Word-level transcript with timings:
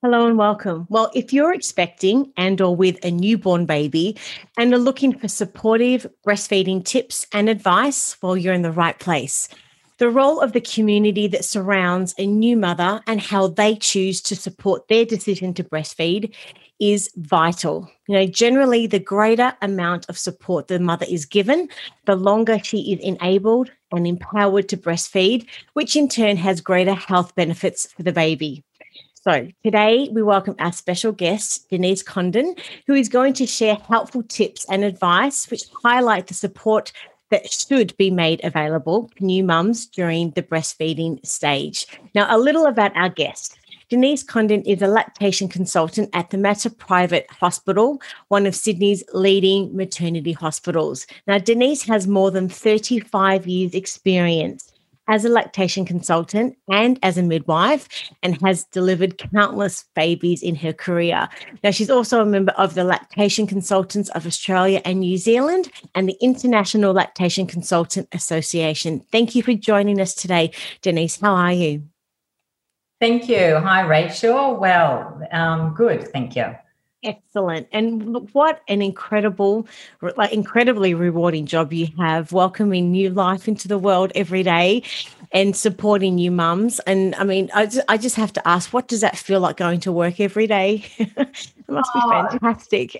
Hello 0.00 0.28
and 0.28 0.38
welcome. 0.38 0.86
Well, 0.90 1.10
if 1.12 1.32
you're 1.32 1.52
expecting 1.52 2.32
and 2.36 2.60
or 2.60 2.76
with 2.76 3.04
a 3.04 3.10
newborn 3.10 3.66
baby 3.66 4.16
and 4.56 4.72
are 4.72 4.78
looking 4.78 5.18
for 5.18 5.26
supportive 5.26 6.06
breastfeeding 6.24 6.84
tips 6.84 7.26
and 7.32 7.48
advice, 7.48 8.16
well, 8.22 8.36
you're 8.36 8.54
in 8.54 8.62
the 8.62 8.70
right 8.70 8.96
place. 9.00 9.48
The 9.96 10.08
role 10.08 10.40
of 10.40 10.52
the 10.52 10.60
community 10.60 11.26
that 11.26 11.44
surrounds 11.44 12.14
a 12.16 12.26
new 12.26 12.56
mother 12.56 13.02
and 13.08 13.20
how 13.20 13.48
they 13.48 13.74
choose 13.74 14.20
to 14.22 14.36
support 14.36 14.86
their 14.86 15.04
decision 15.04 15.52
to 15.54 15.64
breastfeed 15.64 16.32
is 16.78 17.10
vital. 17.16 17.90
You 18.06 18.18
know, 18.18 18.26
generally, 18.26 18.86
the 18.86 19.00
greater 19.00 19.56
amount 19.62 20.08
of 20.08 20.16
support 20.16 20.68
the 20.68 20.78
mother 20.78 21.06
is 21.10 21.26
given, 21.26 21.68
the 22.06 22.14
longer 22.14 22.60
she 22.62 22.92
is 22.92 23.00
enabled 23.00 23.72
and 23.90 24.06
empowered 24.06 24.68
to 24.68 24.76
breastfeed, 24.76 25.44
which 25.72 25.96
in 25.96 26.08
turn 26.08 26.36
has 26.36 26.60
greater 26.60 26.94
health 26.94 27.34
benefits 27.34 27.92
for 27.92 28.04
the 28.04 28.12
baby. 28.12 28.62
So, 29.20 29.48
today 29.64 30.08
we 30.12 30.22
welcome 30.22 30.54
our 30.60 30.72
special 30.72 31.10
guest, 31.10 31.68
Denise 31.70 32.04
Condon, 32.04 32.54
who 32.86 32.94
is 32.94 33.08
going 33.08 33.32
to 33.34 33.46
share 33.46 33.74
helpful 33.74 34.22
tips 34.22 34.64
and 34.70 34.84
advice 34.84 35.50
which 35.50 35.64
highlight 35.82 36.28
the 36.28 36.34
support 36.34 36.92
that 37.30 37.50
should 37.52 37.96
be 37.96 38.12
made 38.12 38.40
available 38.44 39.10
to 39.16 39.24
new 39.24 39.42
mums 39.42 39.86
during 39.86 40.30
the 40.30 40.42
breastfeeding 40.42 41.24
stage. 41.26 41.84
Now, 42.14 42.34
a 42.34 42.38
little 42.38 42.66
about 42.66 42.96
our 42.96 43.08
guest. 43.08 43.58
Denise 43.88 44.22
Condon 44.22 44.62
is 44.62 44.82
a 44.82 44.86
lactation 44.86 45.48
consultant 45.48 46.10
at 46.12 46.30
the 46.30 46.38
Mater 46.38 46.70
Private 46.70 47.28
Hospital, 47.28 48.00
one 48.28 48.46
of 48.46 48.54
Sydney's 48.54 49.02
leading 49.14 49.74
maternity 49.74 50.32
hospitals. 50.32 51.08
Now, 51.26 51.38
Denise 51.38 51.82
has 51.82 52.06
more 52.06 52.30
than 52.30 52.48
35 52.48 53.48
years' 53.48 53.74
experience 53.74 54.67
as 55.08 55.24
a 55.24 55.28
lactation 55.28 55.84
consultant 55.84 56.56
and 56.70 56.98
as 57.02 57.18
a 57.18 57.22
midwife 57.22 57.88
and 58.22 58.40
has 58.42 58.64
delivered 58.66 59.18
countless 59.18 59.84
babies 59.96 60.42
in 60.42 60.54
her 60.54 60.72
career. 60.72 61.28
Now, 61.64 61.70
she's 61.70 61.90
also 61.90 62.20
a 62.20 62.26
member 62.26 62.52
of 62.52 62.74
the 62.74 62.84
Lactation 62.84 63.46
Consultants 63.46 64.10
of 64.10 64.26
Australia 64.26 64.80
and 64.84 65.00
New 65.00 65.16
Zealand 65.16 65.70
and 65.94 66.08
the 66.08 66.16
International 66.20 66.92
Lactation 66.92 67.46
Consultant 67.46 68.08
Association. 68.12 69.00
Thank 69.10 69.34
you 69.34 69.42
for 69.42 69.54
joining 69.54 70.00
us 70.00 70.14
today, 70.14 70.52
Denise. 70.82 71.20
How 71.20 71.34
are 71.34 71.52
you? 71.52 71.82
Thank 73.00 73.28
you. 73.28 73.58
Hi, 73.58 73.82
Rachel. 73.82 74.56
Well, 74.56 75.22
um, 75.30 75.72
good. 75.74 76.08
Thank 76.12 76.36
you. 76.36 76.54
Excellent. 77.04 77.68
And 77.70 78.28
what 78.32 78.62
an 78.66 78.82
incredible, 78.82 79.68
like 80.16 80.32
incredibly 80.32 80.94
rewarding 80.94 81.46
job 81.46 81.72
you 81.72 81.86
have 81.96 82.32
welcoming 82.32 82.90
new 82.90 83.10
life 83.10 83.46
into 83.46 83.68
the 83.68 83.78
world 83.78 84.10
every 84.16 84.42
day 84.42 84.82
and 85.30 85.54
supporting 85.54 86.16
new 86.16 86.32
mums. 86.32 86.80
And 86.80 87.14
I 87.14 87.22
mean, 87.22 87.50
I 87.54 87.66
just, 87.66 87.84
I 87.88 87.98
just 87.98 88.16
have 88.16 88.32
to 88.32 88.48
ask, 88.48 88.72
what 88.72 88.88
does 88.88 89.00
that 89.02 89.16
feel 89.16 89.38
like 89.38 89.56
going 89.56 89.78
to 89.80 89.92
work 89.92 90.18
every 90.18 90.48
day? 90.48 90.84
it 90.98 91.08
must 91.68 91.92
be 91.94 92.00
oh, 92.02 92.26
fantastic. 92.30 92.96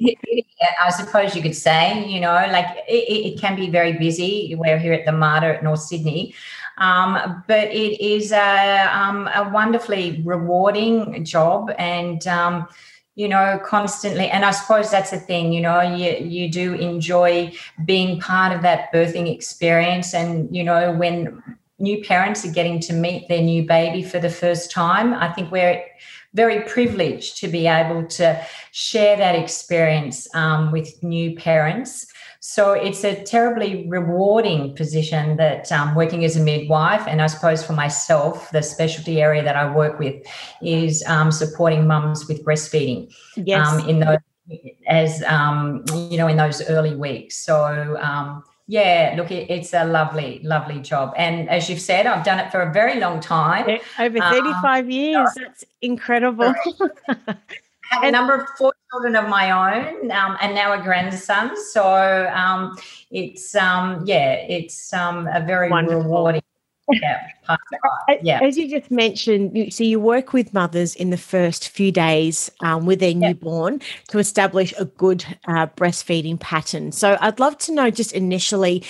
I 0.81 0.91
suppose 0.91 1.35
you 1.35 1.43
could 1.43 1.57
say, 1.57 2.07
you 2.09 2.21
know, 2.21 2.35
like 2.53 2.67
it, 2.87 3.33
it, 3.35 3.41
can 3.41 3.57
be 3.57 3.69
very 3.69 3.95
busy. 3.95 4.55
We're 4.57 4.79
here 4.79 4.93
at 4.93 5.07
the 5.07 5.13
Mater 5.13 5.55
at 5.55 5.65
North 5.65 5.81
Sydney. 5.81 6.35
Um, 6.77 7.43
but 7.49 7.69
it 7.69 8.01
is 8.01 8.31
a, 8.31 8.89
um, 8.93 9.29
a 9.35 9.51
wonderfully 9.53 10.23
rewarding 10.25 11.25
job 11.25 11.73
and 11.79 12.25
um, 12.29 12.69
you 13.19 13.29
know 13.29 13.61
constantly. 13.65 14.31
And 14.31 14.45
i 14.45 14.53
suppose 14.53 14.91
that's 14.91 15.11
the 15.11 15.19
thing 15.19 15.53
you 15.53 15.61
know 15.61 15.81
you 15.81 16.11
you 16.25 16.49
do 16.49 16.75
enjoy 16.75 17.53
being 17.85 18.21
part 18.21 18.55
of 18.55 18.63
that 18.63 18.93
birthing 18.93 19.33
experience. 19.35 20.15
And 20.15 20.55
you 20.57 20.63
know 20.63 20.93
when 20.93 21.43
new 21.81 22.03
parents 22.05 22.45
are 22.45 22.53
getting 22.53 22.81
to 22.81 22.93
meet 22.93 23.29
their 23.29 23.43
new 23.43 23.65
baby 23.65 24.03
for 24.03 24.19
the 24.19 24.31
first 24.31 24.69
time 24.71 25.15
i 25.15 25.33
think 25.33 25.53
we're 25.53 25.81
very 26.35 26.61
privileged 26.63 27.39
to 27.39 27.47
be 27.49 27.69
able 27.69 28.05
to 28.05 28.27
share 28.73 29.17
that 29.17 29.35
experience 29.35 30.27
um, 30.35 30.73
with 30.73 31.03
new 31.03 31.37
parents 31.37 32.08
so 32.41 32.73
it's 32.73 33.05
a 33.05 33.23
terribly 33.25 33.87
rewarding 33.89 34.75
position 34.77 35.37
that 35.39 35.71
um, 35.73 35.95
working 35.95 36.25
as 36.25 36.37
a 36.37 36.41
midwife, 36.41 37.07
and 37.07 37.21
I 37.21 37.27
suppose 37.27 37.65
for 37.65 37.73
myself, 37.73 38.51
the 38.51 38.63
specialty 38.63 39.21
area 39.21 39.43
that 39.43 39.57
I 39.57 39.73
work 39.73 39.99
with 39.99 40.23
is 40.63 41.05
um, 41.07 41.33
supporting 41.33 41.87
mums 41.87 42.29
with 42.29 42.45
breastfeeding. 42.45 43.13
Yes. 43.37 43.67
Um, 43.69 43.89
in 43.89 44.01
those 44.01 44.19
as 44.87 45.23
um, 45.25 45.85
you 45.93 46.17
know 46.17 46.29
in 46.29 46.37
those 46.37 46.63
early 46.71 46.95
weeks. 46.95 47.37
So 47.37 47.99
um, 48.01 48.45
yeah, 48.69 49.15
look, 49.17 49.31
it, 49.31 49.51
it's 49.51 49.73
a 49.73 49.85
lovely, 49.85 50.41
lovely 50.45 50.81
job. 50.81 51.15
And 51.17 51.49
as 51.49 51.69
you've 51.69 51.81
said, 51.81 52.07
I've 52.07 52.25
done 52.25 52.39
it 52.39 52.53
for 52.53 52.61
a 52.61 52.73
very 52.73 53.01
long 53.01 53.19
time. 53.19 53.81
Over 53.99 54.19
35 54.19 54.85
um, 54.85 54.91
years. 54.91 55.31
That's 55.35 55.65
incredible. 55.81 56.55
have 57.91 58.03
and, 58.03 58.15
a 58.15 58.19
number 58.19 58.35
of 58.35 58.49
four 58.57 58.75
children 58.91 59.17
of 59.17 59.29
my 59.29 59.51
own 59.51 60.11
um, 60.11 60.37
and 60.41 60.55
now 60.55 60.79
a 60.79 60.83
grandson. 60.83 61.57
So 61.71 62.31
um, 62.35 62.77
it's, 63.11 63.55
um, 63.55 64.03
yeah, 64.07 64.35
it's 64.35 64.93
um, 64.93 65.29
a 65.33 65.41
very 65.45 65.71
wonderful. 65.71 66.03
rewarding. 66.03 66.43
Yeah, 66.91 67.29
yeah. 68.23 68.41
As 68.43 68.57
you 68.57 68.71
just 68.71 68.91
mentioned, 68.91 69.55
you, 69.55 69.71
so 69.71 69.85
you 69.85 70.01
work 70.01 70.33
with 70.33 70.55
mothers 70.55 70.95
in 70.95 71.11
the 71.11 71.19
first 71.19 71.69
few 71.69 71.93
days 71.93 72.51
um, 72.61 72.87
with 72.87 73.01
their 73.01 73.11
yeah. 73.11 73.29
newborn 73.29 73.83
to 74.09 74.19
establish 74.19 74.73
a 74.79 74.87
good 74.87 75.25
uh, 75.47 75.67
breastfeeding 75.67 76.41
pattern. 76.41 76.93
So 76.93 77.19
I'd 77.21 77.41
love 77.41 77.59
to 77.59 77.75
know 77.75 77.91
just 77.91 78.13
initially 78.13 78.85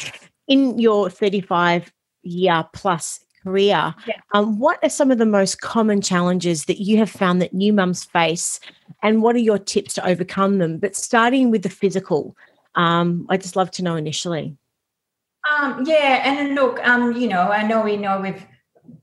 in 0.47 0.79
your 0.79 1.11
35 1.11 1.93
year 2.23 2.65
plus 2.73 3.21
career. 3.49 3.95
Yeah. 4.07 4.17
Um, 4.33 4.59
what 4.59 4.79
are 4.83 4.91
some 4.91 5.11
of 5.11 5.19
the 5.19 5.27
most 5.27 5.61
common 5.61 6.01
challenges 6.01 6.67
that 6.67 6.81
you 6.81 6.99
have 6.99 7.11
found 7.11 7.41
that 7.43 7.55
new 7.55 7.73
mums 7.73 8.05
face, 8.05 8.61
and 9.03 9.23
what 9.23 9.35
are 9.37 9.41
your 9.41 9.59
tips 9.59 9.95
to 9.95 10.07
overcome 10.07 10.59
them? 10.59 10.79
But 10.79 10.97
starting 10.97 11.51
with 11.51 11.63
the 11.63 11.71
physical, 11.71 12.37
um, 12.75 13.27
I 13.29 13.37
just 13.37 13.57
love 13.57 13.71
to 13.73 13.83
know 13.83 13.97
initially. 13.97 14.57
Um, 15.51 15.85
yeah, 15.87 16.23
and 16.25 16.55
look, 16.55 16.79
um, 16.87 17.13
you 17.17 17.29
know, 17.29 17.51
I 17.51 17.67
know 17.67 17.83
we 17.83 17.97
know 17.97 18.21
we've 18.21 18.45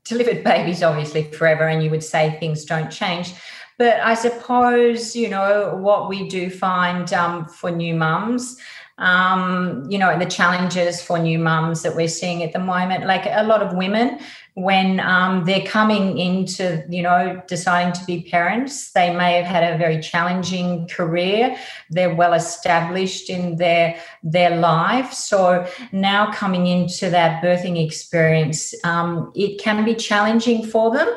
delivered 0.04 0.44
babies 0.44 0.82
obviously 0.82 1.24
forever, 1.24 1.66
and 1.66 1.82
you 1.82 1.90
would 1.90 2.04
say 2.04 2.36
things 2.38 2.64
don't 2.64 2.90
change. 2.90 3.34
But 3.78 4.00
I 4.00 4.14
suppose, 4.14 5.14
you 5.14 5.28
know, 5.28 5.76
what 5.76 6.08
we 6.08 6.28
do 6.28 6.48
find 6.48 7.12
um, 7.12 7.46
for 7.46 7.70
new 7.70 7.94
mums, 7.94 8.56
um, 8.98 9.84
you 9.90 9.98
know, 9.98 10.18
the 10.18 10.26
challenges 10.26 11.02
for 11.02 11.18
new 11.18 11.38
mums 11.38 11.82
that 11.82 11.94
we're 11.94 12.08
seeing 12.08 12.42
at 12.42 12.52
the 12.52 12.58
moment. 12.58 13.06
Like 13.06 13.26
a 13.26 13.42
lot 13.42 13.62
of 13.62 13.76
women, 13.76 14.18
when 14.54 15.00
um, 15.00 15.44
they're 15.44 15.66
coming 15.66 16.16
into, 16.16 16.82
you 16.88 17.02
know, 17.02 17.42
deciding 17.46 17.92
to 17.92 18.02
be 18.06 18.22
parents, 18.22 18.92
they 18.92 19.14
may 19.14 19.34
have 19.34 19.44
had 19.44 19.74
a 19.74 19.76
very 19.76 20.00
challenging 20.00 20.88
career. 20.88 21.54
They're 21.90 22.14
well 22.14 22.32
established 22.32 23.28
in 23.28 23.56
their 23.56 24.00
their 24.22 24.56
life, 24.56 25.12
so 25.12 25.66
now 25.92 26.32
coming 26.32 26.66
into 26.66 27.10
that 27.10 27.42
birthing 27.42 27.84
experience, 27.84 28.74
um, 28.82 29.30
it 29.34 29.60
can 29.60 29.84
be 29.84 29.94
challenging 29.94 30.64
for 30.64 30.90
them 30.90 31.08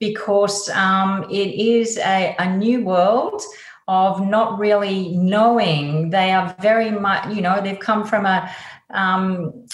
because 0.00 0.68
um, 0.70 1.24
it 1.30 1.54
is 1.54 1.98
a, 1.98 2.34
a 2.40 2.56
new 2.56 2.84
world 2.84 3.42
of 3.88 4.24
not 4.24 4.58
really 4.58 5.08
knowing. 5.16 6.10
They 6.10 6.30
are 6.32 6.54
very 6.60 6.90
much, 6.90 7.34
you 7.34 7.40
know, 7.40 7.60
they've 7.60 7.80
come 7.80 8.06
from 8.06 8.26
a, 8.26 8.54
um, 8.90 9.66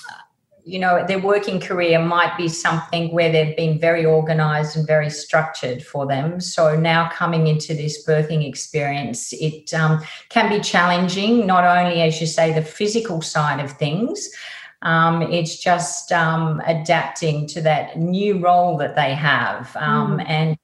you 0.65 0.79
know, 0.79 1.05
their 1.07 1.19
working 1.19 1.61
career 1.61 1.99
might 1.99 2.39
be 2.39 2.49
something 2.49 3.13
where 3.13 3.31
they've 3.31 3.57
been 3.57 3.79
very 3.79 4.07
organized 4.07 4.77
and 4.77 4.87
very 4.87 5.11
structured 5.11 5.83
for 5.85 6.07
them. 6.07 6.41
So 6.41 6.79
now 6.79 7.11
coming 7.11 7.49
into 7.49 7.75
this 7.75 8.07
birthing 8.07 8.49
experience, 8.49 9.33
it 9.35 9.75
um, 9.75 10.03
can 10.31 10.49
be 10.49 10.61
challenging, 10.61 11.45
not 11.45 11.65
only, 11.65 12.01
as 12.01 12.21
you 12.21 12.27
say, 12.27 12.53
the 12.53 12.63
physical 12.63 13.21
side 13.21 13.63
of 13.63 13.73
things. 13.73 14.31
Um, 14.83 15.23
it's 15.23 15.59
just 15.59 16.13
um, 16.13 16.63
adapting 16.67 17.47
to 17.49 17.61
that 17.63 17.99
new 17.99 18.39
role 18.39 18.77
that 18.79 18.97
they 18.97 19.15
have 19.15 19.69
mm. 19.75 20.25
and 20.27 20.57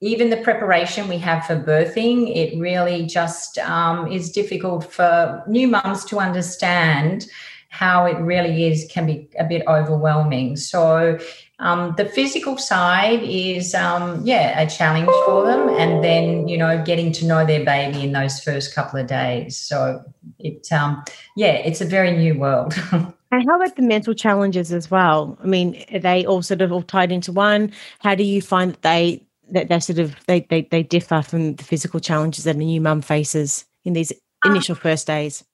even 0.00 0.30
the 0.30 0.36
preparation 0.36 1.08
we 1.08 1.18
have 1.18 1.46
for 1.46 1.56
birthing, 1.56 2.34
it 2.36 2.58
really 2.58 3.06
just 3.06 3.58
um, 3.58 4.10
is 4.10 4.30
difficult 4.30 4.92
for 4.92 5.42
new 5.46 5.68
mums 5.68 6.04
to 6.06 6.18
understand 6.18 7.26
how 7.70 8.06
it 8.06 8.16
really 8.18 8.64
is 8.64 8.86
can 8.90 9.06
be 9.06 9.28
a 9.38 9.44
bit 9.44 9.62
overwhelming. 9.66 10.56
So 10.56 11.18
um, 11.58 11.94
the 11.96 12.04
physical 12.04 12.58
side 12.58 13.22
is 13.22 13.74
um, 13.74 14.20
yeah 14.24 14.60
a 14.60 14.68
challenge 14.68 15.10
for 15.24 15.46
them, 15.46 15.68
and 15.70 16.04
then 16.04 16.48
you 16.48 16.58
know 16.58 16.82
getting 16.84 17.12
to 17.12 17.26
know 17.26 17.46
their 17.46 17.64
baby 17.64 18.02
in 18.04 18.12
those 18.12 18.40
first 18.40 18.74
couple 18.74 19.00
of 19.00 19.06
days. 19.06 19.56
So 19.56 20.02
it 20.38 20.70
um, 20.72 21.04
yeah, 21.36 21.52
it's 21.52 21.80
a 21.80 21.86
very 21.86 22.12
new 22.12 22.38
world. 22.38 22.74
and 22.92 23.14
how 23.48 23.56
about 23.56 23.76
the 23.76 23.82
mental 23.82 24.14
challenges 24.14 24.72
as 24.72 24.90
well? 24.90 25.38
I 25.42 25.46
mean, 25.46 25.82
are 25.92 25.98
they 25.98 26.24
all 26.26 26.42
sort 26.42 26.60
of 26.60 26.72
all 26.72 26.82
tied 26.82 27.10
into 27.10 27.32
one? 27.32 27.72
How 28.00 28.14
do 28.14 28.22
you 28.22 28.42
find 28.42 28.72
that 28.72 28.82
they 28.82 29.25
that 29.50 29.68
they 29.68 29.80
sort 29.80 29.98
of 29.98 30.16
they 30.26 30.40
they, 30.40 30.62
they 30.62 30.82
differ 30.82 31.22
from 31.22 31.56
the 31.56 31.64
physical 31.64 32.00
challenges 32.00 32.44
that 32.44 32.56
a 32.56 32.58
new 32.58 32.80
mum 32.80 33.02
faces 33.02 33.64
in 33.84 33.92
these 33.92 34.12
um, 34.44 34.52
initial 34.52 34.74
first 34.74 35.06
days? 35.06 35.44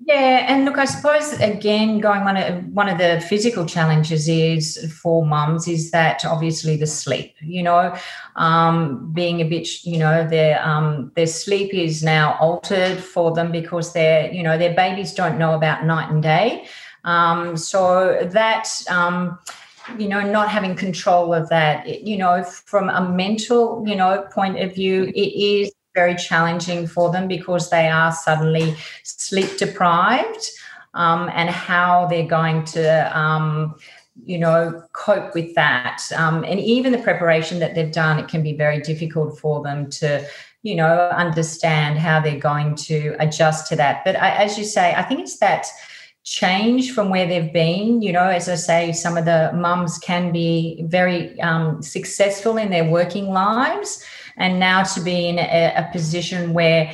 Yeah, 0.00 0.44
and 0.48 0.64
look, 0.64 0.76
I 0.76 0.86
suppose 0.86 1.32
again, 1.40 2.00
going 2.00 2.24
one 2.24 2.36
of 2.36 2.64
one 2.72 2.88
of 2.88 2.98
the 2.98 3.24
physical 3.26 3.64
challenges 3.64 4.28
is 4.28 4.92
for 5.00 5.24
mums 5.24 5.68
is 5.68 5.92
that 5.92 6.24
obviously 6.24 6.76
the 6.76 6.86
sleep. 6.86 7.34
You 7.40 7.62
know, 7.62 7.96
um, 8.34 9.12
being 9.12 9.40
a 9.40 9.44
bit, 9.44 9.84
you 9.84 9.98
know, 9.98 10.28
their 10.28 10.62
um, 10.66 11.12
their 11.14 11.28
sleep 11.28 11.72
is 11.72 12.02
now 12.02 12.36
altered 12.40 12.98
for 12.98 13.32
them 13.32 13.52
because 13.52 13.92
their, 13.92 14.32
you 14.32 14.42
know, 14.42 14.58
their 14.58 14.74
babies 14.74 15.14
don't 15.14 15.38
know 15.38 15.54
about 15.54 15.86
night 15.86 16.10
and 16.10 16.22
day. 16.22 16.66
Um, 17.04 17.56
so 17.56 18.28
that 18.32 18.68
um, 18.90 19.38
you 19.98 20.08
know 20.08 20.20
not 20.20 20.48
having 20.48 20.74
control 20.74 21.34
of 21.34 21.48
that. 21.48 22.02
You 22.06 22.16
know 22.16 22.42
from 22.44 22.88
a 22.88 23.08
mental 23.08 23.84
you 23.86 23.96
know 23.96 24.26
point 24.32 24.58
of 24.60 24.74
view 24.74 25.04
it 25.14 25.18
is 25.18 25.72
very 25.94 26.16
challenging 26.16 26.86
for 26.86 27.12
them 27.12 27.28
because 27.28 27.70
they 27.70 27.88
are 27.88 28.12
suddenly 28.12 28.74
sleep 29.04 29.56
deprived 29.56 30.50
um, 30.94 31.30
and 31.32 31.48
how 31.48 32.06
they're 32.06 32.26
going 32.26 32.64
to 32.64 33.18
um, 33.18 33.74
you 34.24 34.38
know 34.38 34.82
cope 34.92 35.34
with 35.34 35.54
that. 35.54 36.02
Um, 36.16 36.44
and 36.44 36.60
even 36.60 36.92
the 36.92 36.98
preparation 36.98 37.58
that 37.60 37.74
they've 37.74 37.92
done 37.92 38.18
it 38.18 38.28
can 38.28 38.42
be 38.42 38.56
very 38.56 38.80
difficult 38.80 39.38
for 39.38 39.62
them 39.62 39.90
to 39.90 40.26
you 40.62 40.74
know 40.74 41.10
understand 41.10 41.98
how 41.98 42.20
they're 42.20 42.38
going 42.38 42.74
to 42.74 43.16
adjust 43.18 43.68
to 43.68 43.76
that. 43.76 44.04
But 44.04 44.16
I, 44.16 44.30
as 44.30 44.56
you 44.58 44.64
say 44.64 44.94
i 44.94 45.02
think 45.02 45.20
it's 45.20 45.38
that 45.38 45.66
change 46.24 46.92
from 46.92 47.10
where 47.10 47.26
they've 47.26 47.52
been. 47.52 48.02
You 48.02 48.12
know, 48.12 48.26
as 48.26 48.48
I 48.48 48.56
say, 48.56 48.92
some 48.92 49.16
of 49.16 49.26
the 49.26 49.52
mums 49.54 49.98
can 49.98 50.32
be 50.32 50.82
very 50.86 51.38
um, 51.40 51.82
successful 51.82 52.56
in 52.56 52.70
their 52.70 52.88
working 52.88 53.28
lives, 53.28 54.02
and 54.36 54.58
now 54.58 54.82
to 54.82 55.00
be 55.00 55.28
in 55.28 55.38
a, 55.38 55.74
a 55.76 55.88
position 55.92 56.54
where 56.54 56.92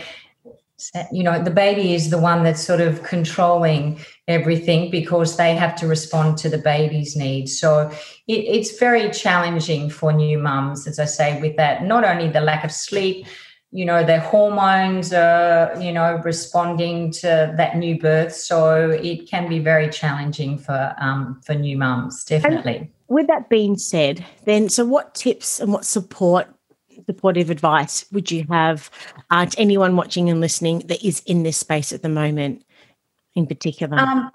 you 1.12 1.23
know 1.23 1.43
the 1.43 1.50
baby 1.50 1.94
is 1.94 2.09
the 2.09 2.19
one 2.19 2.43
that's 2.43 2.62
sort 2.62 2.81
of 2.81 3.03
controlling 3.03 4.00
everything 4.29 4.91
because 4.91 5.37
they 5.37 5.55
have 5.55 5.77
to 5.77 5.87
respond 5.87 6.38
to 6.38 6.49
the 6.49 6.56
baby's 6.56 7.15
needs 7.15 7.59
so 7.59 7.91
it, 8.27 8.32
it's 8.32 8.79
very 8.79 9.11
challenging 9.11 9.91
for 9.91 10.11
new 10.11 10.38
mums 10.38 10.87
as 10.87 10.99
i 10.99 11.05
say 11.05 11.38
with 11.38 11.55
that 11.56 11.85
not 11.85 12.03
only 12.03 12.29
the 12.29 12.41
lack 12.41 12.65
of 12.65 12.73
sleep 12.73 13.27
you 13.72 13.84
know 13.84 14.05
their 14.05 14.20
hormones 14.20 15.12
are 15.12 15.72
you 15.81 15.93
know 15.93 16.20
responding 16.25 17.12
to 17.12 17.55
that 17.56 17.76
new 17.76 17.99
birth. 17.99 18.34
So 18.34 18.90
it 18.90 19.28
can 19.28 19.49
be 19.49 19.58
very 19.58 19.88
challenging 19.88 20.58
for 20.58 20.94
um, 20.99 21.40
for 21.44 21.55
new 21.55 21.76
mums 21.76 22.25
definitely. 22.25 22.76
and 22.76 22.88
with 23.08 23.26
that 23.26 23.49
being 23.49 23.76
said 23.76 24.25
then 24.44 24.69
so 24.69 24.84
what 24.84 25.14
tips 25.14 25.61
and 25.61 25.72
what 25.72 25.84
support 25.84 26.49
supportive 27.06 27.50
advice 27.50 28.05
would 28.12 28.31
you 28.31 28.44
have 28.49 28.90
uh, 29.31 29.46
to 29.46 29.58
anyone 29.58 29.96
watching 29.96 30.28
and 30.31 30.40
listening 30.40 30.81
that 30.87 31.05
is 31.05 31.22
in 31.26 31.43
this 31.43 31.56
space 31.56 31.93
at 31.93 32.02
the 32.02 32.08
moment 32.08 32.64
in 33.34 33.46
particular? 33.46 33.99
Um, 33.99 34.31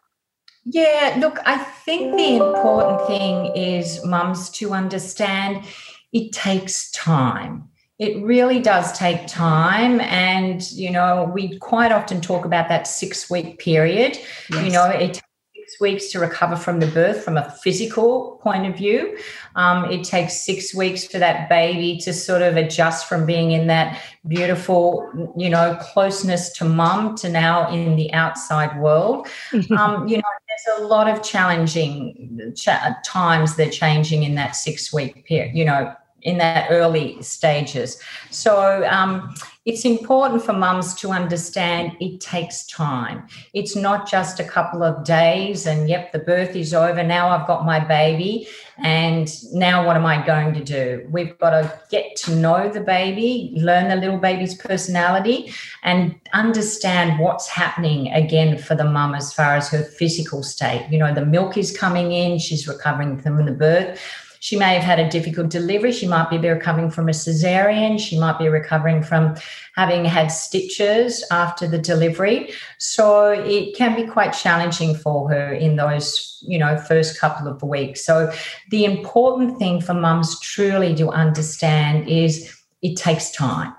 yeah 0.66 1.16
look 1.20 1.38
i 1.46 1.58
think 1.58 2.18
the 2.18 2.38
important 2.38 3.06
thing 3.08 3.56
is 3.56 4.04
mums 4.04 4.50
to 4.50 4.74
understand 4.74 5.64
it 6.12 6.32
takes 6.32 6.90
time 6.92 7.70
it 7.98 8.22
really 8.24 8.60
does 8.60 8.98
take 8.98 9.26
time. 9.28 10.02
And, 10.02 10.70
you 10.72 10.92
know, 10.92 11.32
we 11.34 11.58
quite 11.60 11.92
often 11.92 12.20
talk 12.22 12.46
about 12.46 12.68
that 12.70 12.88
six 12.88 13.30
week 13.30 13.60
period. 13.60 14.18
Yes. 14.52 14.66
You 14.66 14.72
know, 14.72 14.86
it 14.90 15.14
takes 15.14 15.22
six 15.56 15.80
weeks 15.80 16.12
to 16.12 16.20
recover 16.20 16.58
from 16.58 16.82
the 16.82 16.88
birth 16.88 17.24
from 17.24 17.38
a 17.38 17.50
physical 17.64 18.40
point 18.44 18.66
of 18.66 18.76
view. 18.76 19.18
Um, 19.56 19.90
it 19.90 20.04
takes 20.04 20.46
six 20.46 20.76
weeks 20.76 21.06
for 21.06 21.20
that 21.20 21.48
baby 21.48 21.98
to 22.00 22.12
sort 22.12 22.42
of 22.42 22.58
adjust 22.58 23.08
from 23.08 23.26
being 23.26 23.52
in 23.52 23.68
that 23.68 24.02
beautiful, 24.28 25.32
you 25.38 25.50
know, 25.50 25.78
closeness 25.80 26.50
to 26.58 26.66
mum 26.66 27.16
to 27.16 27.30
now 27.30 27.72
in 27.72 27.96
the 27.96 28.12
outside 28.12 28.78
world. 28.78 29.28
um, 29.78 30.06
you 30.08 30.18
know, 30.18 30.24
there's 30.50 30.82
a 30.82 30.86
lot 30.86 31.08
of 31.08 31.24
challenging 31.24 32.52
cha- 32.58 32.98
times 33.06 33.56
that 33.56 33.70
are 33.70 33.72
changing 33.72 34.24
in 34.24 34.36
that 34.36 34.58
six 34.58 34.92
week 34.92 35.26
period, 35.26 35.56
you 35.56 35.64
know, 35.64 35.96
in 36.26 36.40
that 36.40 36.68
early 36.72 37.22
stages. 37.22 38.00
So 38.32 38.86
um, 38.90 39.34
it's 39.66 39.86
important 39.86 40.44
for 40.44 40.54
mums 40.54 40.96
to 40.96 41.12
understand 41.12 41.96
it 42.00 42.20
takes 42.20 42.66
time. 42.66 43.28
It's 43.54 43.76
not 43.76 44.10
just 44.10 44.40
a 44.40 44.44
couple 44.44 44.84
of 44.84 45.04
days 45.04 45.68
and, 45.68 45.88
yep, 45.88 46.12
the 46.12 46.20
birth 46.20 46.56
is 46.56 46.74
over. 46.74 47.04
Now 47.04 47.30
I've 47.30 47.48
got 47.48 47.64
my 47.64 47.80
baby. 47.80 48.48
And 48.80 49.32
now 49.54 49.86
what 49.86 49.96
am 49.96 50.06
I 50.06 50.26
going 50.26 50.54
to 50.56 50.64
do? 50.64 51.08
We've 51.10 51.38
got 51.38 51.52
to 51.52 51.80
get 51.90 52.16
to 52.18 52.36
know 52.36 52.70
the 52.70 52.82
baby, 52.82 53.54
learn 53.56 53.88
the 53.88 53.96
little 53.96 54.18
baby's 54.18 54.56
personality, 54.56 55.54
and 55.84 56.20
understand 56.34 57.20
what's 57.20 57.48
happening 57.48 58.12
again 58.12 58.58
for 58.58 58.76
the 58.76 58.84
mum 58.84 59.16
as 59.16 59.32
far 59.32 59.56
as 59.56 59.70
her 59.70 59.84
physical 59.84 60.44
state. 60.44 60.88
You 60.92 60.98
know, 60.98 61.14
the 61.14 61.26
milk 61.26 61.56
is 61.56 61.76
coming 61.76 62.12
in, 62.12 62.40
she's 62.40 62.68
recovering 62.68 63.18
from 63.20 63.46
the 63.46 63.52
birth 63.52 64.02
she 64.46 64.56
may 64.56 64.76
have 64.76 64.84
had 64.84 65.00
a 65.00 65.10
difficult 65.10 65.50
delivery. 65.50 65.92
She 65.92 66.08
might 66.08 66.30
be 66.30 66.38
recovering 66.38 66.92
from 66.92 67.10
a 67.10 67.14
cesarean. 67.14 68.00
She 68.00 68.20
might 68.20 68.38
be 68.38 68.48
recovering 68.48 69.02
from 69.02 69.36
having 69.76 70.06
had 70.06 70.28
stitches 70.28 71.26
after 71.32 71.68
the 71.68 71.80
delivery. 71.80 72.52
So 72.78 73.32
it 73.32 73.76
can 73.76 73.96
be 73.96 74.06
quite 74.06 74.34
challenging 74.34 74.94
for 74.94 75.28
her 75.32 75.52
in 75.52 75.78
those, 75.78 76.38
you 76.46 76.60
know, 76.60 76.78
first 76.78 77.20
couple 77.20 77.48
of 77.48 77.64
weeks. 77.64 78.06
So 78.06 78.32
the 78.70 78.86
important 78.86 79.58
thing 79.58 79.82
for 79.82 79.96
mums 79.96 80.40
truly 80.42 80.94
to 80.94 81.10
understand 81.10 82.08
is 82.08 82.56
it 82.84 82.98
takes 82.98 83.32
time. 83.32 83.74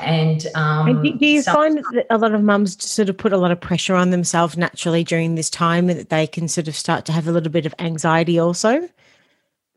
And, 0.00 0.48
um, 0.56 0.88
and 0.88 1.04
do, 1.04 1.16
do, 1.16 1.26
you 1.26 1.44
find 1.44 1.78
that 1.78 2.06
a 2.10 2.18
lot 2.18 2.34
of 2.34 2.42
mums 2.42 2.84
sort 2.84 3.08
of 3.08 3.16
put 3.16 3.32
a 3.32 3.36
lot 3.36 3.52
of 3.52 3.60
pressure 3.60 3.94
on 3.94 4.10
themselves 4.10 4.56
naturally 4.56 5.04
during 5.04 5.36
this 5.36 5.48
time 5.48 5.86
that 5.86 6.08
they 6.08 6.26
can 6.26 6.48
sort 6.48 6.66
of 6.66 6.74
start 6.74 7.04
to 7.04 7.12
have 7.12 7.28
a 7.28 7.30
little 7.30 7.52
bit 7.52 7.66
of 7.66 7.74
anxiety 7.78 8.36
also? 8.36 8.88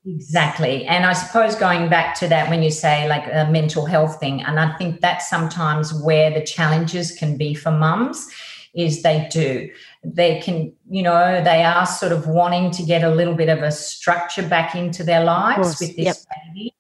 Exactly. 0.06 0.86
And 0.86 1.06
I 1.06 1.14
suppose 1.14 1.56
going 1.56 1.90
back 1.90 2.16
to 2.20 2.28
that, 2.28 2.50
when 2.50 2.62
you 2.62 2.72
say 2.72 3.08
like 3.08 3.26
a 3.28 3.50
mental 3.50 3.86
health 3.86 4.20
thing, 4.20 4.42
and 4.44 4.60
I 4.60 4.76
think 4.78 5.00
that's 5.00 5.30
sometimes 5.30 5.94
where 5.94 6.30
the 6.30 6.42
challenges 6.42 7.12
can 7.12 7.38
be 7.38 7.54
for 7.54 7.72
mums 7.72 8.30
is 8.74 9.02
they 9.04 9.28
do. 9.32 9.70
They 10.04 10.42
can, 10.42 10.74
you 10.90 11.04
know, 11.04 11.42
they 11.44 11.64
are 11.64 11.86
sort 11.86 12.12
of 12.12 12.28
wanting 12.28 12.72
to 12.72 12.84
get 12.84 13.04
a 13.04 13.10
little 13.10 13.36
bit 13.36 13.50
of 13.50 13.60
a 13.60 13.72
structure 13.72 14.48
back 14.48 14.76
into 14.76 15.04
their 15.04 15.24
lives 15.24 15.80
with 15.80 15.96
this 15.96 16.06
yep. 16.06 16.16
baby. 16.48 16.76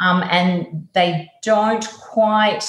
Um, 0.00 0.24
and 0.30 0.88
they 0.94 1.30
don't 1.42 1.86
quite, 2.00 2.64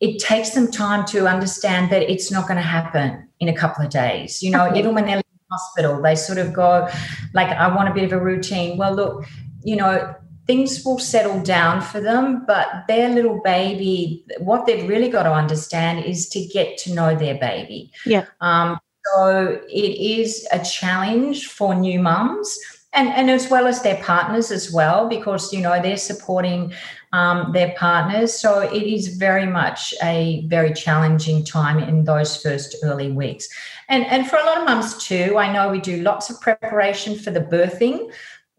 it 0.00 0.18
takes 0.18 0.50
them 0.50 0.70
time 0.70 1.04
to 1.06 1.26
understand 1.26 1.90
that 1.90 2.10
it's 2.10 2.30
not 2.30 2.46
going 2.46 2.56
to 2.56 2.62
happen 2.62 3.28
in 3.40 3.48
a 3.48 3.54
couple 3.54 3.84
of 3.84 3.90
days. 3.90 4.42
You 4.42 4.52
know, 4.52 4.68
okay. 4.68 4.78
even 4.78 4.94
when 4.94 5.04
they're 5.04 5.21
hospital 5.52 6.00
they 6.02 6.16
sort 6.16 6.38
of 6.38 6.52
go 6.52 6.88
like 7.34 7.48
i 7.48 7.68
want 7.76 7.88
a 7.88 7.94
bit 7.94 8.04
of 8.04 8.12
a 8.12 8.18
routine 8.18 8.76
well 8.78 8.94
look 8.94 9.24
you 9.64 9.76
know, 9.76 10.14
things 10.46 10.84
will 10.84 10.98
settle 10.98 11.40
down 11.40 11.80
for 11.80 12.00
them, 12.00 12.44
but 12.46 12.84
their 12.88 13.08
little 13.08 13.40
baby, 13.42 14.24
what 14.38 14.66
they've 14.66 14.88
really 14.88 15.08
got 15.08 15.22
to 15.24 15.32
understand 15.32 16.04
is 16.04 16.28
to 16.30 16.44
get 16.46 16.76
to 16.78 16.94
know 16.94 17.14
their 17.14 17.38
baby. 17.38 17.92
Yeah. 18.04 18.26
Um, 18.40 18.78
so 19.14 19.60
it 19.68 20.20
is 20.20 20.46
a 20.52 20.64
challenge 20.64 21.48
for 21.48 21.74
new 21.74 22.00
mums 22.00 22.58
and, 22.92 23.08
and 23.08 23.30
as 23.30 23.50
well 23.50 23.66
as 23.66 23.82
their 23.82 24.02
partners 24.02 24.50
as 24.50 24.72
well, 24.72 25.08
because, 25.08 25.52
you 25.52 25.60
know, 25.60 25.80
they're 25.80 25.96
supporting 25.96 26.72
um, 27.12 27.52
their 27.52 27.74
partners. 27.76 28.38
So 28.38 28.60
it 28.60 28.82
is 28.82 29.16
very 29.16 29.46
much 29.46 29.94
a 30.02 30.44
very 30.46 30.72
challenging 30.72 31.44
time 31.44 31.78
in 31.78 32.04
those 32.04 32.42
first 32.42 32.76
early 32.82 33.12
weeks. 33.12 33.48
And, 33.88 34.06
and 34.06 34.28
for 34.28 34.36
a 34.36 34.44
lot 34.44 34.58
of 34.58 34.64
mums 34.64 35.04
too, 35.04 35.36
I 35.36 35.52
know 35.52 35.70
we 35.70 35.80
do 35.80 36.02
lots 36.02 36.30
of 36.30 36.40
preparation 36.40 37.18
for 37.18 37.30
the 37.30 37.40
birthing 37.40 38.10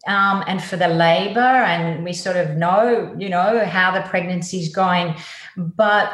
um, 0.06 0.44
and 0.46 0.62
for 0.62 0.76
the 0.76 0.88
labor, 0.88 1.40
and 1.40 2.04
we 2.04 2.12
sort 2.12 2.36
of 2.36 2.56
know, 2.56 3.14
you 3.18 3.28
know, 3.28 3.64
how 3.64 3.90
the 3.90 4.02
pregnancy 4.02 4.60
is 4.60 4.68
going. 4.68 5.16
But 5.56 6.12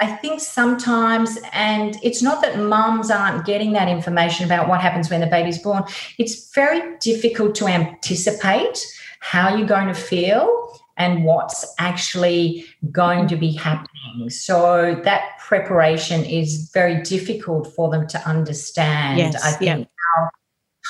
I 0.00 0.16
think 0.16 0.40
sometimes, 0.40 1.38
and 1.52 1.96
it's 2.02 2.20
not 2.20 2.42
that 2.42 2.58
mums 2.58 3.10
aren't 3.10 3.46
getting 3.46 3.72
that 3.74 3.88
information 3.88 4.44
about 4.44 4.68
what 4.68 4.80
happens 4.80 5.08
when 5.08 5.20
the 5.20 5.28
baby's 5.28 5.58
born, 5.58 5.84
it's 6.18 6.52
very 6.52 6.98
difficult 6.98 7.54
to 7.56 7.66
anticipate 7.68 8.84
how 9.20 9.56
you're 9.56 9.68
going 9.68 9.88
to 9.88 9.94
feel 9.94 10.74
and 10.96 11.24
what's 11.24 11.64
actually 11.78 12.64
going 12.92 13.26
to 13.28 13.36
be 13.36 13.52
happening. 13.52 14.30
So 14.30 15.00
that 15.04 15.38
preparation 15.40 16.24
is 16.24 16.70
very 16.72 17.02
difficult 17.02 17.74
for 17.74 17.90
them 17.90 18.06
to 18.08 18.28
understand. 18.28 19.18
Yes, 19.18 19.44
I 19.44 19.52
think 19.52 19.80
yeah. 19.80 19.84
how 20.16 20.30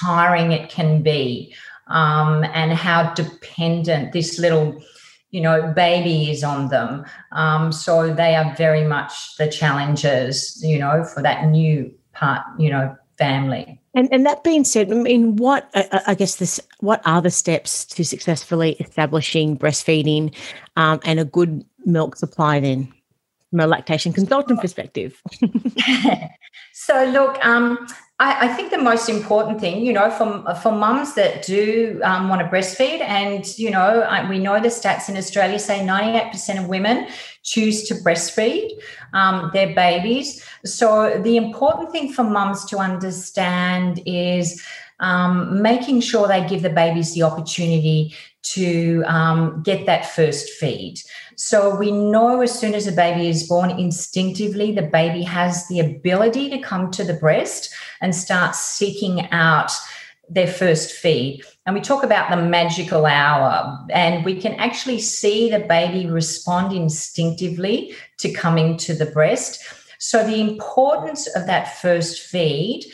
tiring 0.04 0.52
it 0.52 0.68
can 0.68 1.02
be 1.02 1.54
um, 1.87 2.44
and 2.44 2.73
how 2.73 3.14
dependent 3.14 4.12
this 4.12 4.38
little 4.38 4.82
you 5.30 5.40
know, 5.40 5.73
baby 5.75 6.30
is 6.30 6.44
on 6.44 6.68
them. 6.68 7.04
Um, 7.32 7.73
so 7.73 8.14
they 8.14 8.37
are 8.37 8.54
very 8.54 8.84
much 8.84 9.37
the 9.37 9.49
challenges, 9.49 10.62
you 10.62 10.78
know, 10.78 11.02
for 11.02 11.25
that 11.25 11.46
new 11.46 11.92
part, 12.12 12.42
you 12.56 12.70
know, 12.70 12.96
family. 13.18 13.80
And 13.94 14.09
and 14.12 14.26
that 14.26 14.44
being 14.44 14.64
said, 14.64 14.90
I 14.90 14.94
mean, 14.94 15.37
what 15.37 15.71
I 15.75 16.14
guess 16.14 16.37
this, 16.37 16.61
what 16.80 17.00
are 17.04 17.23
the 17.23 17.30
steps 17.30 17.85
to 17.87 18.04
successfully 18.04 18.73
establishing 18.80 19.56
breastfeeding 19.56 20.35
um, 20.76 21.00
and 21.04 21.21
a 21.21 21.25
good 21.25 21.64
milk 21.85 22.16
supply 22.16 22.61
then, 22.61 22.92
from 23.50 23.61
a 23.61 23.66
lactation 23.66 24.12
consultant 24.12 24.61
perspective? 24.61 25.23
so 26.73 27.04
look, 27.04 27.44
um, 27.44 27.87
I, 28.21 28.49
I, 28.49 28.52
think 28.54 28.71
the 28.71 28.78
most 28.78 29.09
important 29.09 29.61
thing, 29.61 29.85
you 29.85 29.92
know, 29.92 30.09
for, 30.09 30.54
for 30.62 30.71
mums 30.71 31.14
that 31.14 31.44
do 31.44 32.00
um, 32.04 32.28
want 32.28 32.42
to 32.42 32.47
breastfeed, 32.47 33.00
and, 33.00 33.47
you 33.59 33.71
know, 33.71 34.02
I, 34.02 34.28
we 34.28 34.38
know 34.38 34.61
the 34.61 34.68
stats 34.68 35.09
in 35.09 35.16
Australia 35.16 35.59
say 35.59 35.80
98% 35.80 36.61
of 36.61 36.68
women 36.68 37.09
choose 37.42 37.83
to 37.88 37.94
breastfeed 37.97 38.71
um, 39.14 39.50
their 39.54 39.75
babies. 39.75 40.44
So 40.64 41.21
the 41.23 41.37
important 41.37 41.90
thing 41.92 42.12
for 42.12 42.25
mums 42.25 42.64
to 42.66 42.78
understand 42.78 44.02
is 44.04 44.62
um, 45.00 45.62
making 45.62 46.00
sure 46.00 46.28
they 46.28 46.47
give 46.47 46.62
the 46.62 46.71
babies 46.71 47.14
the 47.14 47.23
opportunity 47.23 48.14
to 48.42 49.02
um, 49.06 49.62
get 49.62 49.87
that 49.87 50.06
first 50.06 50.50
feed. 50.50 51.00
So 51.37 51.75
we 51.75 51.90
know 51.90 52.42
as 52.42 52.56
soon 52.56 52.75
as 52.75 52.87
a 52.87 52.92
baby 52.92 53.28
is 53.28 53.49
born, 53.49 53.71
instinctively, 53.71 54.73
the 54.73 54.83
baby 54.83 55.23
has 55.23 55.66
the 55.68 55.80
ability 55.80 56.50
to 56.50 56.59
come 56.59 56.90
to 56.92 57.04
the 57.04 57.14
breast 57.14 57.75
and 58.00 58.14
start 58.14 58.54
seeking 58.54 59.30
out 59.30 59.73
their 60.28 60.47
first 60.47 60.92
feed. 60.92 61.42
And 61.66 61.75
we 61.75 61.80
talk 61.80 62.04
about 62.04 62.30
the 62.30 62.42
magical 62.42 63.06
hour, 63.06 63.78
and 63.90 64.25
we 64.25 64.38
can 64.38 64.52
actually 64.54 65.00
see 65.00 65.50
the 65.50 65.61
baby 65.61 66.06
respond 66.06 66.75
instinctively 66.76 67.94
to 68.18 68.30
coming 68.30 68.76
to 68.78 68.94
the 68.94 69.06
breast. 69.06 69.64
So, 69.99 70.26
the 70.26 70.40
importance 70.40 71.26
of 71.35 71.47
that 71.47 71.80
first 71.80 72.21
feed 72.21 72.85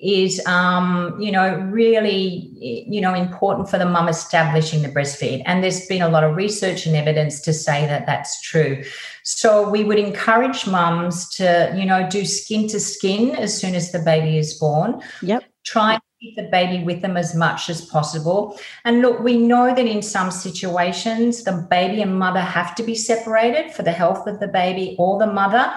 is 0.00 0.44
um, 0.46 1.16
you 1.20 1.32
know 1.32 1.56
really 1.72 2.50
you 2.60 3.00
know 3.00 3.14
important 3.14 3.68
for 3.68 3.78
the 3.78 3.86
mum 3.86 4.08
establishing 4.08 4.82
the 4.82 4.88
breastfeed. 4.88 5.42
And 5.46 5.62
there's 5.62 5.86
been 5.86 6.02
a 6.02 6.08
lot 6.08 6.22
of 6.22 6.36
research 6.36 6.86
and 6.86 6.94
evidence 6.94 7.40
to 7.42 7.52
say 7.52 7.86
that 7.86 8.06
that's 8.06 8.40
true. 8.42 8.84
So 9.24 9.68
we 9.68 9.84
would 9.84 9.98
encourage 9.98 10.66
mums 10.66 11.28
to 11.36 11.74
you 11.76 11.86
know 11.86 12.08
do 12.08 12.24
skin 12.24 12.68
to 12.68 12.78
skin 12.78 13.34
as 13.36 13.58
soon 13.58 13.74
as 13.74 13.90
the 13.90 13.98
baby 13.98 14.38
is 14.38 14.54
born. 14.54 15.00
Yep. 15.22 15.44
Try 15.64 15.98
keep 16.20 16.34
the 16.34 16.42
baby 16.50 16.82
with 16.82 17.00
them 17.00 17.16
as 17.16 17.32
much 17.32 17.70
as 17.70 17.84
possible. 17.84 18.58
And 18.84 19.02
look 19.02 19.20
we 19.20 19.36
know 19.36 19.72
that 19.72 19.86
in 19.86 20.02
some 20.02 20.32
situations 20.32 21.44
the 21.44 21.66
baby 21.70 22.02
and 22.02 22.18
mother 22.18 22.40
have 22.40 22.74
to 22.74 22.82
be 22.82 22.96
separated 22.96 23.72
for 23.72 23.84
the 23.84 23.92
health 23.92 24.26
of 24.26 24.40
the 24.40 24.48
baby 24.48 24.96
or 24.98 25.20
the 25.20 25.32
mother 25.32 25.72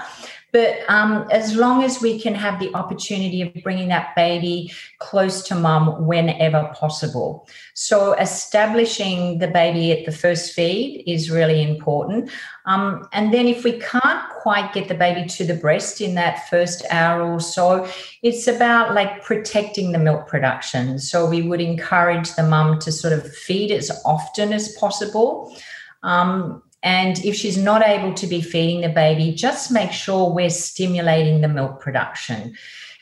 but 0.51 0.79
um, 0.89 1.27
as 1.31 1.55
long 1.55 1.83
as 1.83 2.01
we 2.01 2.19
can 2.19 2.35
have 2.35 2.59
the 2.59 2.73
opportunity 2.73 3.41
of 3.41 3.53
bringing 3.63 3.87
that 3.89 4.15
baby 4.15 4.71
close 4.99 5.41
to 5.43 5.55
mum 5.55 6.05
whenever 6.05 6.71
possible. 6.75 7.47
So, 7.73 8.13
establishing 8.13 9.39
the 9.39 9.47
baby 9.47 9.91
at 9.91 10.05
the 10.05 10.11
first 10.11 10.53
feed 10.53 11.03
is 11.07 11.31
really 11.31 11.61
important. 11.61 12.29
Um, 12.65 13.07
and 13.13 13.33
then, 13.33 13.47
if 13.47 13.63
we 13.63 13.79
can't 13.79 14.29
quite 14.41 14.73
get 14.73 14.87
the 14.87 14.95
baby 14.95 15.27
to 15.29 15.45
the 15.45 15.55
breast 15.55 16.01
in 16.01 16.15
that 16.15 16.49
first 16.49 16.83
hour 16.89 17.23
or 17.23 17.39
so, 17.39 17.87
it's 18.21 18.47
about 18.47 18.93
like 18.93 19.23
protecting 19.23 19.91
the 19.91 19.99
milk 19.99 20.27
production. 20.27 20.99
So, 20.99 21.29
we 21.29 21.41
would 21.41 21.61
encourage 21.61 22.35
the 22.35 22.43
mum 22.43 22.79
to 22.79 22.91
sort 22.91 23.13
of 23.13 23.33
feed 23.33 23.71
as 23.71 23.89
often 24.05 24.51
as 24.51 24.75
possible. 24.75 25.55
Um, 26.03 26.63
and 26.83 27.23
if 27.23 27.35
she's 27.35 27.57
not 27.57 27.85
able 27.85 28.13
to 28.15 28.27
be 28.27 28.41
feeding 28.41 28.81
the 28.81 28.89
baby, 28.89 29.33
just 29.33 29.71
make 29.71 29.91
sure 29.91 30.33
we're 30.33 30.49
stimulating 30.49 31.41
the 31.41 31.47
milk 31.47 31.79
production. 31.79 32.55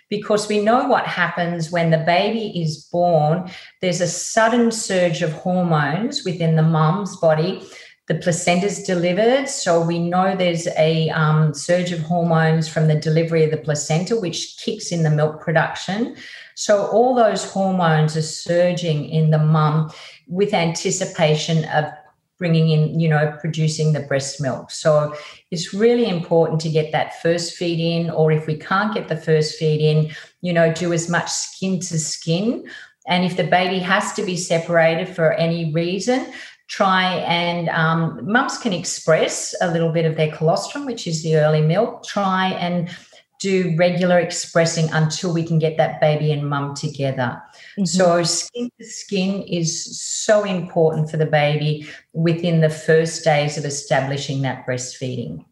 Because 0.10 0.48
we 0.48 0.62
know 0.62 0.88
what 0.88 1.06
happens 1.06 1.72
when 1.72 1.92
the 1.92 2.00
baby 2.00 2.62
is 2.62 2.84
born, 2.92 3.50
there's 3.80 4.02
a 4.02 4.08
sudden 4.08 4.72
surge 4.72 5.22
of 5.22 5.32
hormones 5.32 6.26
within 6.26 6.56
the 6.56 6.64
mum's 6.64 7.16
body. 7.18 7.64
The 8.08 8.16
placenta 8.16 8.66
is 8.66 8.84
delivered, 8.84 9.48
so 9.48 9.86
we 9.86 10.00
know 10.00 10.36
there's 10.36 10.68
a 10.78 11.10
um, 11.12 11.54
surge 11.54 11.92
of 11.92 12.00
hormones 12.00 12.68
from 12.68 12.88
the 12.88 12.96
delivery 12.96 13.44
of 13.44 13.52
the 13.52 13.58
placenta, 13.58 14.20
which 14.20 14.58
kicks 14.58 14.92
in 14.92 15.04
the 15.04 15.12
milk 15.12 15.42
production. 15.42 16.16
So 16.56 16.88
all 16.88 17.14
those 17.14 17.50
hormones 17.50 18.18
are 18.18 18.24
surging 18.24 19.08
in 19.08 19.30
the 19.30 19.38
mum 19.38 19.92
with 20.28 20.56
anticipation 20.56 21.66
of 21.66 21.86
bringing 22.40 22.70
in, 22.70 23.00
you 23.00 23.08
know, 23.08 23.38
producing 23.40 23.94
the 23.94 24.00
breast 24.00 24.42
milk. 24.42 24.72
So 24.72 25.14
it's 25.52 25.74
really 25.74 26.10
important 26.10 26.60
to 26.62 26.70
get 26.70 26.92
that 26.94 27.22
first 27.22 27.54
feed 27.54 27.80
in, 27.80 28.10
or 28.10 28.32
if 28.32 28.48
we 28.48 28.58
can't 28.58 28.94
get 28.94 29.10
the 29.10 29.18
first 29.18 29.60
feed 29.60 29.82
in, 29.82 30.12
you 30.42 30.54
know, 30.54 30.74
do 30.74 30.92
as 30.94 31.10
much 31.10 31.30
skin 31.30 31.80
to 31.82 32.00
skin. 32.00 32.68
And 33.06 33.26
if 33.26 33.38
the 33.38 33.44
baby 33.44 33.80
has 33.80 34.14
to 34.14 34.24
be 34.24 34.38
separated 34.38 35.10
for 35.10 35.34
any 35.34 35.72
reason, 35.72 36.32
try 36.68 37.16
and 37.28 37.68
um, 37.70 38.20
mums 38.24 38.58
can 38.58 38.72
express 38.74 39.56
a 39.60 39.72
little 39.72 39.92
bit 39.92 40.06
of 40.06 40.16
their 40.16 40.32
colostrum, 40.32 40.86
which 40.86 41.08
is 41.08 41.24
the 41.24 41.36
early 41.36 41.62
milk. 41.62 42.06
Try 42.06 42.50
and 42.52 42.90
do 43.40 43.74
regular 43.78 44.20
expressing 44.20 44.92
until 44.92 45.34
we 45.34 45.44
can 45.44 45.60
get 45.60 45.78
that 45.78 46.00
baby 46.02 46.32
and 46.32 46.48
mum 46.48 46.76
together. 46.76 47.42
Mm-hmm. 47.78 47.86
So, 47.86 48.24
skin 48.24 48.70
to 48.78 48.86
skin 48.86 49.44
is 49.44 50.00
so 50.02 50.44
important 50.44 51.10
for 51.10 51.18
the 51.18 51.26
baby 51.26 51.88
within 52.14 52.62
the 52.62 52.70
first 52.70 53.24
days 53.24 53.58
of 53.58 53.66
establishing 53.66 54.42
that 54.42 54.68
breastfeeding. 54.68 55.46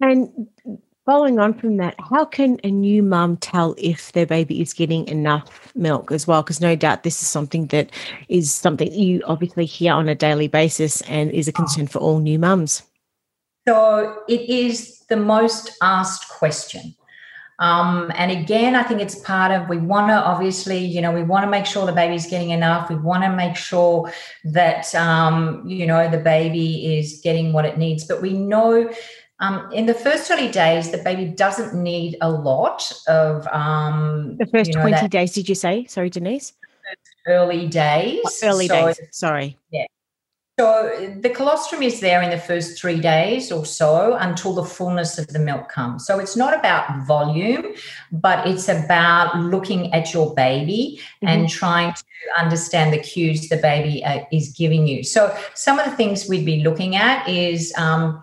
And 0.00 0.48
following 1.06 1.38
on 1.38 1.54
from 1.54 1.78
that, 1.78 1.94
how 2.10 2.26
can 2.26 2.60
a 2.62 2.70
new 2.70 3.02
mum 3.02 3.38
tell 3.38 3.74
if 3.78 4.12
their 4.12 4.26
baby 4.26 4.60
is 4.60 4.74
getting 4.74 5.08
enough 5.08 5.74
milk 5.74 6.12
as 6.12 6.26
well? 6.26 6.42
Because 6.42 6.60
no 6.60 6.76
doubt 6.76 7.02
this 7.02 7.22
is 7.22 7.28
something 7.28 7.68
that 7.68 7.90
is 8.28 8.52
something 8.52 8.92
you 8.92 9.22
obviously 9.26 9.64
hear 9.64 9.94
on 9.94 10.08
a 10.10 10.14
daily 10.14 10.48
basis 10.48 11.00
and 11.02 11.30
is 11.30 11.48
a 11.48 11.52
concern 11.52 11.86
for 11.86 11.98
all 11.98 12.18
new 12.18 12.38
mums. 12.38 12.82
So, 13.66 14.22
it 14.28 14.42
is 14.42 15.00
the 15.08 15.16
most 15.16 15.76
asked 15.80 16.28
question. 16.28 16.94
Um, 17.58 18.12
and 18.14 18.30
again, 18.30 18.74
I 18.74 18.82
think 18.82 19.00
it's 19.00 19.14
part 19.20 19.50
of 19.50 19.68
we 19.68 19.78
want 19.78 20.08
to 20.08 20.14
obviously, 20.14 20.78
you 20.78 21.00
know, 21.00 21.12
we 21.12 21.22
want 21.22 21.44
to 21.44 21.50
make 21.50 21.66
sure 21.66 21.86
the 21.86 21.92
baby's 21.92 22.26
getting 22.26 22.50
enough. 22.50 22.90
We 22.90 22.96
want 22.96 23.22
to 23.24 23.30
make 23.30 23.56
sure 23.56 24.12
that, 24.44 24.94
um, 24.94 25.66
you 25.66 25.86
know, 25.86 26.10
the 26.10 26.18
baby 26.18 26.98
is 26.98 27.20
getting 27.22 27.52
what 27.52 27.64
it 27.64 27.78
needs. 27.78 28.04
But 28.04 28.20
we 28.20 28.34
know 28.34 28.92
um, 29.40 29.70
in 29.72 29.86
the 29.86 29.94
first 29.94 30.30
early 30.30 30.50
days, 30.50 30.90
the 30.90 30.98
baby 30.98 31.26
doesn't 31.26 31.74
need 31.74 32.16
a 32.20 32.30
lot 32.30 32.90
of. 33.06 33.46
Um, 33.48 34.36
the 34.38 34.46
first 34.46 34.70
you 34.70 34.76
know, 34.76 34.88
20 34.88 35.08
days, 35.08 35.32
did 35.32 35.48
you 35.48 35.54
say? 35.54 35.84
Sorry, 35.86 36.10
Denise? 36.10 36.52
Early 37.26 37.66
days. 37.66 38.20
early 38.42 38.68
so, 38.68 38.86
days. 38.86 39.00
Sorry. 39.10 39.58
Yeah. 39.70 39.86
So 40.58 41.18
the 41.20 41.28
colostrum 41.28 41.82
is 41.82 42.00
there 42.00 42.22
in 42.22 42.30
the 42.30 42.38
first 42.38 42.80
three 42.80 42.98
days 42.98 43.52
or 43.52 43.66
so 43.66 44.14
until 44.14 44.54
the 44.54 44.64
fullness 44.64 45.18
of 45.18 45.26
the 45.26 45.38
milk 45.38 45.68
comes. 45.68 46.06
So 46.06 46.18
it's 46.18 46.34
not 46.34 46.58
about 46.58 47.06
volume, 47.06 47.74
but 48.10 48.46
it's 48.46 48.66
about 48.66 49.36
looking 49.36 49.92
at 49.92 50.14
your 50.14 50.34
baby 50.34 50.98
mm-hmm. 51.16 51.28
and 51.28 51.48
trying 51.50 51.92
to 51.92 52.04
understand 52.38 52.94
the 52.94 52.98
cues 52.98 53.50
the 53.50 53.58
baby 53.58 54.02
uh, 54.02 54.24
is 54.32 54.48
giving 54.48 54.86
you. 54.86 55.04
So 55.04 55.36
some 55.52 55.78
of 55.78 55.84
the 55.84 55.94
things 55.94 56.26
we'd 56.26 56.46
be 56.46 56.62
looking 56.62 56.96
at 56.96 57.28
is. 57.28 57.74
Um, 57.76 58.22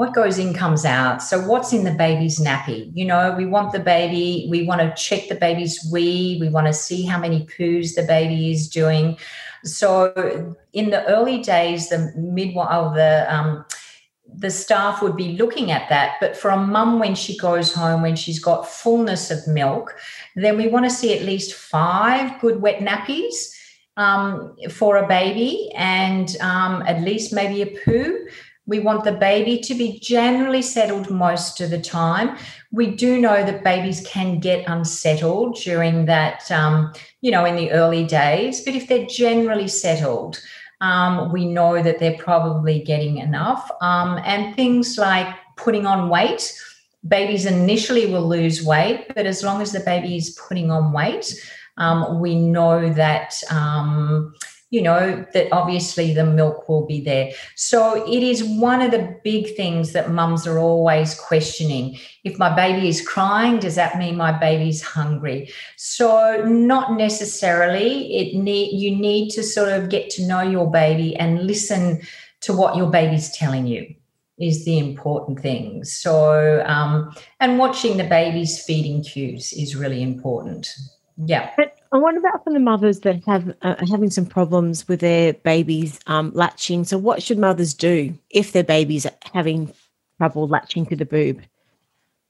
what 0.00 0.14
goes 0.14 0.38
in 0.38 0.54
comes 0.54 0.86
out. 0.86 1.22
So, 1.22 1.46
what's 1.46 1.74
in 1.74 1.84
the 1.84 1.92
baby's 1.92 2.40
nappy? 2.40 2.90
You 2.94 3.04
know, 3.04 3.34
we 3.36 3.44
want 3.44 3.72
the 3.72 3.80
baby, 3.80 4.46
we 4.48 4.62
want 4.62 4.80
to 4.80 4.94
check 4.96 5.28
the 5.28 5.34
baby's 5.34 5.86
wee, 5.92 6.38
we 6.40 6.48
want 6.48 6.68
to 6.68 6.72
see 6.72 7.04
how 7.04 7.18
many 7.18 7.44
poos 7.44 7.94
the 7.96 8.04
baby 8.04 8.50
is 8.50 8.66
doing. 8.66 9.18
So 9.62 10.56
in 10.72 10.88
the 10.88 11.04
early 11.04 11.42
days, 11.42 11.90
the 11.90 12.12
midwife, 12.16 12.94
the 12.94 13.26
um, 13.28 13.66
the 14.32 14.50
staff 14.50 15.02
would 15.02 15.16
be 15.16 15.36
looking 15.36 15.70
at 15.70 15.90
that. 15.90 16.16
But 16.18 16.34
for 16.34 16.50
a 16.50 16.56
mum, 16.56 16.98
when 16.98 17.14
she 17.14 17.36
goes 17.36 17.74
home, 17.74 18.00
when 18.00 18.16
she's 18.16 18.38
got 18.38 18.66
fullness 18.66 19.30
of 19.30 19.46
milk, 19.48 19.94
then 20.34 20.56
we 20.56 20.68
want 20.68 20.86
to 20.86 20.90
see 20.90 21.14
at 21.14 21.26
least 21.26 21.52
five 21.52 22.40
good 22.40 22.62
wet 22.62 22.80
nappies 22.80 23.50
um, 23.98 24.56
for 24.70 24.96
a 24.96 25.06
baby 25.06 25.70
and 25.76 26.36
um, 26.40 26.82
at 26.86 27.02
least 27.02 27.34
maybe 27.34 27.60
a 27.60 27.78
poo. 27.84 28.26
We 28.70 28.78
want 28.78 29.02
the 29.02 29.10
baby 29.10 29.58
to 29.58 29.74
be 29.74 29.98
generally 29.98 30.62
settled 30.62 31.10
most 31.10 31.60
of 31.60 31.70
the 31.70 31.80
time. 31.80 32.36
We 32.70 32.86
do 32.94 33.20
know 33.20 33.44
that 33.44 33.64
babies 33.64 34.00
can 34.06 34.38
get 34.38 34.64
unsettled 34.68 35.56
during 35.56 36.06
that, 36.06 36.48
um, 36.52 36.92
you 37.20 37.32
know, 37.32 37.44
in 37.44 37.56
the 37.56 37.72
early 37.72 38.04
days, 38.04 38.60
but 38.60 38.76
if 38.76 38.86
they're 38.86 39.06
generally 39.06 39.66
settled, 39.66 40.40
um, 40.80 41.32
we 41.32 41.46
know 41.46 41.82
that 41.82 41.98
they're 41.98 42.16
probably 42.18 42.78
getting 42.84 43.18
enough. 43.18 43.68
Um, 43.80 44.20
and 44.24 44.54
things 44.54 44.96
like 44.96 45.26
putting 45.56 45.84
on 45.84 46.08
weight, 46.08 46.56
babies 47.08 47.46
initially 47.46 48.06
will 48.06 48.28
lose 48.28 48.64
weight, 48.64 49.12
but 49.16 49.26
as 49.26 49.42
long 49.42 49.60
as 49.60 49.72
the 49.72 49.80
baby 49.80 50.16
is 50.16 50.38
putting 50.48 50.70
on 50.70 50.92
weight, 50.92 51.34
um, 51.76 52.20
we 52.20 52.36
know 52.36 52.92
that 52.92 53.34
um, 53.50 54.32
you 54.70 54.80
know, 54.80 55.26
that 55.34 55.48
obviously 55.52 56.14
the 56.14 56.24
milk 56.24 56.68
will 56.68 56.86
be 56.86 57.00
there. 57.00 57.32
So 57.56 58.06
it 58.06 58.22
is 58.22 58.44
one 58.44 58.80
of 58.80 58.92
the 58.92 59.20
big 59.24 59.56
things 59.56 59.92
that 59.92 60.12
mums 60.12 60.46
are 60.46 60.58
always 60.58 61.14
questioning. 61.14 61.98
If 62.22 62.38
my 62.38 62.54
baby 62.54 62.88
is 62.88 63.06
crying, 63.06 63.58
does 63.58 63.74
that 63.74 63.98
mean 63.98 64.16
my 64.16 64.30
baby's 64.30 64.80
hungry? 64.80 65.52
So 65.76 66.44
not 66.46 66.96
necessarily. 66.96 68.16
It 68.16 68.36
need 68.36 68.80
you 68.80 68.94
need 68.96 69.30
to 69.30 69.42
sort 69.42 69.70
of 69.70 69.88
get 69.88 70.08
to 70.10 70.26
know 70.26 70.42
your 70.42 70.70
baby 70.70 71.16
and 71.16 71.46
listen 71.46 72.02
to 72.42 72.54
what 72.54 72.76
your 72.76 72.90
baby's 72.90 73.30
telling 73.36 73.66
you 73.66 73.94
is 74.38 74.64
the 74.64 74.78
important 74.78 75.40
thing. 75.40 75.84
So, 75.84 76.64
um, 76.64 77.14
and 77.40 77.58
watching 77.58 77.98
the 77.98 78.04
baby's 78.04 78.62
feeding 78.62 79.02
cues 79.02 79.52
is 79.52 79.76
really 79.76 80.02
important. 80.02 80.72
Yeah. 81.16 81.50
But 81.56 81.79
what 81.98 82.16
about 82.16 82.44
for 82.44 82.52
the 82.52 82.60
mothers 82.60 83.00
that 83.00 83.24
have 83.24 83.52
uh, 83.62 83.74
having 83.90 84.10
some 84.10 84.26
problems 84.26 84.86
with 84.86 85.00
their 85.00 85.32
babies 85.32 85.98
um, 86.06 86.30
latching? 86.34 86.84
So, 86.84 86.96
what 86.98 87.22
should 87.22 87.38
mothers 87.38 87.74
do 87.74 88.16
if 88.30 88.52
their 88.52 88.62
babies 88.62 89.06
are 89.06 89.12
having 89.32 89.72
trouble 90.18 90.46
latching 90.46 90.86
to 90.86 90.96
the 90.96 91.04
boob? 91.04 91.40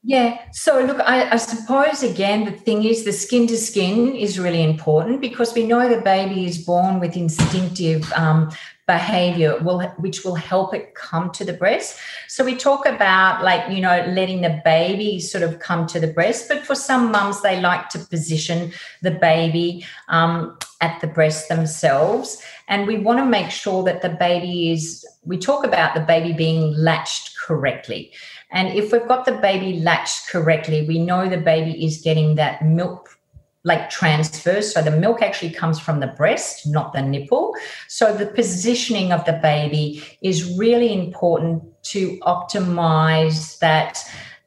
Yeah. 0.03 0.41
So, 0.53 0.83
look, 0.83 0.99
I, 1.01 1.31
I, 1.31 1.37
suppose 1.37 2.03
again, 2.03 2.47
the 2.47 2.53
thing 2.53 2.85
is 2.85 3.05
the 3.05 3.13
skin 3.13 3.47
to 3.49 3.57
skin 3.59 4.15
is 4.15 4.41
really 4.41 4.63
important 4.63 5.21
because 5.21 5.53
we 5.53 5.67
know 5.67 5.91
the 5.91 6.01
baby 6.01 6.47
is 6.47 6.57
born 6.65 7.01
with 7.01 7.17
instinctive 7.17 8.11
um, 8.15 8.51
behavior 8.91 9.57
will 9.61 9.81
which 10.05 10.25
will 10.25 10.35
help 10.35 10.75
it 10.75 10.95
come 10.95 11.31
to 11.31 11.45
the 11.45 11.53
breast. 11.53 11.99
So 12.27 12.45
we 12.45 12.57
talk 12.57 12.87
about 12.87 13.45
like 13.45 13.71
you 13.75 13.81
know 13.87 13.97
letting 14.19 14.41
the 14.41 14.61
baby 14.65 15.21
sort 15.21 15.45
of 15.45 15.61
come 15.61 15.87
to 15.93 16.01
the 16.01 16.13
breast 16.19 16.49
but 16.49 16.67
for 16.67 16.75
some 16.75 17.13
mums 17.13 17.41
they 17.43 17.61
like 17.61 17.89
to 17.91 17.99
position 17.99 18.73
the 19.03 19.13
baby 19.13 19.87
um, 20.09 20.59
at 20.81 21.01
the 21.01 21.07
breast 21.07 21.49
themselves. 21.49 22.43
And 22.67 22.87
we 22.87 22.99
want 22.99 23.19
to 23.21 23.27
make 23.27 23.51
sure 23.51 23.85
that 23.85 24.03
the 24.03 24.15
baby 24.27 24.73
is 24.73 25.07
we 25.25 25.39
talk 25.39 25.65
about 25.65 25.95
the 25.95 26.07
baby 26.13 26.33
being 26.33 26.75
latched 26.89 27.39
correctly. 27.47 28.13
And 28.51 28.77
if 28.77 28.91
we've 28.91 29.07
got 29.07 29.25
the 29.25 29.39
baby 29.49 29.79
latched 29.79 30.29
correctly 30.33 30.85
we 30.93 30.99
know 30.99 31.29
the 31.29 31.45
baby 31.53 31.85
is 31.87 32.03
getting 32.03 32.35
that 32.35 32.65
milk 32.65 33.20
like 33.65 33.91
transfers. 33.91 34.73
So 34.73 34.83
the 34.83 34.91
milk 34.91 35.21
actually 35.23 35.51
comes 35.51 35.79
from 35.79 36.01
the 36.01 36.07
breast, 36.07 36.67
not 36.67 36.93
the 36.93 37.03
nipple. 37.03 37.55
So 37.89 38.15
the 38.15 38.27
positioning 38.27 39.13
of 39.13 39.25
the 39.25 39.35
baby 39.35 40.03
is 40.23 40.57
really 40.59 40.93
important 40.93 41.63
to 41.85 42.19
optimize 42.21 43.59
that. 43.59 44.03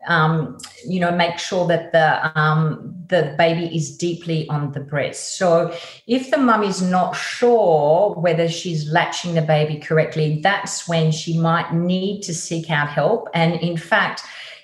Um, 0.06 0.58
you 0.86 1.00
know, 1.00 1.12
make 1.12 1.40
sure 1.40 1.66
that 1.68 1.94
the 1.94 2.38
um, 2.38 2.94
the 3.08 3.34
baby 3.38 3.74
is 3.74 3.96
deeply 3.96 4.50
on 4.50 4.74
the 4.74 4.82
breast. 4.82 5.38
So, 5.38 5.74
if 6.08 6.30
the 6.30 6.38
mum 6.38 6.62
is 6.62 6.82
not 6.82 7.14
sure 7.14 8.14
whether 8.16 8.50
she's 8.50 8.92
latching 8.92 9.34
the 9.34 9.42
baby 9.42 9.80
correctly, 9.80 10.42
that's 10.44 10.90
when 10.90 11.14
she 11.14 11.40
might 11.40 11.74
need 11.74 12.22
to 12.24 12.34
seek 12.34 12.70
out 12.70 12.90
help. 12.90 13.30
And 13.34 13.54
in 13.62 13.78
fact, 13.78 14.24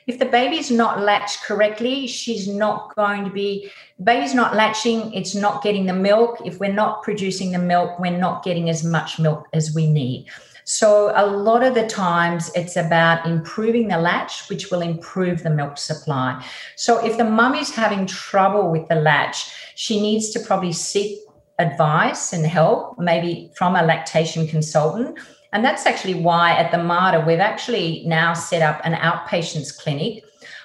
if 0.09 0.17
the 0.17 0.25
baby's 0.25 0.71
not 0.71 1.01
latched 1.01 1.43
correctly, 1.43 2.07
she's 2.07 2.47
not 2.47 2.95
going 2.95 3.23
to 3.25 3.29
be, 3.29 3.69
baby's 4.03 4.33
not 4.33 4.55
latching, 4.55 5.13
it's 5.13 5.35
not 5.35 5.61
getting 5.61 5.85
the 5.85 5.93
milk. 5.93 6.41
If 6.43 6.59
we're 6.59 6.73
not 6.73 7.03
producing 7.03 7.51
the 7.51 7.59
milk, 7.59 7.99
we're 7.99 8.17
not 8.17 8.43
getting 8.43 8.71
as 8.71 8.83
much 8.83 9.19
milk 9.19 9.47
as 9.53 9.75
we 9.75 9.85
need. 9.87 10.25
So, 10.63 11.13
a 11.15 11.25
lot 11.25 11.61
of 11.63 11.75
the 11.75 11.85
times 11.85 12.51
it's 12.55 12.75
about 12.75 13.27
improving 13.27 13.87
the 13.87 13.99
latch, 13.99 14.49
which 14.49 14.71
will 14.71 14.81
improve 14.81 15.43
the 15.43 15.51
milk 15.51 15.77
supply. 15.77 16.43
So, 16.75 17.05
if 17.05 17.17
the 17.17 17.23
mum 17.23 17.53
is 17.53 17.69
having 17.69 18.07
trouble 18.07 18.71
with 18.71 18.87
the 18.87 18.95
latch, 18.95 19.51
she 19.75 20.01
needs 20.01 20.31
to 20.31 20.39
probably 20.39 20.73
seek 20.73 21.19
advice 21.59 22.33
and 22.33 22.45
help, 22.47 22.97
maybe 22.97 23.51
from 23.55 23.75
a 23.75 23.83
lactation 23.83 24.47
consultant 24.47 25.19
and 25.51 25.65
that's 25.65 25.85
actually 25.85 26.15
why 26.15 26.51
at 26.51 26.71
the 26.71 26.77
Mater, 26.77 27.23
we've 27.25 27.39
actually 27.39 28.03
now 28.05 28.33
set 28.33 28.61
up 28.61 28.81
an 28.83 28.93
outpatients 28.93 29.75
clinic 29.75 30.23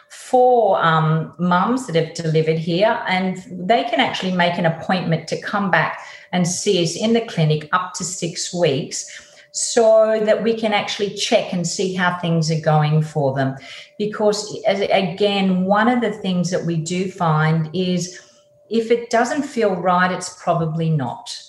for 0.08 0.82
um, 0.84 1.34
mums 1.38 1.86
that 1.86 1.96
have 1.96 2.14
delivered 2.14 2.58
here. 2.58 3.02
And 3.08 3.42
they 3.50 3.84
can 3.84 4.00
actually 4.00 4.32
make 4.32 4.58
an 4.58 4.66
appointment 4.66 5.26
to 5.28 5.40
come 5.40 5.70
back 5.70 6.06
and 6.32 6.46
see 6.46 6.82
us 6.82 6.96
in 6.96 7.14
the 7.14 7.22
clinic 7.22 7.68
up 7.72 7.94
to 7.94 8.04
six 8.04 8.52
weeks 8.52 9.08
so 9.52 10.20
that 10.24 10.42
we 10.42 10.52
can 10.54 10.72
actually 10.72 11.14
check 11.14 11.52
and 11.52 11.66
see 11.66 11.94
how 11.94 12.18
things 12.18 12.50
are 12.50 12.60
going 12.60 13.02
for 13.02 13.34
them. 13.34 13.56
Because, 13.98 14.58
again, 14.66 15.64
one 15.64 15.88
of 15.88 16.00
the 16.00 16.10
things 16.10 16.50
that 16.50 16.66
we 16.66 16.76
do 16.76 17.10
find 17.10 17.70
is 17.72 18.20
if 18.68 18.90
it 18.90 19.10
doesn't 19.10 19.44
feel 19.44 19.76
right, 19.76 20.10
it's 20.10 20.42
probably 20.42 20.90
not. 20.90 21.40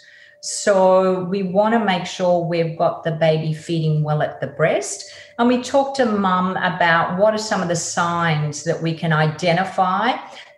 So 0.45 1.23
we 1.23 1.41
want 1.41 1.73
to 1.73 1.83
make 1.83 2.05
sure 2.05 2.45
we've 2.45 2.77
got 2.77 3.03
the 3.03 3.13
baby 3.13 3.51
feeding 3.51 4.03
well 4.03 4.21
at 4.21 4.41
the 4.41 4.45
breast. 4.45 5.11
And 5.39 5.47
we 5.47 5.59
talk 5.63 5.95
to 5.95 6.05
mum 6.05 6.55
about 6.57 7.17
what 7.17 7.33
are 7.33 7.39
some 7.39 7.63
of 7.63 7.67
the 7.67 7.75
signs 7.75 8.63
that 8.65 8.79
we 8.79 8.93
can 8.93 9.11
identify 9.11 10.11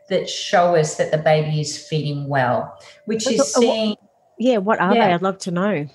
that 0.10 0.30
show 0.30 0.76
us 0.76 0.96
that 0.96 1.12
the 1.12 1.18
baby 1.18 1.62
is 1.62 1.88
feeding 1.88 2.28
well, 2.28 2.78
which 3.06 3.32
is 3.32 3.40
uh, 3.40 3.44
seeing. 3.46 3.96
Yeah, 4.38 4.58
what 4.58 4.82
are 4.82 4.94
yeah. 4.94 5.08
they? 5.08 5.14
I'd 5.14 5.22
love 5.22 5.38
to 5.40 5.52
know. 5.52 5.88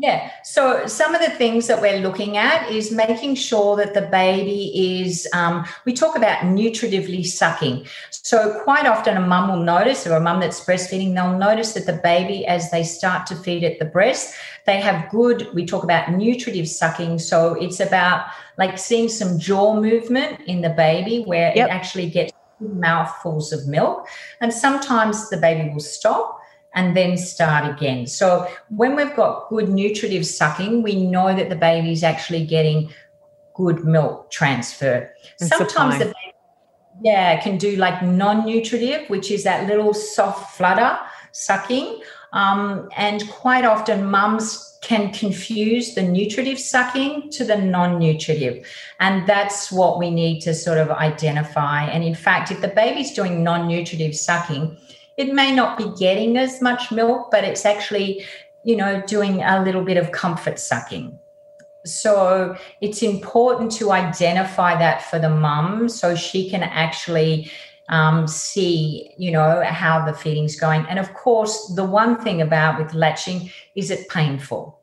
Yeah. 0.00 0.30
So 0.44 0.86
some 0.86 1.14
of 1.14 1.20
the 1.20 1.28
things 1.28 1.66
that 1.66 1.82
we're 1.82 2.00
looking 2.00 2.38
at 2.38 2.70
is 2.70 2.90
making 2.90 3.34
sure 3.34 3.76
that 3.76 3.92
the 3.92 4.00
baby 4.00 5.02
is, 5.02 5.28
um, 5.34 5.66
we 5.84 5.92
talk 5.92 6.16
about 6.16 6.38
nutritively 6.38 7.24
sucking. 7.26 7.86
So 8.10 8.62
quite 8.64 8.86
often 8.86 9.18
a 9.18 9.20
mum 9.20 9.50
will 9.50 9.62
notice, 9.62 10.06
or 10.06 10.16
a 10.16 10.20
mum 10.20 10.40
that's 10.40 10.64
breastfeeding, 10.64 11.12
they'll 11.14 11.36
notice 11.36 11.74
that 11.74 11.84
the 11.84 12.00
baby, 12.02 12.46
as 12.46 12.70
they 12.70 12.82
start 12.82 13.26
to 13.26 13.36
feed 13.36 13.62
at 13.62 13.78
the 13.78 13.84
breast, 13.84 14.34
they 14.64 14.80
have 14.80 15.10
good, 15.10 15.46
we 15.52 15.66
talk 15.66 15.84
about 15.84 16.10
nutritive 16.10 16.66
sucking. 16.66 17.18
So 17.18 17.52
it's 17.60 17.78
about 17.78 18.24
like 18.56 18.78
seeing 18.78 19.10
some 19.10 19.38
jaw 19.38 19.78
movement 19.78 20.40
in 20.46 20.62
the 20.62 20.70
baby 20.70 21.24
where 21.24 21.52
yep. 21.54 21.68
it 21.68 21.70
actually 21.70 22.08
gets 22.08 22.32
mouthfuls 22.58 23.52
of 23.52 23.68
milk. 23.68 24.08
And 24.40 24.50
sometimes 24.50 25.28
the 25.28 25.36
baby 25.36 25.68
will 25.68 25.80
stop 25.80 26.39
and 26.74 26.96
then 26.96 27.16
start 27.16 27.70
again. 27.70 28.06
So 28.06 28.48
when 28.68 28.94
we've 28.96 29.14
got 29.16 29.48
good 29.48 29.68
nutritive 29.68 30.26
sucking, 30.26 30.82
we 30.82 31.06
know 31.06 31.34
that 31.34 31.48
the 31.48 31.56
baby's 31.56 32.02
actually 32.02 32.46
getting 32.46 32.90
good 33.54 33.84
milk 33.84 34.30
transfer. 34.30 35.12
And 35.40 35.48
Sometimes 35.48 35.94
supply. 35.94 35.98
the 35.98 36.04
baby, 36.04 36.34
yeah, 37.02 37.40
can 37.40 37.58
do 37.58 37.76
like 37.76 38.02
non-nutritive, 38.02 39.08
which 39.10 39.30
is 39.30 39.44
that 39.44 39.66
little 39.66 39.94
soft 39.94 40.56
flutter 40.56 40.98
sucking. 41.32 42.00
Um, 42.32 42.88
and 42.96 43.28
quite 43.28 43.64
often 43.64 44.08
mums 44.08 44.70
can 44.82 45.12
confuse 45.12 45.94
the 45.94 46.02
nutritive 46.02 46.58
sucking 46.58 47.30
to 47.30 47.44
the 47.44 47.56
non-nutritive 47.56 48.66
and 48.98 49.26
that's 49.26 49.70
what 49.70 49.98
we 49.98 50.10
need 50.10 50.40
to 50.40 50.54
sort 50.54 50.78
of 50.78 50.90
identify 50.90 51.84
and 51.84 52.02
in 52.02 52.14
fact 52.14 52.50
if 52.50 52.62
the 52.62 52.68
baby's 52.68 53.12
doing 53.12 53.44
non-nutritive 53.44 54.16
sucking 54.16 54.76
it 55.16 55.32
may 55.32 55.54
not 55.54 55.76
be 55.76 55.90
getting 55.98 56.36
as 56.36 56.60
much 56.60 56.90
milk, 56.90 57.30
but 57.30 57.44
it's 57.44 57.64
actually, 57.64 58.24
you 58.64 58.76
know, 58.76 59.02
doing 59.06 59.42
a 59.42 59.62
little 59.62 59.84
bit 59.84 59.96
of 59.96 60.12
comfort 60.12 60.58
sucking. 60.58 61.18
So 61.84 62.56
it's 62.80 63.02
important 63.02 63.72
to 63.72 63.92
identify 63.92 64.78
that 64.78 65.02
for 65.02 65.18
the 65.18 65.30
mum 65.30 65.88
so 65.88 66.14
she 66.14 66.48
can 66.50 66.62
actually 66.62 67.50
um, 67.88 68.28
see, 68.28 69.12
you 69.18 69.30
know, 69.30 69.62
how 69.64 70.04
the 70.04 70.12
feeding's 70.12 70.56
going. 70.56 70.86
And 70.88 70.98
of 70.98 71.12
course, 71.14 71.72
the 71.74 71.84
one 71.84 72.22
thing 72.22 72.40
about 72.40 72.78
with 72.78 72.94
latching 72.94 73.50
is 73.74 73.90
it 73.90 74.08
painful. 74.08 74.78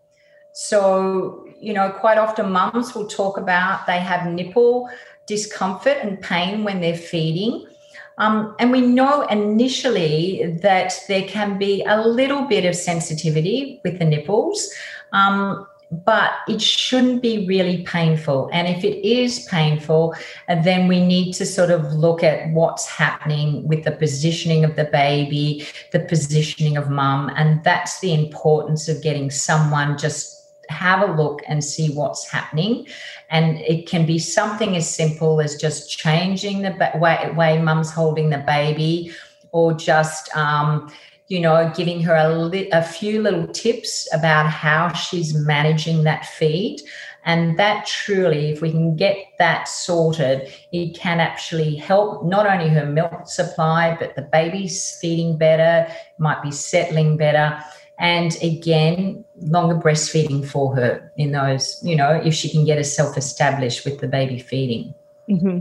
So, 0.53 1.45
you 1.59 1.73
know, 1.73 1.89
quite 1.91 2.17
often 2.17 2.51
mums 2.51 2.93
will 2.93 3.07
talk 3.07 3.37
about 3.37 3.85
they 3.85 3.99
have 3.99 4.27
nipple 4.27 4.89
discomfort 5.27 5.97
and 6.01 6.19
pain 6.21 6.63
when 6.63 6.81
they're 6.81 6.97
feeding. 6.97 7.67
Um, 8.17 8.55
and 8.59 8.71
we 8.71 8.81
know 8.81 9.21
initially 9.27 10.57
that 10.61 10.93
there 11.07 11.27
can 11.27 11.57
be 11.57 11.83
a 11.83 12.01
little 12.07 12.45
bit 12.45 12.65
of 12.65 12.75
sensitivity 12.75 13.79
with 13.83 13.99
the 13.99 14.05
nipples, 14.05 14.73
um, 15.11 15.67
but 15.91 16.33
it 16.47 16.61
shouldn't 16.61 17.21
be 17.21 17.47
really 17.47 17.83
painful. 17.83 18.49
And 18.51 18.67
if 18.67 18.83
it 18.83 19.07
is 19.07 19.45
painful, 19.45 20.15
then 20.47 20.87
we 20.87 21.05
need 21.05 21.33
to 21.33 21.45
sort 21.45 21.71
of 21.71 21.93
look 21.93 22.23
at 22.23 22.51
what's 22.51 22.85
happening 22.85 23.65
with 23.67 23.85
the 23.85 23.91
positioning 23.91 24.65
of 24.65 24.75
the 24.75 24.85
baby, 24.85 25.65
the 25.91 26.01
positioning 26.01 26.75
of 26.75 26.89
mum. 26.89 27.31
And 27.35 27.63
that's 27.63 27.99
the 28.01 28.13
importance 28.13 28.89
of 28.89 29.01
getting 29.01 29.31
someone 29.31 29.97
just 29.97 30.36
have 30.69 31.07
a 31.07 31.11
look 31.13 31.41
and 31.47 31.63
see 31.63 31.89
what's 31.91 32.29
happening. 32.29 32.87
And 33.29 33.59
it 33.59 33.87
can 33.87 34.05
be 34.05 34.19
something 34.19 34.75
as 34.75 34.89
simple 34.89 35.41
as 35.41 35.55
just 35.55 35.89
changing 35.89 36.61
the 36.61 36.91
way, 36.95 37.31
way 37.35 37.61
mum's 37.61 37.91
holding 37.91 38.29
the 38.29 38.39
baby 38.39 39.11
or 39.51 39.73
just, 39.73 40.35
um, 40.35 40.91
you 41.27 41.39
know, 41.39 41.71
giving 41.75 42.01
her 42.01 42.15
a, 42.15 42.37
li- 42.37 42.69
a 42.71 42.83
few 42.83 43.21
little 43.21 43.47
tips 43.47 44.07
about 44.13 44.49
how 44.49 44.93
she's 44.93 45.33
managing 45.33 46.03
that 46.03 46.25
feed. 46.25 46.79
And 47.25 47.59
that 47.59 47.85
truly, 47.85 48.51
if 48.51 48.61
we 48.61 48.71
can 48.71 48.95
get 48.95 49.17
that 49.37 49.67
sorted, 49.67 50.49
it 50.71 50.95
can 50.95 51.19
actually 51.19 51.75
help 51.75 52.23
not 52.23 52.47
only 52.47 52.69
her 52.69 52.85
milk 52.85 53.27
supply, 53.27 53.97
but 53.99 54.15
the 54.15 54.21
baby's 54.21 54.97
feeding 55.01 55.37
better, 55.37 55.91
might 56.19 56.41
be 56.41 56.51
settling 56.51 57.17
better 57.17 57.61
and 57.99 58.37
again 58.41 59.23
longer 59.41 59.75
breastfeeding 59.75 60.45
for 60.45 60.75
her 60.75 61.11
in 61.17 61.31
those 61.31 61.79
you 61.83 61.95
know 61.95 62.11
if 62.23 62.33
she 62.33 62.49
can 62.49 62.65
get 62.65 62.77
herself 62.77 63.17
established 63.17 63.85
with 63.85 63.99
the 63.99 64.07
baby 64.07 64.39
feeding 64.39 64.93
mm-hmm. 65.29 65.59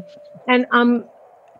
and 0.48 0.66
um 0.70 1.04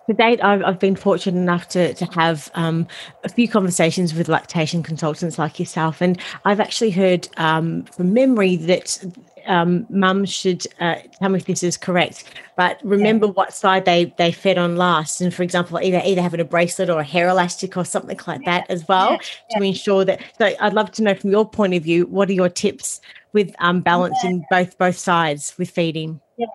to 0.07 0.15
date, 0.15 0.43
I've, 0.43 0.63
I've 0.63 0.79
been 0.79 0.97
fortunate 0.97 1.41
enough 1.41 1.69
to, 1.71 1.93
to 1.95 2.05
have 2.07 2.51
um, 2.55 2.87
a 3.25 3.29
few 3.29 3.49
conversations 3.49 4.15
with 4.15 4.29
lactation 4.29 4.83
consultants 4.83 5.39
like 5.39 5.59
yourself. 5.59 6.01
And 6.01 6.21
I've 6.45 6.61
actually 6.61 6.93
heard 6.93 7.29
um, 7.37 7.85
from 7.87 8.13
memory 8.13 8.57
that 8.57 9.05
um, 9.47 9.87
mums 9.89 10.33
should 10.33 10.67
uh, 10.81 10.97
tell 11.19 11.31
me 11.31 11.39
if 11.39 11.47
this 11.47 11.63
is 11.63 11.77
correct, 11.77 12.25
but 12.57 12.81
remember 12.83 13.27
yeah. 13.27 13.33
what 13.33 13.53
side 13.53 13.85
they 13.85 14.15
they 14.19 14.33
fed 14.33 14.59
on 14.59 14.77
last. 14.77 15.21
And 15.21 15.33
for 15.33 15.43
example, 15.43 15.81
either 15.81 16.03
either 16.05 16.23
having 16.23 16.41
a 16.41 16.45
bracelet 16.45 16.91
or 16.91 17.01
a 17.01 17.05
hair 17.05 17.29
elastic 17.29 17.77
or 17.77 17.85
something 17.85 18.19
like 18.27 18.41
yeah. 18.45 18.59
that 18.59 18.71
as 18.71 18.87
well 18.89 19.13
yeah. 19.13 19.59
to 19.59 19.65
ensure 19.65 20.05
that. 20.05 20.21
So 20.39 20.53
I'd 20.61 20.75
love 20.75 20.91
to 20.93 21.03
know 21.03 21.15
from 21.15 21.31
your 21.31 21.49
point 21.49 21.75
of 21.75 21.83
view, 21.83 22.07
what 22.07 22.29
are 22.29 22.35
your 22.35 22.49
tips 22.49 23.01
with 23.33 23.55
um, 23.59 23.81
balancing 23.81 24.45
both 24.51 24.77
both 24.79 24.99
sides 24.99 25.55
with 25.59 25.71
feeding? 25.71 26.21
Yeah. 26.39 26.47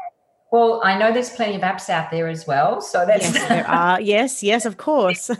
Well, 0.51 0.82
I 0.84 0.97
know 0.97 1.13
there's 1.13 1.30
plenty 1.30 1.56
of 1.56 1.62
apps 1.62 1.89
out 1.89 2.12
there 2.12 2.27
as 2.27 2.45
well. 2.45 2.82
So 2.82 3.06
that's 3.06 3.34
yes, 3.34 3.47
there 3.47 3.67
are. 3.67 4.01
Yes, 4.01 4.43
yes, 4.43 4.65
of 4.65 4.77
course. 4.77 5.30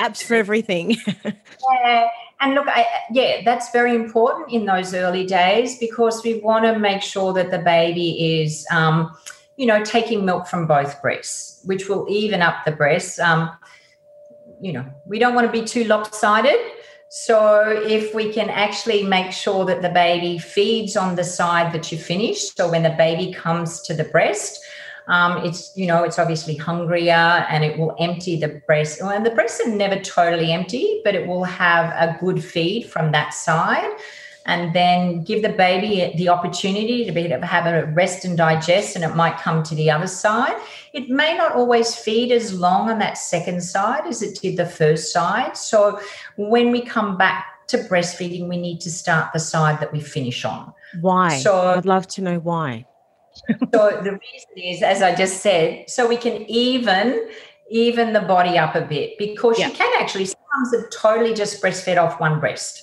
apps 0.00 0.22
for 0.22 0.34
everything. 0.34 0.96
yeah 1.24 2.08
and 2.40 2.54
look, 2.54 2.66
I, 2.68 2.86
yeah, 3.10 3.42
that's 3.44 3.70
very 3.70 3.94
important 3.94 4.52
in 4.52 4.66
those 4.66 4.92
early 4.92 5.24
days 5.24 5.78
because 5.78 6.22
we 6.22 6.40
want 6.40 6.64
to 6.64 6.78
make 6.78 7.02
sure 7.02 7.32
that 7.32 7.50
the 7.50 7.58
baby 7.58 8.42
is, 8.42 8.66
um, 8.70 9.16
you 9.56 9.66
know, 9.66 9.82
taking 9.82 10.24
milk 10.24 10.46
from 10.46 10.66
both 10.66 11.00
breasts, 11.00 11.62
which 11.64 11.88
will 11.88 12.06
even 12.10 12.42
up 12.42 12.64
the 12.66 12.72
breasts. 12.72 13.18
Um, 13.18 13.50
you 14.60 14.72
know, 14.72 14.84
we 15.06 15.18
don't 15.18 15.34
want 15.34 15.46
to 15.46 15.52
be 15.52 15.66
too 15.66 15.84
lopsided. 15.84 16.58
So 17.08 17.62
if 17.86 18.14
we 18.14 18.32
can 18.32 18.50
actually 18.50 19.04
make 19.04 19.32
sure 19.32 19.64
that 19.64 19.80
the 19.80 19.88
baby 19.88 20.38
feeds 20.38 20.96
on 20.96 21.14
the 21.14 21.24
side 21.24 21.72
that 21.72 21.90
you 21.90 21.96
finished, 21.96 22.56
so 22.56 22.70
when 22.70 22.82
the 22.82 22.90
baby 22.90 23.32
comes 23.32 23.80
to 23.82 23.94
the 23.94 24.04
breast, 24.04 24.62
um, 25.08 25.44
it's 25.44 25.76
you 25.76 25.86
know 25.86 26.02
it's 26.02 26.18
obviously 26.18 26.56
hungrier 26.56 27.46
and 27.48 27.64
it 27.64 27.78
will 27.78 27.94
empty 27.98 28.38
the 28.38 28.60
breast. 28.66 29.00
And 29.00 29.24
the 29.24 29.30
breasts 29.30 29.60
are 29.64 29.68
never 29.68 30.00
totally 30.00 30.52
empty, 30.52 31.00
but 31.04 31.14
it 31.14 31.26
will 31.26 31.44
have 31.44 31.90
a 31.92 32.18
good 32.18 32.42
feed 32.42 32.86
from 32.86 33.12
that 33.12 33.32
side. 33.32 33.90
And 34.48 34.72
then 34.72 35.24
give 35.24 35.42
the 35.42 35.48
baby 35.48 36.14
the 36.16 36.28
opportunity 36.28 37.04
to 37.04 37.10
be 37.10 37.26
to 37.26 37.44
have 37.44 37.66
a 37.66 37.86
rest 37.92 38.24
and 38.24 38.36
digest, 38.36 38.94
and 38.94 39.04
it 39.04 39.16
might 39.16 39.38
come 39.38 39.64
to 39.64 39.74
the 39.74 39.90
other 39.90 40.06
side. 40.06 40.56
It 40.92 41.08
may 41.08 41.36
not 41.36 41.52
always 41.52 41.96
feed 41.96 42.30
as 42.30 42.54
long 42.54 42.88
on 42.88 43.00
that 43.00 43.18
second 43.18 43.60
side 43.60 44.06
as 44.06 44.22
it 44.22 44.38
did 44.40 44.56
the 44.56 44.66
first 44.66 45.12
side. 45.12 45.56
So 45.56 46.00
when 46.36 46.70
we 46.70 46.80
come 46.80 47.16
back 47.16 47.66
to 47.68 47.78
breastfeeding, 47.78 48.48
we 48.48 48.56
need 48.56 48.80
to 48.82 48.90
start 48.90 49.32
the 49.32 49.40
side 49.40 49.80
that 49.80 49.92
we 49.92 50.00
finish 50.00 50.44
on. 50.44 50.72
Why? 51.00 51.38
So 51.38 51.74
I'd 51.74 51.84
love 51.84 52.06
to 52.08 52.22
know 52.22 52.38
why 52.38 52.86
so 53.74 54.00
the 54.02 54.12
reason 54.12 54.50
is, 54.56 54.82
as 54.82 55.02
I 55.02 55.14
just 55.14 55.42
said, 55.42 55.88
so 55.88 56.06
we 56.06 56.16
can 56.16 56.42
even 56.48 57.28
even 57.68 58.12
the 58.12 58.20
body 58.20 58.56
up 58.58 58.76
a 58.76 58.80
bit 58.80 59.18
because 59.18 59.58
yeah. 59.58 59.68
you 59.68 59.74
can 59.74 59.92
actually 60.00 60.24
sometimes 60.24 60.72
have 60.72 60.90
totally 60.90 61.34
just 61.34 61.60
breastfed 61.62 62.00
off 62.00 62.20
one 62.20 62.38
breast. 62.38 62.82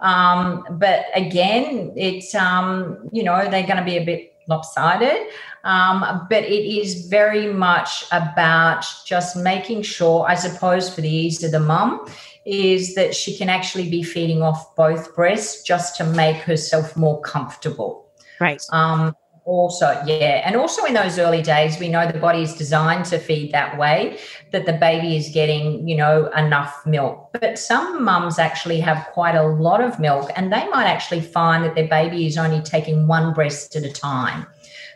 Um, 0.00 0.66
but 0.72 1.06
again, 1.14 1.92
it's 1.96 2.34
um, 2.34 3.08
you 3.12 3.22
know 3.22 3.48
they're 3.48 3.66
going 3.66 3.78
to 3.78 3.84
be 3.84 3.96
a 3.96 4.04
bit 4.04 4.32
lopsided. 4.48 5.28
Um, 5.64 6.26
but 6.28 6.42
it 6.42 6.64
is 6.66 7.06
very 7.06 7.52
much 7.52 8.04
about 8.10 8.84
just 9.06 9.36
making 9.36 9.82
sure, 9.82 10.26
I 10.26 10.34
suppose, 10.34 10.92
for 10.92 11.00
the 11.00 11.08
ease 11.08 11.44
of 11.44 11.52
the 11.52 11.60
mum, 11.60 12.04
is 12.44 12.94
that 12.96 13.14
she 13.14 13.36
can 13.36 13.48
actually 13.48 13.88
be 13.88 14.02
feeding 14.02 14.42
off 14.42 14.74
both 14.74 15.14
breasts 15.14 15.62
just 15.62 15.96
to 15.98 16.04
make 16.04 16.36
herself 16.36 16.96
more 16.96 17.20
comfortable. 17.20 18.08
Right. 18.40 18.60
Um, 18.70 19.14
also, 19.44 20.00
yeah. 20.06 20.42
And 20.44 20.54
also 20.54 20.84
in 20.84 20.94
those 20.94 21.18
early 21.18 21.42
days, 21.42 21.78
we 21.80 21.88
know 21.88 22.06
the 22.06 22.18
body 22.18 22.42
is 22.42 22.54
designed 22.54 23.06
to 23.06 23.18
feed 23.18 23.52
that 23.52 23.76
way, 23.76 24.18
that 24.52 24.66
the 24.66 24.72
baby 24.72 25.16
is 25.16 25.30
getting, 25.30 25.88
you 25.88 25.96
know, 25.96 26.30
enough 26.36 26.86
milk. 26.86 27.30
But 27.32 27.58
some 27.58 28.04
mums 28.04 28.38
actually 28.38 28.80
have 28.80 29.06
quite 29.12 29.34
a 29.34 29.42
lot 29.42 29.80
of 29.80 29.98
milk 29.98 30.30
and 30.36 30.52
they 30.52 30.68
might 30.68 30.86
actually 30.86 31.22
find 31.22 31.64
that 31.64 31.74
their 31.74 31.88
baby 31.88 32.26
is 32.26 32.38
only 32.38 32.60
taking 32.60 33.06
one 33.08 33.34
breast 33.34 33.74
at 33.74 33.82
a 33.82 33.92
time. 33.92 34.46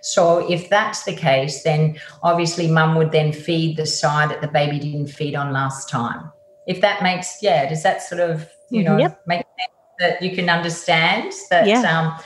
So 0.00 0.48
if 0.48 0.70
that's 0.70 1.02
the 1.02 1.14
case, 1.14 1.64
then 1.64 1.98
obviously 2.22 2.70
mum 2.70 2.94
would 2.94 3.10
then 3.10 3.32
feed 3.32 3.76
the 3.76 3.86
side 3.86 4.30
that 4.30 4.40
the 4.40 4.48
baby 4.48 4.78
didn't 4.78 5.08
feed 5.08 5.34
on 5.34 5.52
last 5.52 5.88
time. 5.88 6.30
If 6.68 6.80
that 6.82 7.02
makes, 7.02 7.42
yeah, 7.42 7.68
does 7.68 7.82
that 7.82 8.02
sort 8.02 8.20
of, 8.20 8.48
you 8.70 8.84
know, 8.84 8.96
yep. 8.96 9.20
make 9.26 9.38
sense 9.38 9.72
that 9.98 10.22
you 10.22 10.36
can 10.36 10.48
understand 10.48 11.32
that 11.50 11.66
yeah. 11.66 11.80
um, 11.80 12.20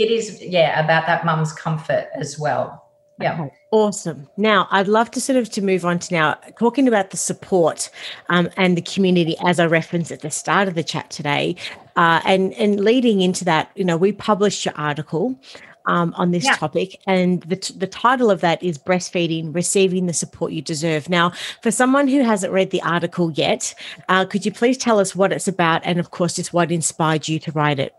it 0.00 0.10
is 0.10 0.42
yeah 0.42 0.82
about 0.82 1.06
that 1.06 1.24
mum's 1.24 1.52
comfort 1.52 2.08
as 2.14 2.38
well 2.38 2.88
yeah 3.20 3.40
okay. 3.40 3.54
awesome 3.70 4.28
now 4.36 4.66
i'd 4.70 4.88
love 4.88 5.10
to 5.10 5.20
sort 5.20 5.36
of 5.36 5.50
to 5.50 5.60
move 5.60 5.84
on 5.84 5.98
to 5.98 6.12
now 6.14 6.34
talking 6.58 6.88
about 6.88 7.10
the 7.10 7.16
support 7.16 7.90
um, 8.30 8.48
and 8.56 8.76
the 8.76 8.82
community 8.82 9.36
as 9.44 9.60
i 9.60 9.66
referenced 9.66 10.10
at 10.10 10.20
the 10.22 10.30
start 10.30 10.66
of 10.66 10.74
the 10.74 10.82
chat 10.82 11.08
today 11.10 11.54
uh, 11.96 12.20
and 12.24 12.54
and 12.54 12.80
leading 12.80 13.20
into 13.20 13.44
that 13.44 13.70
you 13.74 13.84
know 13.84 13.96
we 13.96 14.10
published 14.10 14.64
your 14.64 14.74
article 14.76 15.38
um, 15.86 16.14
on 16.16 16.30
this 16.30 16.44
yeah. 16.44 16.54
topic. 16.54 17.00
And 17.06 17.42
the, 17.42 17.56
t- 17.56 17.74
the 17.76 17.86
title 17.86 18.30
of 18.30 18.42
that 18.42 18.62
is 18.62 18.78
Breastfeeding 18.78 19.54
Receiving 19.54 20.06
the 20.06 20.12
Support 20.12 20.52
You 20.52 20.62
Deserve. 20.62 21.08
Now, 21.08 21.32
for 21.62 21.70
someone 21.70 22.06
who 22.06 22.22
hasn't 22.22 22.52
read 22.52 22.70
the 22.70 22.82
article 22.82 23.30
yet, 23.32 23.74
uh, 24.08 24.24
could 24.26 24.44
you 24.44 24.52
please 24.52 24.76
tell 24.76 25.00
us 25.00 25.16
what 25.16 25.32
it's 25.32 25.48
about 25.48 25.82
and, 25.84 25.98
of 25.98 26.10
course, 26.10 26.36
just 26.36 26.52
what 26.52 26.70
inspired 26.70 27.28
you 27.28 27.38
to 27.40 27.52
write 27.52 27.78
it? 27.78 27.94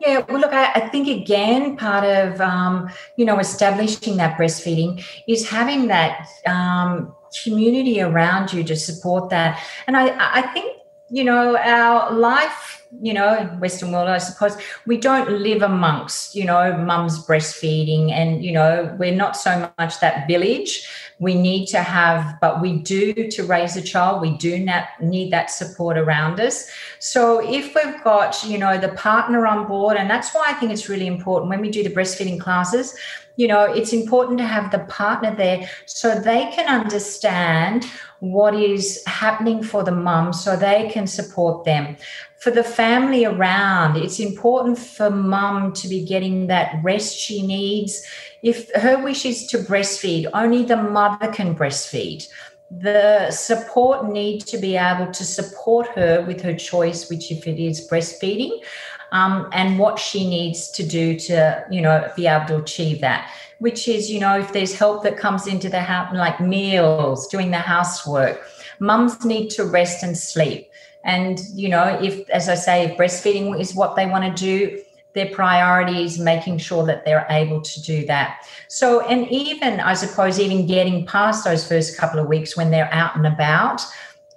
Yeah, 0.00 0.24
well, 0.28 0.40
look, 0.40 0.52
I, 0.52 0.72
I 0.72 0.88
think 0.88 1.08
again, 1.08 1.76
part 1.76 2.04
of 2.04 2.40
um, 2.40 2.90
you 3.16 3.24
know 3.24 3.38
establishing 3.38 4.16
that 4.18 4.38
breastfeeding 4.38 5.04
is 5.26 5.48
having 5.48 5.88
that 5.88 6.28
um, 6.46 7.14
community 7.42 8.00
around 8.00 8.52
you 8.52 8.62
to 8.64 8.76
support 8.76 9.30
that. 9.30 9.60
And 9.86 9.96
I, 9.96 10.38
I 10.38 10.42
think 10.52 10.76
you 11.10 11.24
know 11.24 11.56
our 11.56 12.12
life 12.12 12.78
you 13.00 13.12
know, 13.12 13.44
Western 13.58 13.92
world, 13.92 14.08
I 14.08 14.18
suppose, 14.18 14.56
we 14.86 14.96
don't 14.96 15.30
live 15.30 15.62
amongst, 15.62 16.34
you 16.34 16.44
know, 16.44 16.76
mums 16.78 17.24
breastfeeding 17.26 18.10
and, 18.10 18.44
you 18.44 18.52
know, 18.52 18.94
we're 18.98 19.14
not 19.14 19.36
so 19.36 19.70
much 19.78 20.00
that 20.00 20.26
village 20.26 20.88
we 21.20 21.34
need 21.34 21.66
to 21.66 21.82
have, 21.82 22.38
but 22.40 22.60
we 22.60 22.78
do 22.78 23.28
to 23.28 23.42
raise 23.44 23.76
a 23.76 23.82
child, 23.82 24.20
we 24.20 24.36
do 24.36 24.64
need 25.00 25.32
that 25.32 25.50
support 25.50 25.98
around 25.98 26.38
us. 26.38 26.70
So 27.00 27.40
if 27.40 27.74
we've 27.74 28.02
got, 28.04 28.44
you 28.44 28.58
know, 28.58 28.78
the 28.78 28.90
partner 28.90 29.46
on 29.46 29.66
board, 29.66 29.96
and 29.96 30.08
that's 30.08 30.32
why 30.32 30.44
I 30.46 30.52
think 30.54 30.70
it's 30.70 30.88
really 30.88 31.08
important 31.08 31.50
when 31.50 31.60
we 31.60 31.70
do 31.70 31.82
the 31.82 31.90
breastfeeding 31.90 32.40
classes, 32.40 32.94
you 33.36 33.46
know, 33.46 33.64
it's 33.64 33.92
important 33.92 34.38
to 34.38 34.44
have 34.44 34.70
the 34.70 34.80
partner 34.80 35.34
there 35.34 35.68
so 35.86 36.18
they 36.18 36.50
can 36.52 36.68
understand 36.68 37.86
what 38.20 38.52
is 38.54 39.02
happening 39.06 39.62
for 39.62 39.84
the 39.84 39.92
mum 39.92 40.32
so 40.32 40.56
they 40.56 40.90
can 40.90 41.06
support 41.06 41.64
them 41.64 41.96
for 42.38 42.50
the 42.50 42.62
family 42.62 43.24
around 43.24 43.96
it's 43.96 44.20
important 44.20 44.78
for 44.78 45.10
mum 45.10 45.72
to 45.72 45.88
be 45.88 46.04
getting 46.04 46.46
that 46.46 46.80
rest 46.82 47.16
she 47.16 47.46
needs 47.46 48.06
if 48.42 48.72
her 48.74 49.02
wish 49.02 49.24
is 49.24 49.46
to 49.48 49.58
breastfeed, 49.58 50.28
only 50.32 50.64
the 50.64 50.76
mother 50.76 51.28
can 51.28 51.56
breastfeed. 51.56 52.28
The 52.70 53.30
support 53.30 54.08
need 54.08 54.40
to 54.46 54.58
be 54.58 54.76
able 54.76 55.10
to 55.12 55.24
support 55.24 55.88
her 55.88 56.22
with 56.26 56.40
her 56.42 56.54
choice, 56.54 57.08
which 57.08 57.32
if 57.32 57.46
it 57.46 57.58
is 57.58 57.88
breastfeeding, 57.88 58.62
um, 59.10 59.48
and 59.52 59.78
what 59.78 59.98
she 59.98 60.28
needs 60.28 60.70
to 60.72 60.86
do 60.86 61.18
to, 61.18 61.64
you 61.70 61.80
know, 61.80 62.10
be 62.14 62.26
able 62.26 62.46
to 62.46 62.56
achieve 62.58 63.00
that. 63.00 63.30
Which 63.58 63.88
is, 63.88 64.08
you 64.08 64.20
know, 64.20 64.38
if 64.38 64.52
there's 64.52 64.78
help 64.78 65.02
that 65.02 65.16
comes 65.16 65.48
into 65.48 65.68
the 65.68 65.80
house, 65.80 66.14
like 66.14 66.40
meals, 66.40 67.26
doing 67.26 67.50
the 67.50 67.58
housework, 67.58 68.40
mums 68.78 69.24
need 69.24 69.48
to 69.50 69.64
rest 69.64 70.04
and 70.04 70.16
sleep. 70.16 70.68
And, 71.04 71.40
you 71.54 71.68
know, 71.68 71.98
if, 72.02 72.28
as 72.30 72.48
I 72.48 72.54
say, 72.54 72.84
if 72.86 72.98
breastfeeding 72.98 73.58
is 73.58 73.74
what 73.74 73.96
they 73.96 74.06
want 74.06 74.24
to 74.24 74.42
do, 74.42 74.82
their 75.14 75.30
priority 75.34 76.04
is 76.04 76.18
making 76.18 76.58
sure 76.58 76.84
that 76.86 77.04
they're 77.04 77.26
able 77.30 77.60
to 77.62 77.82
do 77.82 78.06
that. 78.06 78.46
So, 78.68 79.06
and 79.06 79.26
even, 79.28 79.80
I 79.80 79.94
suppose, 79.94 80.38
even 80.38 80.66
getting 80.66 81.06
past 81.06 81.44
those 81.44 81.66
first 81.66 81.96
couple 81.96 82.20
of 82.20 82.28
weeks 82.28 82.56
when 82.56 82.70
they're 82.70 82.92
out 82.92 83.16
and 83.16 83.26
about, 83.26 83.82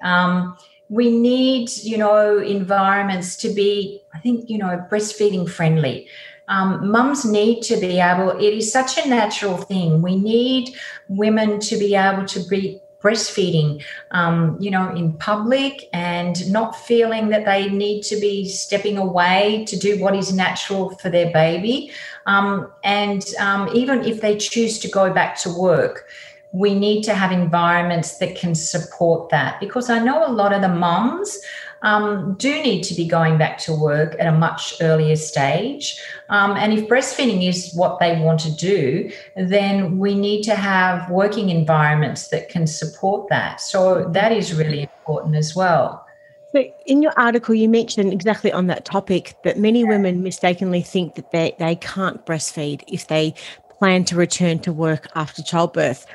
um, 0.02 0.58
we 0.90 1.10
need, 1.10 1.70
you 1.84 1.98
know, 1.98 2.40
environments 2.40 3.36
to 3.38 3.54
be, 3.54 4.02
I 4.14 4.20
think, 4.20 4.50
you 4.50 4.58
know, 4.58 4.86
breastfeeding 4.92 5.50
friendly. 5.50 6.08
Um, 6.48 6.92
mums 6.92 7.24
need 7.24 7.62
to 7.64 7.78
be 7.78 8.00
able, 8.00 8.32
it 8.32 8.54
is 8.54 8.74
such 8.74 8.98
a 8.98 9.08
natural 9.08 9.58
thing. 9.58 10.02
We 10.02 10.18
need 10.18 10.76
women 11.08 11.60
to 11.62 11.78
be 11.78 11.96
able 11.96 12.26
to 12.26 12.44
be 12.50 12.81
breastfeeding, 13.02 13.84
um, 14.12 14.58
you 14.60 14.70
know, 14.70 14.94
in 14.94 15.14
public 15.14 15.90
and 15.92 16.50
not 16.52 16.76
feeling 16.76 17.30
that 17.30 17.46
they 17.46 17.70
need 17.70 18.04
to 18.04 18.16
be 18.20 18.48
stepping 18.48 18.98
away 18.98 19.66
to 19.68 19.78
do 19.78 20.00
what 20.00 20.16
is 20.16 20.34
natural 20.34 20.92
for 20.98 21.10
their 21.10 21.32
baby. 21.32 21.92
Um, 22.26 22.72
and 22.84 23.26
um, 23.40 23.70
even 23.74 24.04
if 24.04 24.22
they 24.22 24.38
choose 24.38 24.78
to 24.80 24.88
go 24.88 25.12
back 25.12 25.36
to 25.40 25.50
work, 25.50 26.08
we 26.52 26.78
need 26.78 27.04
to 27.04 27.16
have 27.16 27.32
environments 27.32 28.18
that 28.18 28.36
can 28.36 28.54
support 28.56 29.30
that 29.30 29.60
because 29.60 29.90
I 29.90 30.00
know 30.00 30.26
a 30.26 30.32
lot 30.32 30.54
of 30.54 30.62
the 30.62 30.68
mums 30.68 31.40
um, 31.82 32.36
do 32.36 32.62
need 32.62 32.84
to 32.84 32.94
be 32.94 33.08
going 33.08 33.38
back 33.38 33.58
to 33.60 33.74
work 33.74 34.16
at 34.20 34.28
a 34.28 34.38
much 34.38 34.76
earlier 34.82 35.16
stage. 35.16 36.00
Um, 36.30 36.52
and 36.52 36.74
if 36.74 36.88
breastfeeding 36.88 37.48
is 37.48 37.74
what 37.74 38.00
they 38.00 38.20
want 38.20 38.40
to 38.42 38.52
do, 38.52 39.12
then 39.36 39.98
we 39.98 40.16
need 40.16 40.44
to 40.44 40.56
have 40.56 41.10
working 41.10 41.50
environments 41.50 42.28
that 42.30 42.50
can 42.50 42.68
support 42.68 43.30
that. 43.30 43.62
So 43.62 44.10
that 44.10 44.32
is 44.32 44.54
really 44.54 44.84
important 44.84 45.36
as 45.36 45.56
well. 45.56 46.06
So, 46.52 46.66
in 46.86 47.02
your 47.02 47.14
article, 47.18 47.56
you 47.56 47.70
mentioned 47.70 48.12
exactly 48.12 48.52
on 48.52 48.68
that 48.68 48.84
topic 48.84 49.36
that 49.46 49.58
many 49.58 49.86
women 49.86 50.22
mistakenly 50.22 50.82
think 50.82 51.16
that 51.16 51.32
they, 51.32 51.56
they 51.60 51.76
can't 51.76 52.26
breastfeed 52.26 52.84
if 52.88 53.08
they 53.08 53.34
plan 53.80 54.04
to 54.06 54.16
return 54.16 54.60
to 54.60 54.74
work 54.74 55.08
after 55.16 55.42
childbirth. 55.42 56.06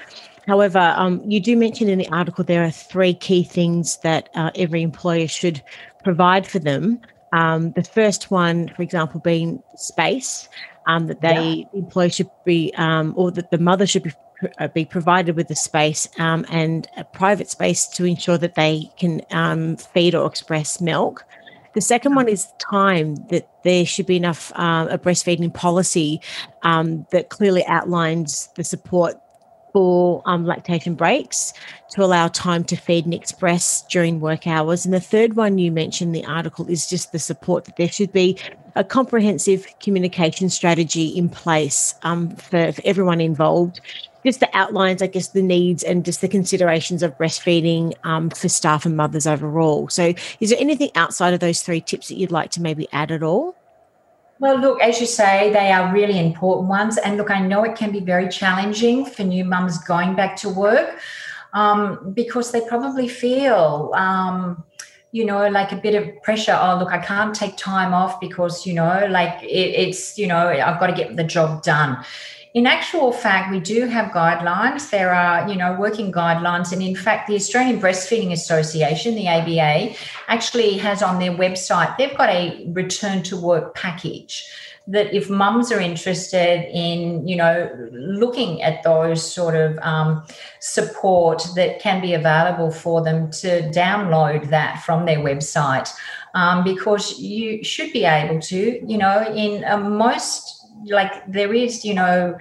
However, 0.47 0.95
um, 0.97 1.23
you 1.27 1.41
do 1.41 1.57
mention 1.57 1.89
in 1.89 1.99
the 1.99 2.09
article 2.09 2.45
there 2.45 2.65
are 2.65 2.71
three 2.71 3.15
key 3.15 3.43
things 3.43 3.99
that 3.99 4.29
uh, 4.35 4.51
every 4.55 4.83
employer 4.83 5.27
should 5.27 5.63
provide 6.05 6.47
for 6.47 6.59
them. 6.59 7.01
Um, 7.33 7.73
the 7.73 7.83
first 7.83 8.31
one, 8.31 8.69
for 8.77 8.83
example, 8.83 9.21
being 9.21 9.63
space, 9.75 10.49
um, 10.87 11.09
that 11.09 11.21
they 11.21 11.67
yeah. 11.73 11.79
employer 11.81 12.11
should 12.11 12.31
be, 12.45 12.73
um, 12.77 13.13
or 13.17 13.33
that 13.33 13.51
the 13.51 13.59
mother 13.59 13.87
should 13.87 14.05
be 14.05 14.13
uh, 14.59 14.69
be 14.69 14.85
provided 14.85 15.35
with 15.35 15.51
a 15.51 15.57
space 15.57 16.07
um, 16.19 16.45
and 16.51 16.89
a 16.97 17.05
private 17.05 17.49
space 17.49 17.87
to 17.87 18.05
ensure 18.05 18.37
that 18.39 18.55
they 18.55 18.91
can 18.99 19.23
um, 19.31 19.77
feed 19.77 20.15
or 20.15 20.27
express 20.27 20.81
milk. 20.81 21.25
The 21.75 21.81
second 21.81 22.15
one 22.15 22.29
is 22.29 22.49
time, 22.59 23.17
that 23.31 23.49
there 23.65 23.85
should 23.85 24.07
be 24.07 24.17
enough 24.17 24.53
uh, 24.55 24.89
a 24.91 24.99
breastfeeding 24.99 25.53
policy 25.53 26.21
um, 26.63 27.07
that 27.11 27.29
clearly 27.29 27.65
outlines 27.67 28.49
the 28.57 28.65
support 28.65 29.17
for 29.77 30.23
um, 30.25 30.47
lactation 30.47 30.95
breaks 30.95 31.53
to 31.91 32.03
allow 32.03 32.29
time 32.29 32.65
to 32.65 32.75
feed 32.75 33.05
and 33.05 33.13
express 33.13 33.83
during 33.91 34.21
work 34.21 34.47
hours. 34.47 34.87
And 34.87 34.95
the 34.95 35.01
third 35.01 35.37
one 35.37 35.59
you 35.59 35.71
mentioned 35.71 36.15
the 36.15 36.25
article 36.25 36.67
is 36.71 36.89
just 36.89 37.13
the 37.13 37.19
support 37.19 37.67
that 37.67 37.77
there 37.77 37.91
should 37.91 38.11
be 38.11 38.39
a 38.75 38.83
comprehensive 38.83 39.67
communication 39.79 40.49
strategy 40.49 41.09
in 41.09 41.29
place 41.29 41.95
um, 42.05 42.31
for, 42.37 42.73
for 42.73 42.81
everyone 42.87 43.21
involved 43.21 43.83
just 44.25 44.41
the 44.41 44.49
outlines, 44.55 45.03
I 45.03 45.09
guess, 45.09 45.29
the 45.29 45.43
needs 45.43 45.83
and 45.83 46.07
just 46.07 46.23
the 46.23 46.29
considerations 46.29 47.03
of 47.03 47.19
breastfeeding 47.19 47.93
um, 48.03 48.31
for 48.31 48.49
staff 48.49 48.87
and 48.87 48.97
mothers 48.97 49.27
overall. 49.27 49.91
So, 49.91 50.15
is 50.41 50.49
there 50.49 50.59
anything 50.59 50.91
outside 50.95 51.35
of 51.35 51.41
those 51.41 51.61
three 51.61 51.83
tips 51.83 52.09
that 52.09 52.17
you'd 52.17 52.33
like 52.33 52.51
to 52.53 52.63
maybe 52.63 52.89
add 52.93 53.13
at 53.13 53.23
all? 53.23 53.55
Well, 54.39 54.59
look, 54.59 54.81
as 54.83 55.01
you 55.01 55.07
say, 55.07 55.51
they 55.53 55.73
are 55.73 55.93
really 55.93 56.19
important 56.19 56.69
ones. 56.69 56.99
And 56.99 57.17
look, 57.17 57.31
I 57.31 57.41
know 57.41 57.65
it 57.65 57.75
can 57.75 57.91
be 57.91 58.01
very 58.01 58.29
challenging 58.29 59.07
for 59.07 59.23
new 59.23 59.45
mums 59.45 59.79
going 59.79 60.15
back 60.15 60.37
to 60.37 60.51
work 60.51 60.99
um, 61.55 62.13
because 62.13 62.53
they 62.53 62.61
probably 62.61 63.09
feel, 63.09 63.93
um, 63.95 64.63
you 65.13 65.25
know, 65.25 65.49
like 65.49 65.73
a 65.73 65.77
bit 65.77 65.95
of 65.95 66.23
pressure. 66.23 66.59
Oh, 66.61 66.79
look, 66.79 66.93
I 66.93 66.99
can't 66.99 67.35
take 67.35 67.57
time 67.57 67.95
off 67.95 68.21
because, 68.21 68.67
you 68.67 68.75
know, 68.75 69.07
like 69.11 69.43
it, 69.43 69.47
it's, 69.47 70.19
you 70.19 70.27
know, 70.27 70.49
I've 70.49 70.79
got 70.79 70.89
to 70.89 70.93
get 70.93 71.17
the 71.17 71.25
job 71.25 71.63
done 71.63 72.05
in 72.57 72.67
actual 72.67 73.13
fact, 73.13 73.53
we 73.53 73.61
do 73.61 73.85
have 73.85 74.13
guidelines. 74.13 74.89
There 74.89 75.13
are, 75.13 75.47
you 75.47 75.57
know, 75.57 75.77
working 75.79 76.11
guidelines. 76.11 76.73
And 76.73 76.83
in 76.83 76.97
fact, 76.97 77.29
the 77.29 77.35
Australian 77.35 77.79
Breastfeeding 77.79 78.33
Association, 78.33 79.15
the 79.15 79.29
ABA, 79.29 79.95
actually 80.29 80.79
has 80.79 81.03
on 81.03 81.19
their 81.19 81.33
website, 81.33 81.95
they've 81.99 82.17
got 82.17 82.31
a 82.31 82.67
return 82.73 83.23
to 83.25 83.37
work 83.37 83.75
package 83.75 84.43
that 84.87 85.13
if 85.15 85.29
mums 85.29 85.71
are 85.71 85.81
interested 85.81 86.65
in 86.73 87.27
you 87.27 87.35
know 87.35 87.69
looking 87.91 88.63
at 88.63 88.85
those 88.85 89.21
sort 89.21 89.57
of 89.57 89.77
um, 89.79 90.25
support 90.61 91.45
that 91.57 91.81
can 91.81 92.01
be 92.01 92.15
available 92.15 92.71
for 92.71 93.03
them 93.03 93.29
to 93.33 93.69
download 93.71 94.49
that 94.49 94.81
from 94.85 95.05
their 95.05 95.19
website 95.19 95.93
um, 96.37 96.63
because 96.63 97.19
you 97.19 97.65
should 97.65 97.93
be 97.93 98.05
able 98.05 98.41
to 98.41 98.81
you 98.87 98.97
know 98.97 99.27
in 99.35 99.65
uh, 99.65 99.77
most 99.77 100.57
like 100.87 101.31
there 101.31 101.53
is, 101.53 101.85
you 101.85 101.95
know, 101.95 102.39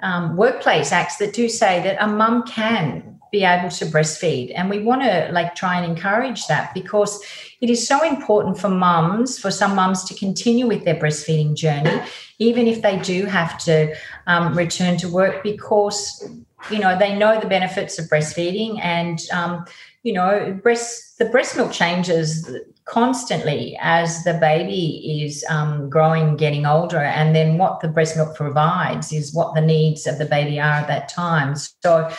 um, 0.00 0.36
workplace 0.36 0.92
acts 0.92 1.16
that 1.18 1.32
do 1.32 1.48
say 1.48 1.82
that 1.82 2.02
a 2.02 2.08
mum 2.08 2.42
can 2.44 3.20
be 3.30 3.44
able 3.44 3.70
to 3.70 3.86
breastfeed. 3.86 4.52
And 4.54 4.68
we 4.68 4.80
want 4.80 5.02
to 5.02 5.30
like 5.32 5.54
try 5.54 5.80
and 5.80 5.90
encourage 5.90 6.46
that 6.48 6.74
because 6.74 7.22
it 7.62 7.70
is 7.70 7.86
so 7.86 8.02
important 8.04 8.58
for 8.58 8.68
mums 8.68 9.38
for 9.38 9.50
some 9.50 9.74
mums 9.74 10.04
to 10.04 10.14
continue 10.14 10.66
with 10.66 10.84
their 10.84 10.96
breastfeeding 10.96 11.54
journey 11.54 12.02
even 12.42 12.66
if 12.66 12.82
they 12.82 12.98
do 12.98 13.24
have 13.26 13.56
to 13.56 13.94
um, 14.26 14.54
return 14.54 14.96
to 14.98 15.08
work 15.08 15.42
because 15.42 16.28
you 16.70 16.78
know 16.78 16.98
they 16.98 17.16
know 17.16 17.40
the 17.40 17.46
benefits 17.46 17.98
of 17.98 18.06
breastfeeding 18.06 18.78
and 18.82 19.20
um, 19.32 19.64
you 20.02 20.12
know 20.12 20.58
breast 20.62 21.18
the 21.18 21.24
breast 21.26 21.56
milk 21.56 21.72
changes 21.72 22.50
constantly 22.84 23.78
as 23.80 24.24
the 24.24 24.34
baby 24.34 25.22
is 25.22 25.44
um, 25.48 25.88
growing, 25.88 26.36
getting 26.36 26.66
older, 26.66 26.98
and 26.98 27.34
then 27.34 27.58
what 27.58 27.80
the 27.80 27.88
breast 27.88 28.16
milk 28.16 28.34
provides 28.34 29.12
is 29.12 29.34
what 29.34 29.54
the 29.54 29.60
needs 29.60 30.06
of 30.06 30.18
the 30.18 30.24
baby 30.24 30.58
are 30.58 30.72
at 30.72 30.88
that 30.88 31.08
time. 31.08 31.54
So, 31.56 32.10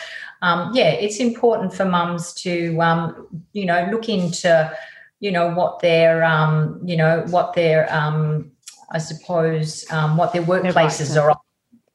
um, 0.42 0.70
yeah, 0.74 0.90
it's 0.90 1.20
important 1.20 1.74
for 1.74 1.84
mums 1.84 2.32
to, 2.34 2.80
um, 2.80 3.26
you 3.52 3.66
know, 3.66 3.88
look 3.90 4.08
into, 4.08 4.72
you 5.20 5.30
know, 5.30 5.50
what 5.50 5.80
their, 5.80 6.24
um, 6.24 6.80
you 6.84 6.96
know, 6.96 7.24
what 7.28 7.54
their, 7.54 7.92
um, 7.92 8.50
I 8.90 8.98
suppose, 8.98 9.90
um, 9.90 10.16
what 10.16 10.32
their 10.32 10.42
workplaces 10.42 11.20
are. 11.20 11.36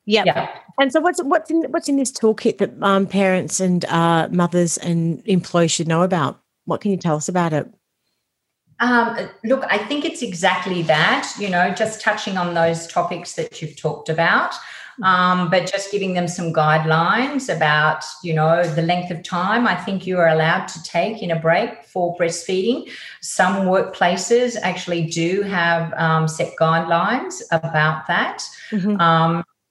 Yep. 0.06 0.26
Yeah. 0.26 0.50
And 0.80 0.92
so, 0.92 1.02
what's 1.02 1.22
what's 1.24 1.52
in 1.52 1.64
what's 1.70 1.90
in 1.90 1.98
this 1.98 2.12
toolkit 2.12 2.58
that 2.60 2.72
um, 2.82 3.06
parents 3.06 3.60
and 3.60 3.86
uh, 3.86 4.30
mothers 4.32 4.78
and 4.78 5.22
employees 5.26 5.72
should 5.72 5.88
know 5.88 6.04
about? 6.04 6.40
What 6.66 6.82
can 6.82 6.92
you 6.92 6.98
tell 6.98 7.16
us 7.16 7.30
about 7.30 7.54
it? 7.54 7.72
Um, 8.80 9.30
look, 9.44 9.66
I 9.70 9.78
think 9.78 10.06
it's 10.06 10.22
exactly 10.22 10.82
that, 10.84 11.34
you 11.38 11.50
know, 11.50 11.74
just 11.74 12.02
touching 12.02 12.38
on 12.38 12.54
those 12.54 12.88
topics 12.88 13.34
that 13.34 13.62
you've 13.62 13.76
talked 13.76 14.08
about, 14.08 14.54
um, 15.04 15.50
but 15.50 15.70
just 15.70 15.92
giving 15.92 16.14
them 16.14 16.28
some 16.28 16.54
guidelines 16.54 17.54
about, 17.54 18.06
you 18.24 18.34
know, 18.34 18.64
the 18.64 18.82
length 18.82 19.12
of 19.12 19.24
time 19.24 19.68
I 19.68 19.76
think 19.76 20.08
you 20.08 20.18
are 20.18 20.30
allowed 20.30 20.68
to 20.68 20.84
take 20.84 21.22
in 21.22 21.32
a 21.32 21.40
break 21.40 21.84
for 21.84 22.16
breastfeeding. 22.18 22.90
Some 23.22 23.66
workplaces 23.66 24.56
actually 24.62 25.06
do 25.08 25.42
have 25.42 25.94
um, 25.94 26.28
set 26.28 26.54
guidelines 26.60 27.42
about 27.52 28.08
that. 28.08 28.44
Mm-hmm. 28.72 29.00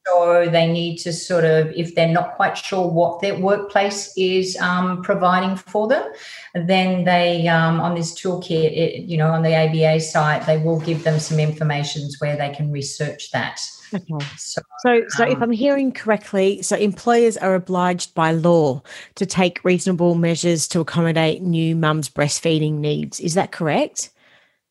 So 0.09 0.49
they 0.51 0.67
need 0.67 0.97
to 0.99 1.13
sort 1.13 1.45
of, 1.45 1.71
if 1.73 1.95
they're 1.95 2.09
not 2.09 2.35
quite 2.35 2.57
sure 2.57 2.89
what 2.89 3.21
their 3.21 3.39
workplace 3.39 4.13
is 4.17 4.57
um, 4.57 5.03
providing 5.03 5.57
for 5.57 5.87
them, 5.89 6.11
then 6.55 7.05
they, 7.05 7.47
um, 7.49 7.81
on 7.81 7.95
this 7.95 8.19
toolkit, 8.19 8.73
it, 8.73 9.03
you 9.03 9.17
know, 9.17 9.29
on 9.29 9.43
the 9.43 9.55
ABA 9.55 10.01
site, 10.01 10.47
they 10.47 10.59
will 10.59 10.81
give 10.81 11.05
them 11.05 11.21
some 11.21 11.39
information 11.39 12.09
where 12.21 12.37
they 12.37 12.51
can 12.51 12.73
research 12.73 13.31
that. 13.33 13.61
Okay. 13.93 14.27
So, 14.37 14.61
so, 14.81 15.03
so 15.09 15.25
um, 15.25 15.31
if 15.31 15.43
I'm 15.43 15.51
hearing 15.51 15.93
correctly, 15.93 16.63
so 16.63 16.77
employers 16.77 17.37
are 17.37 17.55
obliged 17.55 18.15
by 18.15 18.33
law 18.33 18.83
to 19.15 19.27
take 19.27 19.65
reasonable 19.65 20.15
measures 20.15 20.69
to 20.69 20.81
accommodate 20.81 21.43
new 21.43 21.75
mums' 21.75 22.09
breastfeeding 22.09 22.75
needs. 22.75 23.21
Is 23.21 23.35
that 23.35 23.53
correct? 23.53 24.11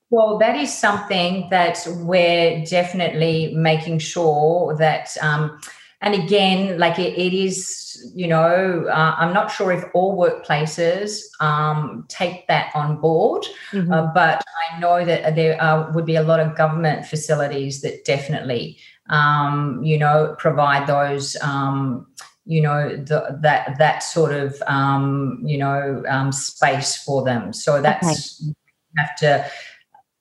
Well, 0.10 0.38
that 0.38 0.56
is 0.56 0.76
something 0.76 1.50
that 1.50 1.86
we're 2.00 2.64
definitely 2.64 3.54
making 3.56 4.00
sure 4.00 4.76
that, 4.78 5.10
um, 5.22 5.60
and 6.00 6.14
again, 6.14 6.80
like 6.80 6.98
it, 6.98 7.18
it 7.18 7.34
is, 7.34 8.14
you 8.16 8.28
know, 8.28 8.86
uh, 8.90 9.16
I'm 9.18 9.34
not 9.34 9.52
sure 9.52 9.74
if 9.74 9.84
all 9.94 10.18
workplaces 10.18 11.24
um, 11.42 12.06
take 12.08 12.48
that 12.48 12.72
on 12.74 13.02
board, 13.02 13.46
mm-hmm. 13.72 13.92
uh, 13.92 14.14
but 14.14 14.42
I 14.72 14.80
know 14.80 15.04
that 15.04 15.36
there 15.36 15.62
uh, 15.62 15.92
would 15.92 16.06
be 16.06 16.16
a 16.16 16.24
lot 16.24 16.40
of 16.40 16.56
government 16.56 17.06
facilities 17.06 17.82
that 17.82 18.06
definitely, 18.06 18.78
um, 19.10 19.82
you 19.84 19.98
know, 19.98 20.36
provide 20.38 20.88
those. 20.88 21.36
Um, 21.42 22.08
you 22.50 22.62
know 22.62 22.96
the, 22.96 23.38
that 23.42 23.78
that 23.78 24.02
sort 24.02 24.34
of 24.34 24.64
um, 24.68 25.42
you 25.44 25.58
know 25.58 26.02
um, 26.08 26.32
space 26.32 26.96
for 26.96 27.22
them. 27.26 27.52
So 27.52 27.82
that's 27.82 28.42
okay. 28.42 28.54
have 28.98 29.16
to 29.18 29.52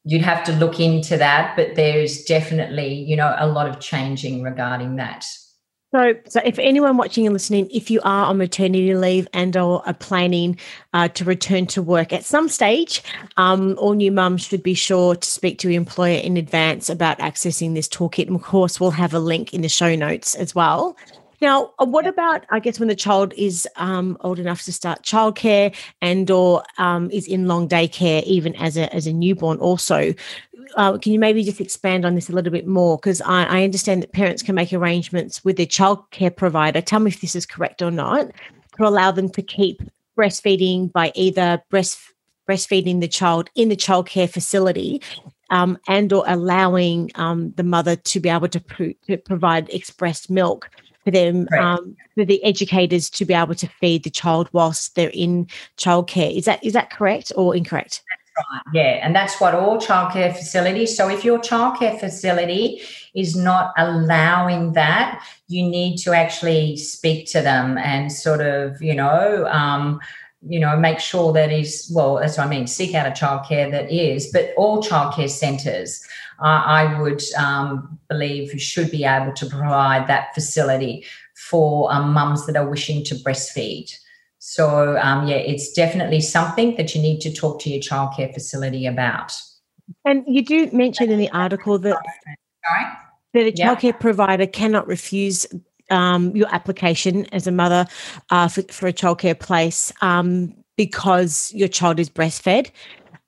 you'd 0.07 0.23
have 0.23 0.43
to 0.43 0.53
look 0.53 0.81
into 0.81 1.17
that 1.17 1.55
but 1.57 1.75
there's 1.75 2.25
definitely 2.25 2.95
you 2.95 3.17
know 3.17 3.35
a 3.39 3.47
lot 3.47 3.69
of 3.69 3.81
changing 3.81 4.43
regarding 4.43 4.97
that 4.97 5.25
so, 5.95 6.15
so 6.29 6.41
if 6.45 6.59
anyone 6.59 6.97
watching 6.97 7.27
and 7.27 7.33
listening, 7.33 7.71
if 7.73 7.91
you 7.91 8.01
are 8.03 8.27
on 8.27 8.39
maternity 8.39 8.95
leave 8.95 9.29
and 9.33 9.57
or 9.57 9.87
are 9.87 9.95
planning 9.95 10.59
uh, 10.93 11.09
to 11.09 11.25
return 11.25 11.67
to 11.69 11.81
work 11.81 12.13
at 12.13 12.25
some 12.25 12.49
stage, 12.49 13.03
um, 13.37 13.79
all 13.79 13.95
new 13.95 14.11
mums 14.11 14.45
should 14.45 14.63
be 14.63 14.75
sure 14.75 15.15
to 15.15 15.27
speak 15.27 15.59
to 15.61 15.71
your 15.71 15.81
employer 15.81 16.19
in 16.19 16.37
advance 16.37 16.91
about 16.91 17.19
accessing 17.21 17.75
this 17.75 17.89
toolkit. 17.89 18.27
And 18.27 18.37
of 18.37 18.43
course, 18.43 18.81
we'll 18.81 18.91
have 18.91 19.15
a 19.15 19.21
link 19.21 19.55
in 19.55 19.63
the 19.63 19.71
show 19.71 19.95
notes 19.95 20.35
as 20.35 20.55
well. 20.55 20.97
Now, 21.41 21.73
uh, 21.79 21.87
what 21.87 22.07
about, 22.07 22.47
I 22.51 22.61
guess, 22.61 22.79
when 22.79 22.89
the 22.89 22.95
child 22.95 23.35
is 23.37 23.69
um, 23.77 24.17
old 24.21 24.39
enough 24.39 24.63
to 24.63 24.73
start 24.73 25.03
childcare 25.03 25.75
and 26.01 26.31
or 26.31 26.63
um, 26.79 27.11
is 27.11 27.27
in 27.27 27.47
long 27.47 27.69
daycare, 27.69 28.23
even 28.25 28.55
as 28.57 28.77
a, 28.77 28.93
as 28.95 29.07
a 29.07 29.13
newborn 29.13 29.59
also? 29.59 30.15
Uh, 30.77 30.99
can 30.99 31.13
you 31.13 31.19
maybe 31.19 31.45
just 31.45 31.61
expand 31.61 32.05
on 32.05 32.15
this 32.15 32.29
a 32.29 32.33
little 32.33 32.53
bit 32.53 32.67
more? 32.67 32.97
Because 32.97 33.21
I, 33.21 33.45
I, 33.45 33.65
understand 33.65 34.03
that 34.03 34.13
parents 34.13 34.43
can 34.43 34.55
make 34.55 34.73
arrangements 34.73 35.45
with 35.45 35.57
their 35.57 35.67
childcare 35.67 36.35
provider. 36.35 36.81
Tell 36.81 37.01
me 37.01 37.11
if 37.11 37.21
this 37.21 37.37
is 37.37 37.47
correct 37.47 37.83
or 37.83 37.91
not, 37.91 38.27
to 38.77 38.87
allow 38.87 39.11
them 39.11 39.29
to 39.31 39.43
keep 39.43 39.81
breastfeeding 40.19 40.93
by 40.93 41.13
either 41.15 41.63
breast 41.71 41.99
breastfeeding 42.49 43.01
the 43.01 43.09
child 43.09 43.51
in 43.55 43.69
the 43.69 43.77
childcare 43.77 44.31
facility 44.31 45.03
um, 45.51 45.79
and 45.89 46.13
or 46.13 46.25
allowing 46.27 47.11
um, 47.17 47.53
the 47.57 47.63
mother 47.63 47.97
to 47.97 48.21
be 48.21 48.29
able 48.29 48.49
to, 48.49 48.61
pro- 48.61 48.93
to 49.07 49.17
provide 49.17 49.69
expressed 49.71 50.31
milk 50.31 50.71
for 51.07 51.13
them 51.13 51.47
right. 51.53 51.63
um, 51.63 51.97
for 52.17 52.25
the 52.25 52.43
educators 52.43 53.09
to 53.11 53.25
be 53.25 53.33
able 53.33 53.55
to 53.55 53.69
feed 53.81 54.03
the 54.03 54.11
child 54.11 54.49
whilst 54.53 54.97
they're 54.97 55.11
in 55.15 55.47
childcare. 55.79 56.37
Is 56.37 56.47
that 56.47 56.63
is 56.65 56.73
that 56.73 56.91
correct 56.91 57.31
or 57.37 57.55
incorrect? 57.55 58.03
Right. 58.37 58.63
Yeah, 58.75 59.07
and 59.07 59.15
that's 59.15 59.41
what 59.41 59.55
all 59.55 59.79
childcare 59.79 60.37
facilities. 60.37 60.97
So 60.97 61.09
if 61.09 61.25
your 61.25 61.39
childcare 61.39 61.99
facility 61.99 62.83
is 63.15 63.37
not 63.37 63.73
allowing 63.79 64.73
that, 64.73 65.25
you 65.47 65.63
need 65.63 65.99
to 65.99 66.13
actually 66.13 66.77
speak 66.77 67.29
to 67.29 67.41
them 67.41 67.79
and 67.79 68.13
sort 68.13 68.41
of, 68.41 68.83
you 68.83 68.95
know, 68.95 69.47
um, 69.47 70.01
you 70.49 70.61
know, 70.61 70.77
make 70.77 71.01
sure 71.01 71.33
that 71.33 71.51
is 71.51 71.91
well. 71.95 72.17
That's 72.17 72.39
what 72.39 72.47
I 72.47 72.51
mean. 72.51 72.67
Seek 72.67 72.95
out 72.95 73.07
a 73.07 73.11
childcare 73.11 73.71
that 73.71 73.91
is, 73.91 74.31
but 74.33 74.53
all 74.57 74.83
childcare 74.83 75.31
centres, 75.31 76.05
uh, 76.41 76.63
I 76.65 77.01
would 77.01 77.23
um, 77.37 77.99
believe, 78.09 78.51
should 78.61 78.91
be 78.91 79.05
able 79.05 79.33
to 79.33 79.47
provide 79.47 80.07
that 80.07 80.35
facility 80.35 81.05
for 81.37 81.93
um, 81.93 82.13
mums 82.13 82.47
that 82.47 82.57
are 82.57 82.69
wishing 82.69 83.05
to 83.05 83.15
breastfeed. 83.17 83.95
So, 84.39 84.97
um, 84.99 85.27
yeah, 85.27 85.37
it's 85.37 85.73
definitely 85.73 86.21
something 86.21 86.77
that 86.77 86.95
you 86.95 87.03
need 87.03 87.21
to 87.23 87.33
talk 87.33 87.61
to 87.63 87.71
your 87.71 87.81
childcare 87.81 88.33
facility 88.33 88.87
about. 88.87 89.33
And 90.05 90.25
you 90.27 90.45
do 90.45 90.71
mention 90.73 91.11
in 91.11 91.19
the 91.19 91.31
article 91.31 91.79
that, 91.81 91.97
that 93.33 93.47
a 93.47 93.53
childcare 93.53 93.83
yeah. 93.83 93.93
provider 93.93 94.47
cannot 94.47 94.87
refuse 94.87 95.47
um, 95.91 96.35
your 96.37 96.53
application 96.55 97.27
as 97.33 97.47
a 97.47 97.53
mother 97.53 97.87
uh, 98.31 98.49
for, 98.49 98.63
for 98.63 98.87
a 98.87 98.93
childcare 98.93 99.39
place 99.39 99.93
um, 100.01 100.55
because 100.77 101.53
your 101.55 101.69
child 101.69 101.99
is 101.99 102.11
breastfed. 102.11 102.71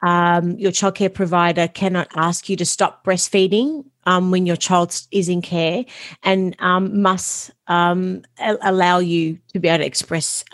Um, 0.03 0.57
your 0.59 0.71
childcare 0.71 1.13
provider 1.13 1.67
cannot 1.67 2.09
ask 2.15 2.49
you 2.49 2.57
to 2.57 2.65
stop 2.65 3.05
breastfeeding 3.05 3.85
um, 4.05 4.31
when 4.31 4.47
your 4.47 4.57
child 4.57 5.01
is 5.11 5.29
in 5.29 5.43
care 5.43 5.85
and 6.23 6.55
um, 6.61 7.03
must 7.03 7.51
um, 7.67 8.23
a- 8.39 8.59
allow 8.63 8.99
you 8.99 9.39
to 9.53 9.59
be 9.59 9.69
able 9.69 9.79
to 9.79 9.87
express 9.87 10.45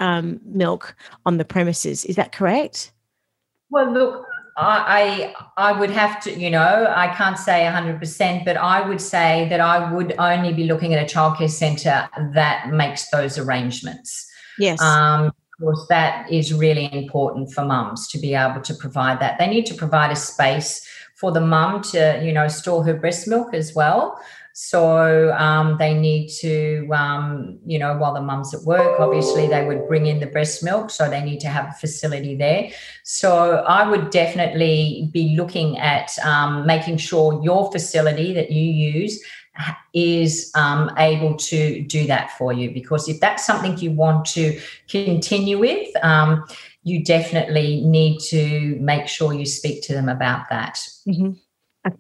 milk 0.45 0.97
on 1.27 1.37
the 1.37 1.45
premises. 1.45 2.05
Is 2.07 2.17
that 2.17 2.33
correct? 2.33 2.93
Well, 3.71 3.93
look, 3.93 4.25
I, 4.57 5.35
I 5.57 5.73
would 5.73 5.91
have 5.91 6.21
to, 6.23 6.33
you 6.33 6.51
know, 6.51 6.93
I 6.95 7.09
can't 7.09 7.39
say 7.39 7.63
100%, 7.63 8.45
but 8.45 8.57
I 8.57 8.87
would 8.89 9.01
say 9.01 9.49
that 9.49 9.61
I 9.61 9.93
would 9.93 10.15
only 10.19 10.53
be 10.53 10.65
looking 10.65 10.95
at 10.95 11.03
a 11.03 11.13
childcare 11.13 11.51
centre 11.51 12.09
that 12.35 12.69
makes 12.71 13.11
those 13.11 13.37
arrangements. 13.37 14.31
Yes. 14.59 14.81
Um, 14.81 15.27
of 15.27 15.35
course, 15.61 15.87
that 15.89 16.31
is 16.31 16.53
really 16.53 16.89
important 16.93 17.53
for 17.53 17.65
mums 17.65 18.09
to 18.09 18.19
be 18.19 18.35
able 18.35 18.61
to 18.61 18.75
provide 18.75 19.21
that. 19.21 19.39
They 19.39 19.49
need 19.49 19.67
to 19.67 19.75
provide 19.75 20.13
a 20.13 20.17
space 20.17 20.87
for 21.17 21.33
the 21.33 21.41
mum 21.41 21.83
to, 21.83 22.21
you 22.25 22.33
know, 22.33 22.49
store 22.49 22.85
her 22.85 22.95
breast 22.95 23.27
milk 23.27 23.55
as 23.55 23.75
well. 23.75 24.21
So 24.57 25.33
um, 25.33 25.79
they 25.81 25.95
need 25.95 26.29
to, 26.41 26.89
um, 26.93 27.59
you 27.67 27.77
know, 27.77 27.97
while 27.97 28.15
the 28.15 28.21
mum's 28.21 28.55
at 28.55 28.63
work, 28.63 29.01
obviously 29.01 29.49
they 29.49 29.65
would 29.65 29.89
bring 29.89 30.07
in 30.07 30.21
the 30.21 30.29
breast 30.29 30.63
milk. 30.63 30.91
So 30.91 31.11
they 31.11 31.23
need 31.23 31.41
to 31.41 31.49
have 31.49 31.71
a 31.71 31.73
facility 31.73 32.37
there. 32.37 32.71
So 33.03 33.65
I 33.67 33.89
would 33.91 34.11
definitely 34.11 35.11
be 35.13 35.35
looking 35.37 35.79
at 35.79 36.17
um, 36.25 36.67
making 36.67 36.99
sure 36.99 37.43
your 37.43 37.73
facility 37.73 38.33
that 38.35 38.53
you 38.53 38.63
use 38.63 39.21
is 39.93 40.53
um, 40.55 40.93
able 40.99 41.37
to 41.37 41.83
do 41.83 42.07
that 42.07 42.31
for 42.39 42.53
you. 42.53 42.71
Because 42.71 43.09
if 43.09 43.19
that's 43.19 43.45
something 43.45 43.77
you 43.79 43.91
want 43.91 44.25
to 44.27 44.61
continue 44.89 45.59
with, 45.59 45.89
um, 46.05 46.45
you 46.85 47.03
definitely 47.03 47.81
need 47.81 48.21
to 48.21 48.77
make 48.81 49.09
sure 49.09 49.33
you 49.33 49.47
speak 49.47 49.83
to 49.83 49.95
them 49.95 50.09
about 50.09 50.49
that. 50.51 50.79
Mm-hmm. 51.09 51.33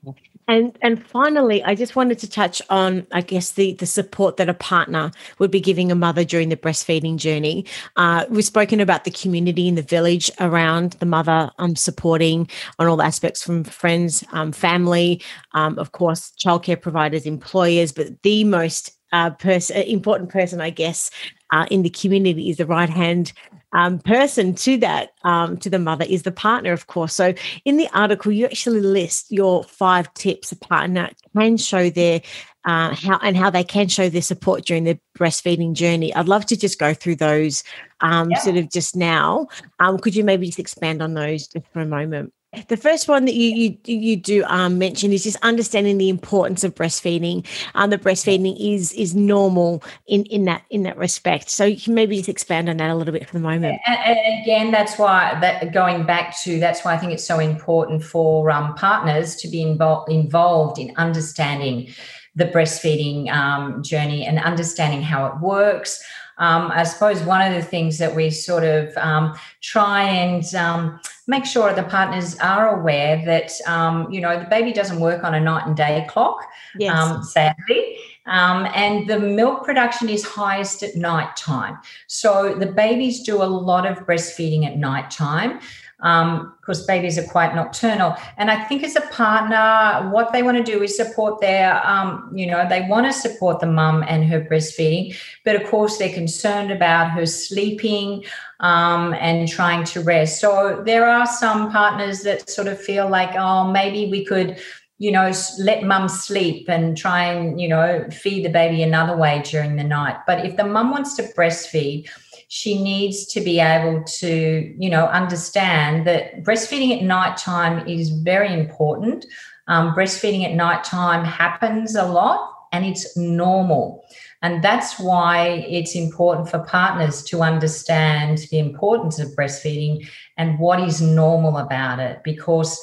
Okay. 0.09 0.34
And 0.47 0.77
and 0.83 1.05
finally, 1.07 1.65
I 1.65 1.75
just 1.75 1.97
wanted 1.97 2.19
to 2.19 2.29
touch 2.29 2.61
on, 2.69 3.07
I 3.13 3.23
guess, 3.23 3.53
the 3.53 3.73
the 3.75 3.87
support 3.87 4.37
that 4.37 4.49
a 4.49 4.55
partner 4.55 5.11
would 5.39 5.51
be 5.51 5.61
giving 5.61 5.91
a 5.91 5.95
mother 5.95 6.23
during 6.23 6.51
the 6.51 6.57
breastfeeding 6.57 7.17
journey. 7.17 7.65
Uh, 7.97 8.27
we've 8.29 8.45
spoken 8.45 8.79
about 8.81 9.05
the 9.05 9.11
community 9.11 9.69
in 9.69 9.75
the 9.75 9.83
village 9.83 10.31
around 10.41 10.93
the 10.95 11.07
mother 11.07 11.51
um, 11.59 11.77
supporting 11.77 12.49
on 12.79 12.87
all 12.87 13.01
aspects 13.01 13.43
from 13.43 13.65
friends, 13.65 14.23
um, 14.33 14.53
family, 14.53 15.23
um, 15.53 15.79
of 15.79 15.93
course, 15.93 16.33
childcare 16.39 16.81
providers, 16.81 17.25
employers, 17.25 17.93
but 17.93 18.23
the 18.23 18.45
most 18.45 18.91
uh, 19.13 19.31
person, 19.31 19.77
important 19.77 20.29
person, 20.29 20.61
I 20.61 20.71
guess, 20.71 21.11
uh, 21.55 21.67
in 21.71 21.83
the 21.83 21.91
community 21.91 22.51
is 22.51 22.57
the 22.57 22.67
right 22.67 22.91
hand 22.91 23.33
um, 23.73 23.99
person 24.01 24.55
to 24.55 24.77
that 24.79 25.11
um, 25.23 25.57
to 25.59 25.71
the 25.71 25.79
mother 25.79 26.05
is 26.09 26.23
the 26.23 26.33
partner, 26.33 26.73
of 26.73 26.87
course. 26.89 27.15
So 27.15 27.33
in 27.65 27.77
the 27.77 27.89
article, 27.95 28.33
you 28.33 28.47
actually 28.47 28.81
list 28.81 29.31
your 29.31 29.63
five 29.65 30.13
tips 30.15 30.51
a 30.53 30.57
partner 30.57 31.11
can 31.37 31.57
show 31.57 31.91
their 31.91 32.23
uh, 32.65 32.95
how 32.95 33.19
and 33.23 33.37
how 33.37 33.51
they 33.51 33.65
can 33.65 33.89
show 33.89 34.09
their 34.09 34.23
support 34.23 34.65
during 34.65 34.85
the 34.85 34.99
breastfeeding 35.17 35.75
journey. 35.75 36.13
I'd 36.15 36.29
love 36.29 36.47
to 36.47 36.57
just 36.57 36.79
go 36.79 36.93
through 36.93 37.17
those 37.17 37.63
um, 38.01 38.31
yeah. 38.31 38.39
sort 38.39 38.57
of 38.57 38.71
just 38.71 38.97
now. 38.97 39.47
Um, 39.79 39.99
could 39.99 40.17
you 40.17 40.25
maybe 40.25 40.47
just 40.47 40.59
expand 40.59 41.03
on 41.03 41.15
those 41.15 41.47
just 41.47 41.67
for 41.73 41.81
a 41.81 41.87
moment? 41.87 42.33
The 42.69 42.77
first 42.77 43.09
one 43.09 43.25
that 43.25 43.35
you 43.35 43.77
you 43.85 43.97
you 43.97 44.17
do 44.17 44.45
um, 44.45 44.79
mention 44.79 45.13
is 45.13 45.25
just 45.25 45.37
understanding 45.43 45.99
the 45.99 46.09
importance 46.09 46.65
of 46.65 46.75
breastfeeding. 46.75 47.47
Um, 47.75 47.91
the 47.91 47.99
breastfeeding 47.99 48.57
is 48.59 48.93
is 48.93 49.15
normal 49.15 49.83
in 50.07 50.25
in 50.27 50.45
that 50.45 50.63
in 50.71 50.83
that 50.85 50.97
respect. 50.97 51.51
So 51.51 51.65
you 51.65 51.81
can 51.81 51.95
maybe 51.95 52.17
just 52.17 52.29
expand 52.29 52.69
on 52.69 52.77
that 52.79 52.91
a 52.91 52.95
little 52.95 53.13
bit 53.13 53.27
for 53.27 53.35
the 53.35 53.41
moment. 53.41 53.81
And, 53.87 53.99
and 53.99 54.43
again, 54.43 54.71
that's 54.71 54.99
why 54.99 55.39
that 55.41 55.73
going 55.73 56.05
back 56.05 56.37
to 56.43 56.59
that's 56.59 56.85
why 56.85 56.95
I 56.95 56.99
think 56.99 57.13
it's 57.13 57.27
so 57.27 57.39
important 57.39 58.03
for 58.05 58.51
um, 58.51 58.75
partners 58.75 59.37
to 59.37 59.49
be 59.49 59.63
involved 59.63 60.11
involved 60.11 60.79
in 60.79 60.93
understanding 60.97 61.93
the 62.37 62.47
breastfeeding 62.47 63.31
um, 63.31 63.83
journey 63.83 64.27
and 64.27 64.39
understanding 64.41 65.03
how 65.03 65.27
it 65.27 65.41
works 65.41 66.03
um, 66.39 66.71
I 66.73 66.83
suppose 66.83 67.23
one 67.23 67.41
of 67.41 67.55
the 67.55 67.63
things 67.63 67.99
that 67.99 68.15
we 68.15 68.31
sort 68.31 68.65
of 68.65 68.97
um, 68.97 69.35
try 69.61 70.03
and 70.03 70.55
um, 70.55 71.01
make 71.27 71.45
sure 71.45 71.73
the 71.73 71.85
partners 71.85 72.37
are 72.39 72.79
aware 72.79 73.25
that, 73.25 73.53
um, 73.67 74.11
you 74.11 74.21
know, 74.21 74.39
the 74.39 74.47
baby 74.47 74.73
doesn't 74.73 75.01
work 75.01 75.25
on 75.25 75.35
a 75.35 75.41
night 75.41 75.67
and 75.67 75.77
day 75.77 76.05
clock, 76.09 76.45
yes. 76.79 76.97
Um, 76.97 77.23
sadly. 77.23 77.99
Um, 78.27 78.67
and 78.75 79.07
the 79.07 79.21
milk 79.21 79.65
production 79.65 80.09
is 80.09 80.25
highest 80.25 80.83
at 80.83 80.97
night 80.97 81.37
time. 81.37 81.79
So 82.07 82.55
the 82.55 82.67
babies 82.67 83.23
do 83.23 83.43
a 83.43 83.45
lot 83.45 83.87
of 83.87 84.07
breastfeeding 84.07 84.65
at 84.65 84.79
night 84.79 85.11
time 85.11 85.61
um, 86.01 86.55
because 86.61 86.87
babies 86.87 87.19
are 87.19 87.27
quite 87.27 87.55
nocturnal. 87.55 88.17
And 88.37 88.51
I 88.51 88.65
think 88.65 88.83
as 88.83 88.97
a 88.97 89.03
partner, 89.03 90.09
what 90.11 90.33
they 90.33 90.43
want 90.43 90.57
to 90.57 90.63
do 90.63 90.83
is 90.83 90.97
support 90.97 91.41
their, 91.41 91.87
um, 91.87 92.31
you 92.35 92.47
know, 92.47 92.67
they 92.69 92.83
want 92.89 93.07
to 93.07 93.13
support 93.13 93.61
the 93.61 93.67
mum 93.67 94.05
and 94.09 94.25
her 94.25 94.41
breastfeeding, 94.41 95.17
but 95.45 95.57
of 95.57 95.69
course 95.69 95.99
they're 95.99 96.13
concerned 96.13 96.71
about 96.71 97.11
her 97.11 97.27
sleeping 97.27 98.25
um, 98.61 99.15
and 99.15 99.49
trying 99.49 99.85
to 99.85 100.01
rest. 100.01 100.41
So 100.41 100.83
there 100.85 101.07
are 101.07 101.27
some 101.27 101.71
partners 101.71 102.23
that 102.23 102.49
sort 102.49 102.69
of 102.69 102.81
feel 102.81 103.09
like, 103.09 103.35
oh, 103.37 103.71
maybe 103.71 104.11
we 104.11 104.25
could 104.25 104.59
you 104.99 105.11
know, 105.11 105.33
let 105.59 105.83
mum 105.83 106.09
sleep 106.09 106.69
and 106.69 106.97
try 106.97 107.25
and, 107.25 107.61
you 107.61 107.69
know, 107.69 108.07
feed 108.11 108.45
the 108.45 108.49
baby 108.49 108.81
another 108.83 109.17
way 109.17 109.43
during 109.45 109.75
the 109.75 109.83
night. 109.83 110.17
But 110.25 110.47
if 110.47 110.57
the 110.57 110.65
mum 110.65 110.93
wants 110.93 111.17
to 111.17 111.25
breastfeed, 111.35 112.09
she 112.55 112.81
needs 112.81 113.27
to 113.27 113.41
be 113.41 113.59
able 113.59 114.05
to, 114.05 114.73
you 114.79 114.89
know, 114.89 115.07
understand 115.07 116.07
that 116.07 116.45
breastfeeding 116.45 116.97
at 116.97 117.03
night 117.03 117.37
time 117.37 117.85
is 117.89 118.11
very 118.11 118.53
important. 118.55 119.27
Um, 119.67 119.93
breastfeeding 119.93 120.45
at 120.45 120.55
night 120.55 120.85
time 120.85 121.25
happens 121.25 121.97
a 121.97 122.07
lot 122.07 122.49
and 122.71 122.87
it's 122.87 123.17
normal. 123.17 124.05
And 124.41 124.63
that's 124.63 125.01
why 125.01 125.67
it's 125.69 125.97
important 125.97 126.49
for 126.49 126.61
partners 126.61 127.25
to 127.25 127.43
understand 127.43 128.47
the 128.53 128.61
importance 128.61 129.19
of 129.19 129.35
breastfeeding 129.35 130.09
and 130.37 130.57
what 130.61 130.79
is 130.79 131.03
normal 131.03 131.59
about 131.59 131.99
it 131.99 132.23
because 132.23 132.81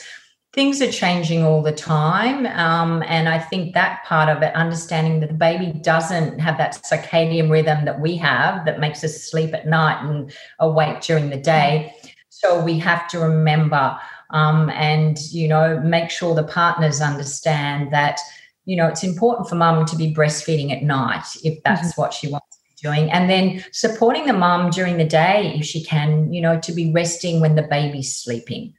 things 0.54 0.82
are 0.82 0.92
changing 0.92 1.44
all 1.44 1.62
the 1.62 1.72
time. 1.72 2.46
Um, 2.46 3.04
and 3.08 3.30
I 3.30 3.40
think 3.40 3.74
that 3.74 4.04
part 4.04 4.28
of 4.28 4.44
it, 4.44 4.54
understanding 4.54 5.22
that 5.22 5.30
the 5.30 5.36
baby 5.36 5.72
doesn't 5.80 6.40
have 6.40 6.58
that 6.58 6.84
circadian 6.84 7.50
rhythm 7.50 7.86
that 7.86 8.02
we 8.02 8.18
have 8.18 8.66
that 8.66 8.80
makes 8.80 9.04
us 9.04 9.24
sleep 9.24 9.54
at 9.54 9.66
night 9.66 10.04
and 10.04 10.34
awake 10.60 11.02
during 11.02 11.30
the 11.30 11.38
day. 11.38 11.96
So 12.30 12.62
we 12.62 12.78
have 12.80 13.08
to 13.10 13.20
remember 13.20 13.98
um, 14.32 14.70
and, 14.72 15.20
you 15.32 15.48
know, 15.48 15.80
make 15.80 16.10
sure 16.10 16.36
the 16.36 16.44
partners 16.44 17.02
understand 17.02 17.92
that, 17.94 18.20
you 18.66 18.76
know, 18.76 18.88
it's 18.88 19.04
important 19.04 19.48
for 19.48 19.56
mum 19.56 19.86
to 19.86 19.96
be 19.96 20.14
breastfeeding 20.14 20.72
at 20.72 20.84
night 20.84 21.26
if 21.44 21.62
that's 21.64 21.92
mm-hmm. 21.92 22.02
what 22.02 22.14
she 22.14 22.30
wants 22.30 22.58
to 22.58 22.58
be 22.64 22.90
doing 22.90 23.12
and 23.12 23.30
then 23.30 23.64
supporting 23.72 24.26
the 24.26 24.34
mum 24.34 24.70
during 24.70 24.98
the 24.98 25.06
day 25.06 25.54
if 25.56 25.66
she 25.66 25.84
can 25.84 26.32
you 26.34 26.42
know 26.42 26.60
to 26.60 26.72
be 26.72 26.92
resting 26.92 27.40
when 27.40 27.56
the 27.56 27.62
baby's 27.62 28.16
sleeping 28.16 28.74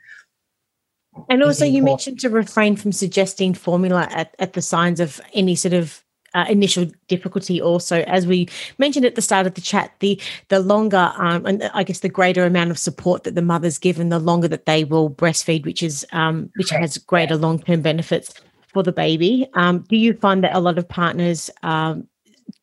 and 1.29 1.43
also, 1.43 1.65
you 1.65 1.83
mentioned 1.83 2.21
to 2.21 2.31
refrain 2.31 2.77
from 2.77 2.93
suggesting 2.93 3.55
formula 3.55 4.09
at, 4.11 4.35
at 4.39 4.55
the 4.55 4.63
signs 4.63 5.01
of 5.01 5.21
any 5.35 5.55
sort 5.55 5.75
of 5.75 6.03
uh, 6.35 6.47
initial 6.49 6.87
difficulty 7.09 7.61
also. 7.61 8.01
As 8.03 8.27
we 8.27 8.49
mentioned 8.79 9.05
at 9.05 9.15
the 9.15 9.23
start 9.23 9.47
of 9.47 9.55
the 9.55 9.61
chat 9.61 9.93
the 10.01 10.21
the 10.49 10.61
longer 10.61 11.13
um, 11.19 11.45
and 11.45 11.71
i 11.75 11.83
guess 11.83 12.01
the 12.01 12.09
greater 12.09 12.45
amount 12.47 12.71
of 12.71 12.79
support 12.79 13.25
that 13.25 13.35
the 13.35 13.43
mother's 13.43 13.79
given 13.79 14.09
the 14.09 14.19
longer 14.19 14.49
that 14.49 14.65
they 14.65 14.85
will 14.85 15.11
breastfeed 15.11 15.67
which 15.67 15.83
is 15.83 16.07
um, 16.13 16.51
which 16.57 16.71
has 16.71 16.97
greater 16.97 17.37
long-term 17.37 17.83
benefits 17.83 18.35
for 18.69 18.83
the 18.83 18.93
baby. 18.93 19.47
Um, 19.53 19.81
do 19.89 19.97
you 19.97 20.15
find 20.15 20.43
that 20.45 20.57
a 20.57 20.61
lot 20.61 20.79
of 20.79 20.89
partners 20.89 21.51
um, 21.63 22.09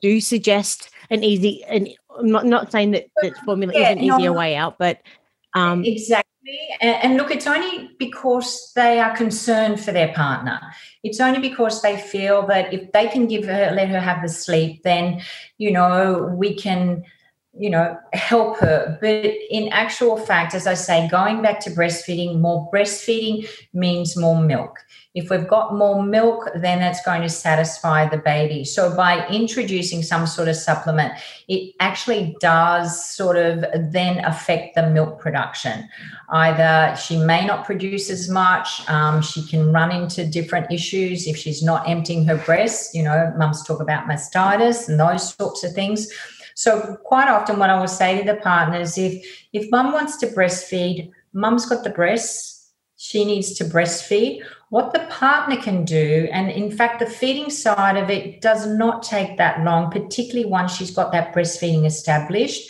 do 0.01 0.19
suggest 0.19 0.89
an 1.11 1.23
easy 1.23 1.63
and 1.65 1.89
i'm 2.17 2.29
not, 2.29 2.45
not 2.45 2.71
saying 2.71 2.91
that 2.91 3.07
that 3.21 3.35
formula 3.45 3.73
yeah, 3.73 3.91
is 3.91 3.97
an 3.97 4.03
easier 4.03 4.33
way 4.33 4.55
out 4.55 4.77
but 4.77 5.01
um, 5.53 5.83
exactly. 5.83 6.25
And, 6.81 7.17
look 7.17 7.31
it's 7.31 7.45
only 7.45 7.91
because 7.99 8.71
they 8.75 8.99
are 8.99 9.15
concerned 9.15 9.79
for 9.79 9.91
their 9.91 10.13
partner. 10.13 10.59
It's 11.03 11.19
only 11.19 11.39
because 11.39 11.81
they 11.81 11.97
feel 11.97 12.47
that 12.47 12.73
if 12.73 12.91
they 12.91 13.07
can 13.07 13.27
give 13.27 13.45
her 13.45 13.71
let 13.71 13.89
her 13.89 13.99
have 13.99 14.21
the 14.21 14.29
sleep 14.29 14.81
then 14.83 15.21
you 15.57 15.71
know 15.71 16.33
we 16.35 16.55
can 16.55 17.03
you 17.57 17.69
know 17.69 17.97
help 18.13 18.59
her 18.59 18.97
but 19.01 19.25
in 19.49 19.69
actual 19.69 20.17
fact 20.17 20.53
as 20.53 20.67
i 20.67 20.73
say 20.73 21.07
going 21.09 21.41
back 21.41 21.59
to 21.59 21.71
breastfeeding 21.71 22.39
more 22.39 22.69
breastfeeding 22.71 23.47
means 23.73 24.15
more 24.15 24.39
milk 24.39 24.79
if 25.15 25.31
we've 25.31 25.47
got 25.47 25.75
more 25.75 26.03
milk, 26.03 26.49
then 26.55 26.79
that's 26.79 27.03
going 27.03 27.23
to 27.23 27.29
satisfy 27.29 28.07
the 28.07 28.19
baby. 28.19 28.63
So 28.63 28.95
by 28.95 29.27
introducing 29.27 30.03
some 30.03 30.27
sort 30.27 30.47
of 30.47 30.55
supplement, 30.55 31.13
it 31.47 31.73
actually 31.79 32.37
does 32.39 33.03
sort 33.15 33.35
of 33.35 33.65
then 33.91 34.23
affect 34.23 34.75
the 34.75 34.87
milk 34.87 35.19
production. 35.19 35.89
Either 36.29 36.95
she 36.95 37.17
may 37.17 37.43
not 37.43 37.65
produce 37.65 38.11
as 38.11 38.29
much, 38.29 38.87
um, 38.87 39.23
she 39.23 39.43
can 39.47 39.73
run 39.73 39.91
into 39.91 40.27
different 40.27 40.71
issues 40.71 41.25
if 41.25 41.35
she's 41.35 41.63
not 41.63 41.89
emptying 41.89 42.23
her 42.25 42.37
breast. 42.37 42.93
You 42.93 43.01
know, 43.01 43.33
mums 43.35 43.63
talk 43.63 43.79
about 43.79 44.07
mastitis 44.07 44.87
and 44.87 44.99
those 44.99 45.33
sorts 45.33 45.63
of 45.63 45.73
things. 45.73 46.07
So 46.59 46.97
quite 47.05 47.29
often, 47.29 47.57
what 47.57 47.69
I 47.69 47.79
will 47.79 47.87
say 47.87 48.17
to 48.17 48.25
the 48.29 48.37
partners, 48.41 48.97
if 48.97 49.13
if 49.53 49.71
mum 49.71 49.93
wants 49.93 50.17
to 50.17 50.27
breastfeed, 50.27 51.09
mum's 51.31 51.65
got 51.65 51.85
the 51.85 51.89
breasts, 51.89 52.73
she 52.97 53.23
needs 53.23 53.53
to 53.53 53.63
breastfeed 53.63 54.43
what 54.69 54.91
the 54.91 54.99
partner 55.09 55.55
can 55.55 55.85
do. 55.85 56.27
And 56.33 56.51
in 56.51 56.69
fact, 56.69 56.99
the 56.99 57.05
feeding 57.05 57.49
side 57.49 57.95
of 57.95 58.09
it 58.09 58.41
does 58.41 58.67
not 58.67 59.03
take 59.03 59.37
that 59.37 59.63
long, 59.63 59.89
particularly 59.89 60.49
once 60.49 60.75
she's 60.75 60.91
got 60.91 61.13
that 61.13 61.33
breastfeeding 61.33 61.85
established. 61.85 62.69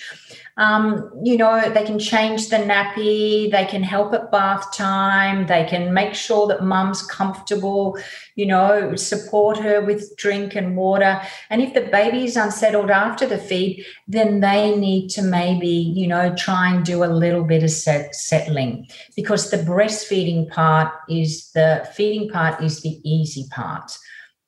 Um, 0.60 1.10
you 1.24 1.38
know, 1.38 1.70
they 1.74 1.86
can 1.86 2.00
change 2.00 2.50
the 2.50 2.58
nappy, 2.58 3.50
they 3.50 3.64
can 3.64 3.82
help 3.82 4.14
at 4.14 4.30
bath 4.30 4.76
time, 4.76 5.48
they 5.48 5.64
can 5.64 5.94
make 5.94 6.14
sure 6.14 6.48
that 6.48 6.66
mum's 6.66 7.02
comfortable, 7.02 7.98
you 8.36 8.46
know, 8.46 8.94
support 8.98 9.58
her 9.60 9.80
with 9.80 10.18
drink 10.18 10.56
and 10.56 10.76
water. 10.76 11.22
And 11.50 11.62
if 11.62 11.74
the 11.74 11.90
baby 11.90 12.26
is 12.26 12.36
unsettled 12.36 12.92
after 12.92 13.26
the 13.26 13.38
feed, 13.38 13.86
then 14.06 14.42
they 14.42 14.76
need 14.76 15.08
to 15.12 15.22
maybe, 15.22 15.70
you 15.70 16.08
know, 16.08 16.36
try 16.36 16.76
and 16.76 16.86
do 16.86 17.06
a 17.06 17.16
little 17.24 17.46
bit 17.46 17.64
of 17.64 17.72
set, 17.72 18.14
settling 18.14 18.90
because 19.16 19.52
the 19.52 19.58
breastfeeding 19.58 20.50
part 20.50 20.94
is 21.08 21.52
the 21.54 21.90
feeding 21.96 22.30
part 22.30 22.62
is 22.62 22.82
the 22.82 23.00
easy 23.10 23.48
part. 23.50 23.98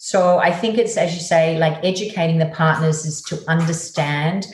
So 0.03 0.39
I 0.39 0.51
think 0.51 0.77
it's, 0.77 0.97
as 0.97 1.13
you 1.13 1.21
say, 1.21 1.57
like 1.57 1.77
educating 1.85 2.39
the 2.39 2.47
partners 2.47 3.05
is 3.05 3.21
to 3.29 3.39
understand 3.47 4.47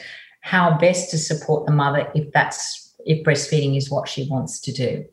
how 0.47 0.77
best 0.77 1.11
to 1.11 1.17
support 1.17 1.65
the 1.65 1.73
mother 1.73 2.09
if 2.15 2.31
that's 2.31 2.95
if 3.05 3.23
breastfeeding 3.25 3.75
is 3.75 3.91
what 3.91 4.07
she 4.07 4.27
wants 4.29 4.61
to 4.61 4.71
do 4.71 5.05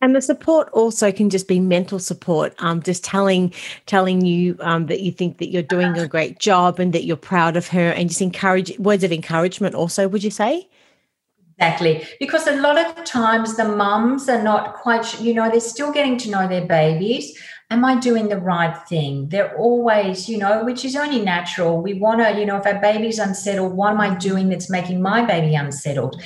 and 0.00 0.16
the 0.16 0.20
support 0.20 0.68
also 0.72 1.12
can 1.12 1.30
just 1.30 1.46
be 1.46 1.60
mental 1.60 2.00
support 2.00 2.52
um, 2.58 2.82
just 2.82 3.04
telling 3.04 3.52
telling 3.86 4.24
you 4.24 4.56
um, 4.60 4.86
that 4.86 5.00
you 5.00 5.12
think 5.12 5.38
that 5.38 5.48
you're 5.48 5.62
doing 5.62 5.96
a 5.96 6.08
great 6.08 6.40
job 6.40 6.80
and 6.80 6.92
that 6.92 7.04
you're 7.04 7.16
proud 7.16 7.56
of 7.56 7.68
her 7.68 7.90
and 7.90 8.08
just 8.08 8.20
encourage 8.20 8.76
words 8.78 9.04
of 9.04 9.12
encouragement 9.12 9.74
also 9.76 10.08
would 10.08 10.24
you 10.24 10.30
say 10.30 10.68
Exactly. 11.56 12.04
Because 12.18 12.48
a 12.48 12.56
lot 12.56 12.78
of 12.78 13.04
times 13.04 13.56
the 13.56 13.64
mums 13.64 14.28
are 14.28 14.42
not 14.42 14.74
quite, 14.74 15.20
you 15.20 15.32
know, 15.34 15.48
they're 15.48 15.60
still 15.60 15.92
getting 15.92 16.18
to 16.18 16.28
know 16.28 16.48
their 16.48 16.66
babies 16.66 17.38
am 17.70 17.84
I 17.84 17.98
doing 17.98 18.28
the 18.28 18.38
right 18.38 18.76
thing? 18.88 19.28
They're 19.28 19.56
always, 19.56 20.28
you 20.28 20.38
know, 20.38 20.64
which 20.64 20.84
is 20.84 20.96
only 20.96 21.20
natural. 21.20 21.80
We 21.80 21.94
want 21.94 22.20
to, 22.20 22.38
you 22.38 22.46
know, 22.46 22.56
if 22.56 22.66
our 22.66 22.80
baby's 22.80 23.18
unsettled, 23.18 23.72
what 23.74 23.92
am 23.92 24.00
I 24.00 24.14
doing 24.14 24.48
that's 24.48 24.70
making 24.70 25.00
my 25.02 25.24
baby 25.24 25.54
unsettled? 25.54 26.22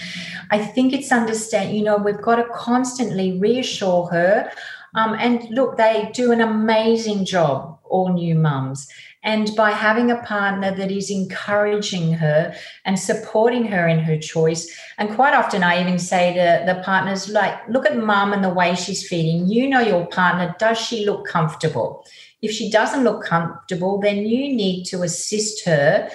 I 0.50 0.58
think 0.58 0.92
it's 0.92 1.12
understand, 1.12 1.76
you 1.76 1.82
know, 1.82 1.96
we've 1.96 2.20
got 2.20 2.36
to 2.36 2.44
constantly 2.52 3.38
reassure 3.38 4.06
her. 4.08 4.50
Um, 4.94 5.14
and 5.18 5.48
look, 5.50 5.76
they 5.76 6.10
do 6.14 6.32
an 6.32 6.40
amazing 6.40 7.24
job, 7.24 7.78
all 7.84 8.12
new 8.12 8.34
mums. 8.34 8.88
And 9.24 9.50
by 9.56 9.72
having 9.72 10.10
a 10.10 10.22
partner 10.22 10.74
that 10.74 10.90
is 10.90 11.10
encouraging 11.10 12.14
her 12.14 12.54
and 12.84 12.98
supporting 12.98 13.64
her 13.66 13.88
in 13.88 13.98
her 13.98 14.16
choice, 14.16 14.70
and 14.96 15.14
quite 15.14 15.34
often 15.34 15.62
I 15.62 15.80
even 15.80 15.98
say 15.98 16.34
to 16.34 16.64
the 16.72 16.80
partners, 16.82 17.28
like, 17.28 17.68
look 17.68 17.84
at 17.84 17.96
mum 17.96 18.32
and 18.32 18.44
the 18.44 18.54
way 18.54 18.74
she's 18.74 19.06
feeding. 19.06 19.48
You 19.48 19.68
know 19.68 19.80
your 19.80 20.06
partner, 20.06 20.54
does 20.58 20.78
she 20.78 21.04
look 21.04 21.26
comfortable? 21.26 22.04
If 22.40 22.52
she 22.52 22.70
doesn't 22.70 23.02
look 23.02 23.24
comfortable, 23.24 23.98
then 23.98 24.18
you 24.18 24.54
need 24.54 24.84
to 24.84 25.02
assist 25.02 25.64
her 25.64 26.08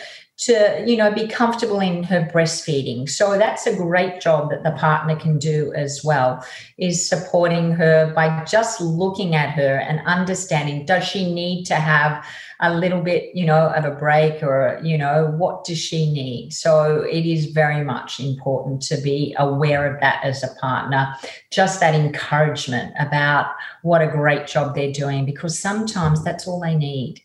to 0.45 0.83
you 0.85 0.97
know 0.97 1.11
be 1.11 1.27
comfortable 1.27 1.79
in 1.79 2.03
her 2.03 2.29
breastfeeding. 2.33 3.09
So 3.09 3.37
that's 3.37 3.65
a 3.65 3.75
great 3.75 4.21
job 4.21 4.49
that 4.51 4.63
the 4.63 4.71
partner 4.71 5.15
can 5.15 5.39
do 5.39 5.73
as 5.75 6.03
well 6.03 6.45
is 6.77 7.07
supporting 7.07 7.71
her 7.71 8.13
by 8.13 8.43
just 8.45 8.81
looking 8.81 9.35
at 9.35 9.51
her 9.51 9.77
and 9.77 10.01
understanding 10.05 10.85
does 10.85 11.03
she 11.03 11.33
need 11.33 11.65
to 11.65 11.75
have 11.75 12.25
a 12.59 12.73
little 12.73 13.01
bit, 13.01 13.35
you 13.35 13.45
know, 13.45 13.67
of 13.75 13.83
a 13.83 13.91
break 13.91 14.41
or, 14.41 14.79
you 14.81 14.97
know, 14.97 15.33
what 15.37 15.65
does 15.65 15.77
she 15.77 16.11
need? 16.11 16.53
So 16.53 17.01
it 17.01 17.25
is 17.25 17.47
very 17.47 17.83
much 17.83 18.19
important 18.19 18.81
to 18.83 18.97
be 18.97 19.35
aware 19.37 19.93
of 19.93 19.99
that 19.99 20.23
as 20.23 20.43
a 20.43 20.55
partner, 20.61 21.13
just 21.51 21.81
that 21.81 21.93
encouragement 21.93 22.93
about 22.99 23.47
what 23.81 24.01
a 24.01 24.07
great 24.07 24.47
job 24.47 24.75
they're 24.75 24.93
doing, 24.93 25.25
because 25.25 25.59
sometimes 25.59 26.23
that's 26.23 26.47
all 26.47 26.61
they 26.61 26.75
need 26.75 27.21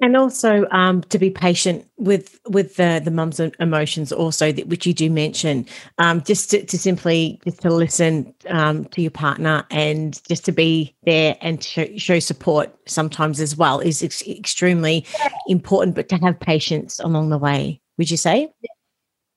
and 0.00 0.16
also 0.16 0.66
um, 0.70 1.02
to 1.04 1.18
be 1.18 1.30
patient 1.30 1.86
with 1.96 2.38
with 2.48 2.76
the 2.76 3.00
the 3.04 3.10
mum's 3.10 3.40
emotions 3.40 4.12
also 4.12 4.52
that, 4.52 4.68
which 4.68 4.86
you 4.86 4.94
do 4.94 5.10
mention. 5.10 5.66
Um, 5.98 6.22
just 6.22 6.50
to, 6.50 6.64
to, 6.64 6.78
simply 6.78 7.40
just 7.44 7.60
to 7.62 7.70
listen 7.70 8.34
um, 8.48 8.84
to 8.86 9.02
your 9.02 9.10
partner 9.10 9.64
and 9.70 10.20
just 10.28 10.44
to 10.44 10.52
be 10.52 10.94
there 11.04 11.36
and 11.40 11.62
show, 11.62 11.86
show 11.96 12.18
support 12.18 12.74
sometimes 12.86 13.40
as 13.40 13.56
well 13.56 13.80
is 13.80 14.02
ex- 14.02 14.26
extremely 14.26 15.04
important 15.48 15.96
but 15.96 16.08
to 16.08 16.16
have 16.16 16.38
patience 16.38 17.00
along 17.00 17.30
the 17.30 17.38
way 17.38 17.80
would 17.98 18.10
you 18.10 18.16
say 18.16 18.48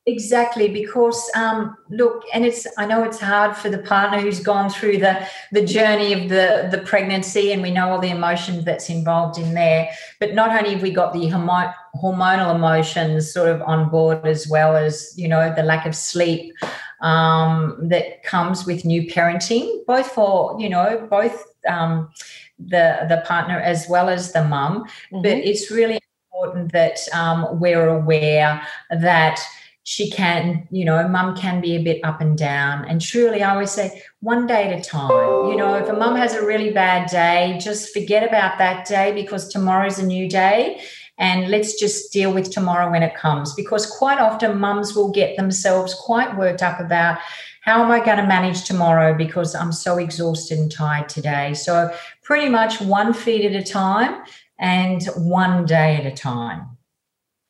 Exactly, 0.08 0.68
because 0.68 1.30
um, 1.36 1.78
look, 1.92 2.24
and 2.34 2.44
it's 2.44 2.66
I 2.80 2.88
know 2.88 3.04
it's 3.04 3.20
hard 3.20 3.56
for 3.56 3.70
the 3.70 3.78
partner 3.78 4.20
who's 4.20 4.40
gone 4.40 4.72
through 4.72 4.98
the 4.98 5.28
the 5.52 5.64
journey 5.64 6.12
of 6.14 6.28
the 6.28 6.70
the 6.72 6.80
pregnancy, 6.80 7.52
and 7.52 7.62
we 7.62 7.70
know 7.70 7.92
all 7.92 8.00
the 8.00 8.10
emotions 8.10 8.66
that's 8.66 8.90
involved 8.90 9.38
in 9.38 9.54
there. 9.54 9.92
But 10.20 10.34
not 10.34 10.58
only 10.58 10.74
have 10.74 10.82
we 10.82 10.90
got 10.92 11.14
the 11.14 11.28
homo- 11.28 11.72
hormonal 11.96 12.56
emotions 12.56 13.32
sort 13.32 13.50
of 13.50 13.62
on 13.62 13.90
board, 13.90 14.26
as 14.26 14.48
well 14.48 14.76
as 14.76 15.14
you 15.16 15.28
know 15.28 15.54
the 15.56 15.62
lack 15.62 15.86
of 15.86 15.96
sleep 15.96 16.56
um, 17.02 17.78
that 17.90 18.24
comes 18.24 18.66
with 18.66 18.84
new 18.86 19.04
parenting, 19.04 19.86
both 19.86 20.08
for 20.08 20.60
you 20.60 20.70
know 20.70 21.08
both 21.12 21.46
um, 21.68 22.10
the 22.58 23.06
the 23.08 23.22
partner 23.28 23.60
as 23.60 23.86
well 23.88 24.10
as 24.10 24.32
the 24.32 24.44
mum. 24.46 24.84
Mm-hmm. 24.84 25.22
But 25.22 25.34
it's 25.34 25.70
really 25.70 26.00
important 26.34 26.72
that 26.72 26.98
um, 27.14 27.60
we're 27.60 27.88
aware 27.88 28.66
that 28.90 29.40
she 29.84 30.12
can, 30.12 30.68
you 30.70 30.86
know, 30.86 31.08
mum 31.08 31.36
can 31.36 31.60
be 31.60 31.76
a 31.76 31.82
bit 31.82 32.02
up 32.04 32.22
and 32.22 32.38
down. 32.38 32.86
And 32.86 33.02
truly, 33.02 33.42
I 33.42 33.52
always 33.52 33.72
say 33.72 34.04
one 34.20 34.46
day 34.46 34.72
at 34.72 34.80
a 34.80 34.84
time. 34.84 35.10
You 35.50 35.58
know, 35.58 35.74
if 35.76 35.90
a 35.90 35.94
mum 35.94 36.16
has 36.16 36.34
a 36.36 36.46
really 36.46 36.72
bad 36.72 37.10
day, 37.10 37.58
just 37.60 37.92
forget 37.92 38.28
about 38.28 38.60
that 38.60 38.86
day 38.86 39.12
because 39.14 39.48
tomorrow's 39.48 39.98
a 39.98 40.06
new 40.06 40.30
day. 40.30 40.82
And 41.18 41.50
let's 41.50 41.80
just 41.80 42.14
deal 42.14 42.34
with 42.34 42.52
tomorrow 42.52 42.92
when 42.92 43.04
it 43.04 43.16
comes. 43.16 43.54
Because 43.56 43.86
quite 43.86 44.20
often, 44.20 44.60
mums 44.60 44.96
will 44.96 45.12
get 45.12 45.36
themselves 45.36 45.94
quite 45.96 46.38
worked 46.38 46.62
up 46.62 46.80
about 46.80 47.20
how 47.62 47.84
am 47.84 47.92
I 47.92 48.04
going 48.04 48.18
to 48.18 48.26
manage 48.26 48.64
tomorrow 48.64 49.16
because 49.16 49.54
I'm 49.54 49.72
so 49.72 49.98
exhausted 49.98 50.58
and 50.58 50.72
tired 50.72 51.10
today. 51.10 51.54
So, 51.54 51.94
pretty 52.24 52.50
much 52.50 52.82
one 52.82 53.14
feed 53.14 53.46
at 53.46 53.60
a 53.60 53.64
time 53.64 54.24
and 54.58 55.04
one 55.16 55.66
day 55.66 55.98
at 55.98 56.06
a 56.06 56.16
time 56.16 56.78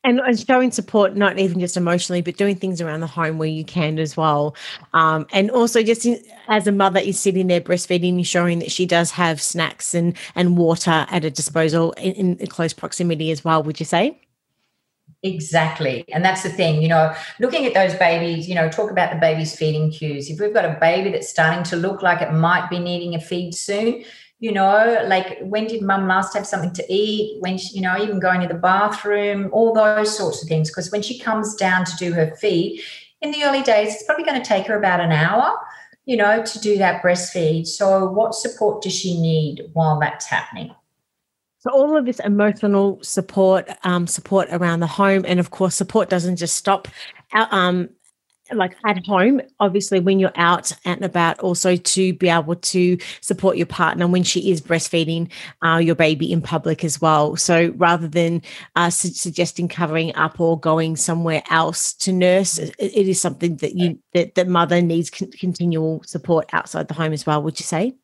and, 0.04 0.20
showing 0.46 0.70
support 0.70 1.16
not 1.16 1.38
even 1.38 1.60
just 1.60 1.76
emotionally 1.76 2.22
but 2.22 2.36
doing 2.36 2.56
things 2.56 2.80
around 2.80 3.00
the 3.00 3.06
home 3.06 3.38
where 3.38 3.48
you 3.48 3.64
can 3.64 3.98
as 3.98 4.16
well 4.16 4.54
um, 4.94 5.26
and 5.32 5.50
also 5.50 5.82
just 5.82 6.04
in, 6.04 6.22
as 6.48 6.66
a 6.66 6.72
mother 6.72 7.00
is 7.00 7.18
sitting 7.18 7.46
there 7.46 7.60
breastfeeding 7.60 8.18
ensuring 8.18 8.58
that 8.58 8.70
she 8.70 8.86
does 8.86 9.10
have 9.10 9.40
snacks 9.40 9.94
and 9.94 10.16
and 10.34 10.56
water 10.56 11.06
at 11.10 11.24
a 11.24 11.30
disposal 11.30 11.92
in, 11.92 12.36
in 12.36 12.46
close 12.46 12.72
proximity 12.72 13.30
as 13.30 13.44
well 13.44 13.62
would 13.62 13.78
you 13.78 13.86
say 13.86 14.18
Exactly. 15.24 16.04
And 16.12 16.24
that's 16.24 16.42
the 16.42 16.48
thing, 16.48 16.82
you 16.82 16.88
know, 16.88 17.14
looking 17.38 17.64
at 17.64 17.74
those 17.74 17.94
babies, 17.94 18.48
you 18.48 18.56
know, 18.56 18.68
talk 18.68 18.90
about 18.90 19.12
the 19.12 19.20
baby's 19.20 19.54
feeding 19.54 19.92
cues. 19.92 20.28
If 20.28 20.40
we've 20.40 20.52
got 20.52 20.64
a 20.64 20.76
baby 20.80 21.10
that's 21.10 21.28
starting 21.28 21.62
to 21.64 21.76
look 21.76 22.02
like 22.02 22.20
it 22.20 22.32
might 22.32 22.68
be 22.68 22.80
needing 22.80 23.14
a 23.14 23.20
feed 23.20 23.54
soon, 23.54 24.04
you 24.42 24.50
know 24.50 25.04
like 25.06 25.38
when 25.40 25.68
did 25.68 25.82
mum 25.82 26.08
last 26.08 26.34
have 26.34 26.46
something 26.46 26.72
to 26.72 26.84
eat? 26.92 27.40
When 27.40 27.56
she, 27.58 27.76
you 27.76 27.80
know 27.80 27.96
even 27.96 28.18
going 28.18 28.40
to 28.40 28.48
the 28.48 28.54
bathroom 28.54 29.48
all 29.52 29.72
those 29.72 30.16
sorts 30.16 30.42
of 30.42 30.48
things. 30.48 30.68
Because 30.68 30.90
when 30.90 31.00
she 31.00 31.18
comes 31.18 31.54
down 31.54 31.84
to 31.84 31.96
do 31.96 32.12
her 32.12 32.34
feed 32.36 32.82
in 33.20 33.30
the 33.30 33.44
early 33.44 33.62
days 33.62 33.94
it's 33.94 34.02
probably 34.02 34.24
going 34.24 34.42
to 34.42 34.46
take 34.46 34.66
her 34.66 34.76
about 34.76 34.98
an 34.98 35.12
hour 35.12 35.56
you 36.06 36.16
know 36.16 36.42
to 36.42 36.58
do 36.58 36.76
that 36.78 37.02
breastfeed. 37.02 37.66
So 37.66 38.08
what 38.08 38.34
support 38.34 38.82
does 38.82 38.92
she 38.92 39.20
need 39.20 39.62
while 39.74 40.00
that's 40.00 40.26
happening? 40.26 40.74
So 41.60 41.70
all 41.70 41.96
of 41.96 42.04
this 42.04 42.18
emotional 42.18 42.98
support, 43.04 43.68
um, 43.84 44.08
support 44.08 44.48
around 44.50 44.80
the 44.80 44.88
home, 44.88 45.24
and 45.24 45.38
of 45.38 45.50
course, 45.50 45.76
support 45.76 46.10
doesn't 46.10 46.34
just 46.34 46.56
stop 46.56 46.88
um, 47.32 47.90
like 48.52 48.76
at 48.84 49.04
home, 49.06 49.40
obviously, 49.60 50.00
when 50.00 50.18
you're 50.18 50.32
out 50.36 50.72
and 50.84 51.04
about, 51.04 51.38
also 51.40 51.76
to 51.76 52.12
be 52.14 52.28
able 52.28 52.56
to 52.56 52.98
support 53.20 53.56
your 53.56 53.66
partner 53.66 54.06
when 54.06 54.22
she 54.22 54.50
is 54.50 54.60
breastfeeding 54.60 55.30
uh, 55.64 55.78
your 55.78 55.94
baby 55.94 56.32
in 56.32 56.42
public 56.42 56.84
as 56.84 57.00
well. 57.00 57.36
So 57.36 57.72
rather 57.76 58.08
than 58.08 58.42
uh, 58.76 58.90
su- 58.90 59.08
suggesting 59.08 59.68
covering 59.68 60.14
up 60.16 60.40
or 60.40 60.58
going 60.58 60.96
somewhere 60.96 61.42
else 61.50 61.92
to 61.94 62.12
nurse, 62.12 62.58
it, 62.58 62.74
it 62.78 63.08
is 63.08 63.20
something 63.20 63.56
that 63.56 63.74
you 63.74 63.98
that 64.14 64.34
the 64.34 64.44
mother 64.44 64.82
needs 64.82 65.10
con- 65.10 65.30
continual 65.30 66.02
support 66.04 66.50
outside 66.52 66.88
the 66.88 66.94
home 66.94 67.12
as 67.12 67.26
well. 67.26 67.42
Would 67.42 67.60
you 67.60 67.64
say? 67.64 67.94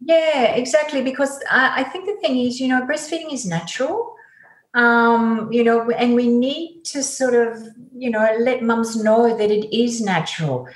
Yeah, 0.00 0.54
exactly. 0.54 1.02
Because 1.02 1.42
I, 1.50 1.80
I 1.80 1.84
think 1.84 2.04
the 2.04 2.16
thing 2.20 2.38
is, 2.38 2.60
you 2.60 2.68
know, 2.68 2.82
breastfeeding 2.82 3.32
is 3.32 3.46
natural 3.46 4.14
um, 4.74 5.52
you 5.52 5.62
know, 5.62 5.88
and 5.90 6.14
we 6.14 6.28
need 6.28 6.82
to 6.86 7.02
sort 7.02 7.34
of, 7.34 7.62
you 7.96 8.10
know, 8.10 8.36
let 8.40 8.62
mums 8.62 9.02
know 9.02 9.36
that 9.36 9.50
it 9.50 9.74
is 9.74 10.00
natural. 10.00 10.68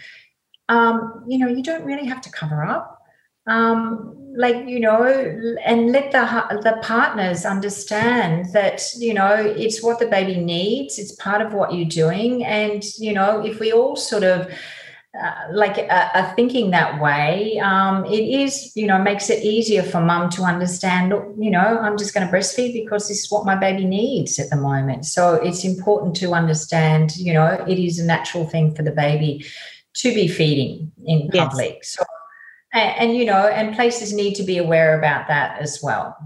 Um, 0.68 1.24
you 1.26 1.38
know, 1.38 1.48
you 1.48 1.62
don't 1.62 1.84
really 1.84 2.06
have 2.06 2.20
to 2.22 2.30
cover 2.30 2.64
up. 2.64 2.98
Um, 3.46 4.14
like 4.36 4.68
you 4.68 4.78
know, 4.78 5.04
and 5.64 5.90
let 5.90 6.12
the 6.12 6.60
the 6.62 6.78
partners 6.82 7.44
understand 7.44 8.52
that 8.52 8.82
you 8.96 9.12
know 9.12 9.34
it's 9.34 9.82
what 9.82 9.98
the 9.98 10.06
baby 10.06 10.36
needs. 10.36 10.98
It's 10.98 11.12
part 11.12 11.42
of 11.42 11.52
what 11.54 11.74
you're 11.74 11.88
doing, 11.88 12.44
and 12.44 12.84
you 12.98 13.12
know, 13.14 13.44
if 13.44 13.58
we 13.58 13.72
all 13.72 13.96
sort 13.96 14.22
of 14.22 14.48
uh, 15.22 15.52
like 15.52 15.78
a, 15.78 16.18
are 16.18 16.34
thinking 16.34 16.70
that 16.70 17.00
way, 17.00 17.58
um, 17.58 18.04
it 18.06 18.22
is, 18.22 18.72
you 18.76 18.86
know, 18.86 18.98
makes 18.98 19.28
it 19.30 19.42
easier 19.42 19.82
for 19.82 20.00
mum 20.00 20.30
to 20.30 20.42
understand, 20.42 21.10
look, 21.10 21.26
you 21.38 21.50
know, 21.50 21.78
I'm 21.80 21.98
just 21.98 22.14
going 22.14 22.26
to 22.26 22.32
breastfeed 22.32 22.72
because 22.72 23.08
this 23.08 23.24
is 23.24 23.30
what 23.30 23.44
my 23.44 23.56
baby 23.56 23.84
needs 23.84 24.38
at 24.38 24.50
the 24.50 24.56
moment. 24.56 25.06
So 25.06 25.34
it's 25.34 25.64
important 25.64 26.16
to 26.16 26.34
understand, 26.34 27.16
you 27.16 27.32
know, 27.32 27.64
it 27.68 27.78
is 27.78 27.98
a 27.98 28.04
natural 28.04 28.46
thing 28.46 28.74
for 28.74 28.82
the 28.82 28.92
baby 28.92 29.44
to 29.94 30.14
be 30.14 30.28
feeding 30.28 30.92
in 31.04 31.28
public. 31.28 31.76
Yes. 31.76 31.96
So, 31.96 32.04
and, 32.72 33.10
and, 33.10 33.16
you 33.16 33.24
know, 33.24 33.48
and 33.48 33.74
places 33.74 34.12
need 34.12 34.34
to 34.34 34.42
be 34.42 34.58
aware 34.58 34.98
about 34.98 35.26
that 35.28 35.60
as 35.60 35.80
well. 35.82 36.16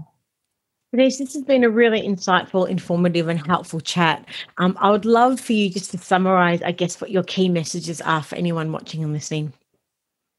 Denise, 0.93 1.17
this 1.17 1.33
has 1.33 1.41
been 1.41 1.63
a 1.63 1.71
really 1.71 2.07
insightful, 2.07 2.69
informative, 2.69 3.27
and 3.27 3.43
helpful 3.47 3.81
chat. 3.81 4.27
Um, 4.59 4.77
I 4.79 4.91
would 4.91 5.05
love 5.05 5.39
for 5.39 5.53
you 5.53 5.71
just 5.71 5.89
to 5.89 5.97
summarize, 5.97 6.61
I 6.61 6.71
guess, 6.71 7.01
what 7.01 7.09
your 7.09 7.23
key 7.23 7.49
messages 7.49 7.99
are 8.01 8.21
for 8.21 8.35
anyone 8.35 8.71
watching 8.71 9.03
and 9.03 9.11
listening. 9.11 9.53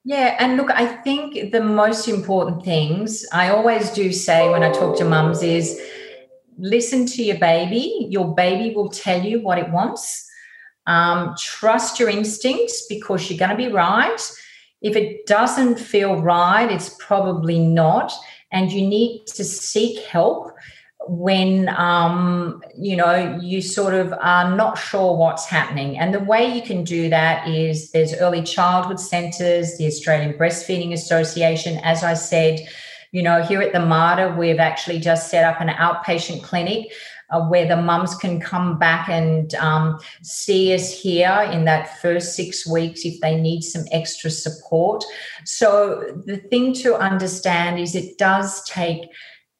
Yeah, 0.04 0.36
and 0.38 0.56
look, 0.56 0.70
I 0.70 0.86
think 0.86 1.50
the 1.50 1.60
most 1.60 2.06
important 2.06 2.64
things 2.64 3.26
I 3.32 3.48
always 3.48 3.90
do 3.90 4.12
say 4.12 4.48
when 4.48 4.62
I 4.62 4.70
talk 4.70 4.96
to 4.98 5.04
mums 5.04 5.42
is 5.42 5.80
listen 6.56 7.04
to 7.06 7.24
your 7.24 7.38
baby. 7.38 8.06
Your 8.08 8.32
baby 8.32 8.76
will 8.76 8.90
tell 8.90 9.20
you 9.20 9.40
what 9.40 9.58
it 9.58 9.72
wants. 9.72 10.24
Um, 10.86 11.34
trust 11.36 11.98
your 11.98 12.10
instincts 12.10 12.86
because 12.88 13.28
you're 13.28 13.40
going 13.40 13.50
to 13.50 13.56
be 13.56 13.72
right. 13.72 14.20
If 14.82 14.94
it 14.94 15.26
doesn't 15.26 15.80
feel 15.80 16.22
right, 16.22 16.70
it's 16.70 16.94
probably 17.00 17.58
not 17.58 18.12
and 18.54 18.72
you 18.72 18.86
need 18.86 19.26
to 19.26 19.44
seek 19.44 19.98
help 20.06 20.52
when 21.06 21.68
um, 21.68 22.62
you 22.74 22.96
know 22.96 23.38
you 23.42 23.60
sort 23.60 23.92
of 23.92 24.14
are 24.22 24.56
not 24.56 24.78
sure 24.78 25.14
what's 25.16 25.44
happening. 25.44 25.98
And 25.98 26.14
the 26.14 26.20
way 26.20 26.46
you 26.46 26.62
can 26.62 26.82
do 26.82 27.10
that 27.10 27.46
is 27.46 27.90
there's 27.90 28.14
early 28.14 28.42
childhood 28.42 28.98
centres 28.98 29.76
the 29.76 29.86
australian 29.86 30.32
breastfeeding 30.34 30.94
association. 30.94 31.78
As 31.82 32.02
i 32.02 32.14
said 32.14 32.66
you 33.14 33.22
know 33.22 33.42
here 33.42 33.62
at 33.62 33.72
the 33.72 33.80
mater 33.80 34.34
we've 34.34 34.58
actually 34.58 34.98
just 34.98 35.30
set 35.30 35.44
up 35.44 35.60
an 35.60 35.68
outpatient 35.68 36.42
clinic 36.42 36.92
where 37.42 37.66
the 37.66 37.76
mums 37.76 38.14
can 38.14 38.40
come 38.40 38.78
back 38.78 39.08
and 39.08 39.54
um, 39.56 39.98
see 40.22 40.74
us 40.74 40.90
here 40.90 41.48
in 41.52 41.64
that 41.64 42.00
first 42.00 42.34
six 42.34 42.66
weeks 42.66 43.04
if 43.04 43.20
they 43.20 43.40
need 43.40 43.62
some 43.62 43.84
extra 43.92 44.30
support. 44.30 45.04
So, 45.44 46.22
the 46.26 46.36
thing 46.36 46.72
to 46.74 46.96
understand 46.96 47.78
is 47.78 47.94
it 47.94 48.18
does 48.18 48.64
take 48.64 49.08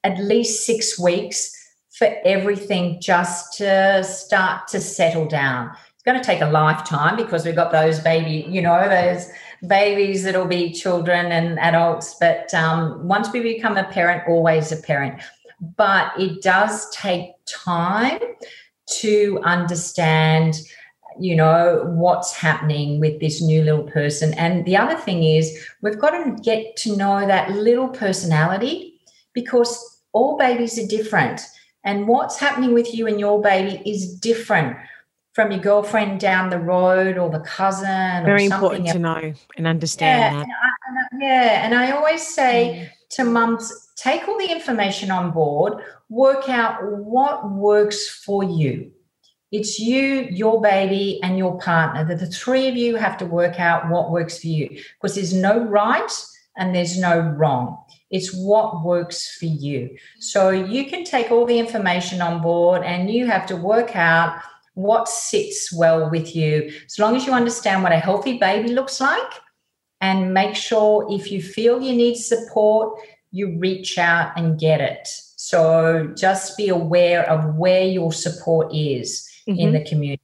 at 0.03 0.19
least 0.19 0.67
six 0.67 0.99
weeks 0.99 1.51
for 1.91 2.09
everything 2.25 3.01
just 3.01 3.57
to 3.59 4.03
start 4.05 4.69
to 4.69 4.81
settle 4.81 5.27
down. 5.27 5.71
It's 5.95 6.03
going 6.03 6.21
to 6.21 6.25
take 6.25 6.43
a 6.43 6.51
lifetime 6.51 7.17
because 7.17 7.45
we've 7.45 7.55
got 7.55 7.73
those 7.73 8.01
baby, 8.01 8.47
you 8.49 8.61
know, 8.61 8.89
those 8.89 9.29
babies 9.67 10.25
that'll 10.25 10.47
be 10.47 10.73
children 10.73 11.33
and 11.33 11.59
adults. 11.59 12.17
But 12.21 12.53
um, 12.53 13.07
once 13.07 13.33
we 13.33 13.41
become 13.41 13.77
a 13.77 13.85
parent, 13.85 14.25
always 14.29 14.73
a 14.73 14.77
parent 14.77 15.23
but 15.77 16.13
it 16.19 16.43
does 16.43 16.91
take 16.91 17.31
time 17.47 18.21
to 18.87 19.41
understand 19.45 20.61
you 21.19 21.37
know 21.37 21.85
what's 21.95 22.33
happening 22.33 22.99
with 22.99 23.21
this 23.21 23.41
new 23.41 23.63
little 23.63 23.85
person 23.85 24.35
and 24.35 24.65
the 24.65 24.77
other 24.77 24.97
thing 24.97 25.23
is 25.23 25.67
we've 25.81 25.99
got 25.99 26.11
to 26.11 26.43
get 26.43 26.77
to 26.77 26.97
know 26.97 27.27
that 27.27 27.51
little 27.53 27.89
personality 27.89 29.01
because 29.33 30.03
all 30.13 30.37
babies 30.37 30.79
are 30.79 30.87
different 30.87 31.41
and 31.85 32.09
what's 32.09 32.39
happening 32.39 32.75
with 32.75 32.93
you 32.95 33.07
and 33.07 33.21
your 33.21 33.41
baby 33.41 33.81
is 33.89 34.15
different 34.19 34.77
from 35.35 35.51
your 35.51 35.61
girlfriend 35.61 36.21
down 36.21 36.51
the 36.51 36.59
road 36.59 37.19
or 37.19 37.29
the 37.31 37.41
cousin 37.41 38.25
very 38.25 38.47
important 38.47 38.87
else. 38.87 38.93
to 38.93 38.99
know 38.99 39.33
and 39.57 39.67
understand 39.67 40.21
yeah, 40.21 40.31
that 40.31 40.43
and 40.43 40.53
I, 40.53 41.19
and 41.19 41.23
I, 41.23 41.27
yeah 41.27 41.65
and 41.65 41.75
i 41.75 41.91
always 41.93 42.27
say 42.27 42.91
mm. 42.91 42.94
To 43.11 43.25
mums 43.25 43.73
take 43.97 44.29
all 44.29 44.39
the 44.39 44.51
information 44.51 45.11
on 45.11 45.31
board, 45.31 45.83
work 46.09 46.49
out 46.49 46.79
what 46.83 47.51
works 47.51 48.09
for 48.09 48.43
you. 48.45 48.91
It's 49.53 49.79
you, 49.79 50.27
your 50.31 50.61
baby, 50.61 51.21
and 51.23 51.39
your 51.39 51.59
partner. 51.59 52.05
That 52.05 52.19
the 52.19 52.27
three 52.27 52.69
of 52.69 52.77
you 52.77 52.97
have 52.97 53.17
to 53.19 53.27
work 53.27 53.61
out 53.61 53.89
what 53.89 54.11
works 54.11 54.39
for 54.41 54.49
you 54.49 54.69
because 54.69 55.15
there's 55.15 55.33
no 55.33 55.59
right 55.59 56.11
and 56.57 56.75
there's 56.75 56.99
no 56.99 57.21
wrong. 57.21 57.79
It's 58.11 58.35
what 58.35 58.85
works 58.85 59.37
for 59.37 59.47
you. 59.47 59.97
So 60.19 60.51
you 60.51 60.87
can 60.87 61.05
take 61.05 61.31
all 61.31 61.47
the 61.47 61.59
information 61.59 62.21
on 62.21 62.43
board 62.43 62.83
and 62.83 63.11
you 63.11 63.27
have 63.27 63.47
to 63.47 63.57
work 63.57 63.97
out 63.97 64.41
what 64.75 65.09
sits 65.09 65.73
well 65.73 66.11
with 66.11 66.35
you. 66.35 66.73
As 66.87 66.99
long 66.99 67.17
as 67.17 67.27
you 67.27 67.33
understand 67.33 67.83
what 67.83 67.93
a 67.93 67.99
healthy 67.99 68.39
baby 68.39 68.71
looks 68.71 69.01
like 69.01 69.33
and 70.05 70.35
make 70.35 70.55
sure 70.55 71.07
if 71.11 71.33
you 71.33 71.43
feel 71.43 71.81
you 71.81 71.97
need 71.97 72.17
support, 72.17 73.01
you 73.31 73.59
reach 73.59 73.97
out 73.97 74.37
and 74.37 74.61
get 74.61 74.83
it. 74.83 75.09
So 75.37 76.13
just 76.15 76.59
be 76.59 76.69
aware 76.69 77.29
of 77.29 77.57
where 77.57 77.87
your 77.87 78.13
support 78.13 78.75
is 78.75 79.27
mm-hmm. 79.49 79.59
in 79.59 79.73
the 79.73 79.83
community. 79.83 80.23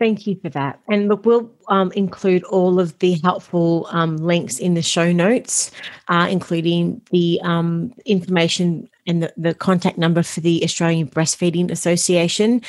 Thank 0.00 0.26
you 0.26 0.36
for 0.42 0.48
that. 0.50 0.80
And 0.90 1.08
look, 1.08 1.24
we'll 1.24 1.48
um, 1.68 1.92
include 1.92 2.42
all 2.44 2.80
of 2.80 2.98
the 2.98 3.12
helpful 3.22 3.86
um, 3.90 4.16
links 4.16 4.58
in 4.58 4.74
the 4.74 4.82
show 4.82 5.12
notes, 5.12 5.70
uh, 6.08 6.26
including 6.28 7.00
the 7.12 7.40
um, 7.44 7.94
information 8.04 8.90
and 9.06 9.22
the, 9.22 9.32
the, 9.36 9.54
contact 9.54 9.98
number 9.98 10.24
for 10.24 10.40
the 10.40 10.64
Australian 10.64 11.06
Breastfeeding 11.06 11.70
Association 11.70 12.60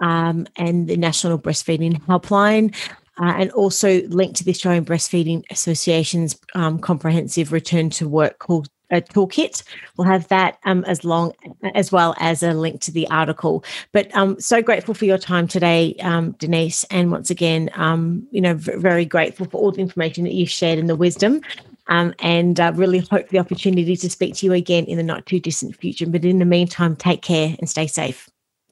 um, 0.00 0.46
and 0.56 0.86
the 0.86 0.98
National 0.98 1.38
Breastfeeding 1.38 2.02
Helpline. 2.02 2.74
Uh, 3.20 3.32
and 3.36 3.52
also 3.52 4.02
link 4.08 4.34
to 4.34 4.44
the 4.44 4.50
Australian 4.50 4.84
Breastfeeding 4.84 5.44
Association's 5.50 6.36
um, 6.54 6.80
comprehensive 6.80 7.52
return 7.52 7.88
to 7.90 8.08
work 8.08 8.40
call 8.40 8.64
a 8.90 9.00
toolkit. 9.00 9.62
We'll 9.96 10.06
have 10.06 10.28
that 10.28 10.58
um, 10.64 10.84
as 10.84 11.04
long 11.04 11.32
as 11.74 11.92
well 11.92 12.14
as 12.18 12.42
a 12.42 12.52
link 12.52 12.80
to 12.82 12.92
the 12.92 13.08
article. 13.08 13.64
But 13.92 14.14
um, 14.14 14.38
so 14.40 14.62
grateful 14.62 14.94
for 14.94 15.04
your 15.04 15.18
time 15.18 15.48
today, 15.48 15.96
um, 16.00 16.32
Denise, 16.32 16.84
and 16.84 17.10
once 17.10 17.30
again, 17.30 17.70
um, 17.74 18.26
you 18.30 18.40
know, 18.40 18.54
v- 18.54 18.76
very 18.76 19.04
grateful 19.04 19.46
for 19.46 19.58
all 19.58 19.72
the 19.72 19.80
information 19.80 20.24
that 20.24 20.34
you've 20.34 20.50
shared 20.50 20.78
and 20.78 20.88
the 20.88 20.96
wisdom. 20.96 21.40
Um, 21.88 22.14
and 22.20 22.58
uh, 22.58 22.72
really 22.74 23.00
hope 23.00 23.28
the 23.28 23.38
opportunity 23.38 23.94
to 23.94 24.08
speak 24.08 24.34
to 24.36 24.46
you 24.46 24.54
again 24.54 24.84
in 24.86 24.96
the 24.96 25.02
not 25.02 25.26
too 25.26 25.38
distant 25.38 25.76
future. 25.76 26.06
But 26.06 26.24
in 26.24 26.38
the 26.38 26.46
meantime, 26.46 26.96
take 26.96 27.20
care 27.20 27.54
and 27.58 27.68
stay 27.68 27.86
safe. 27.86 28.28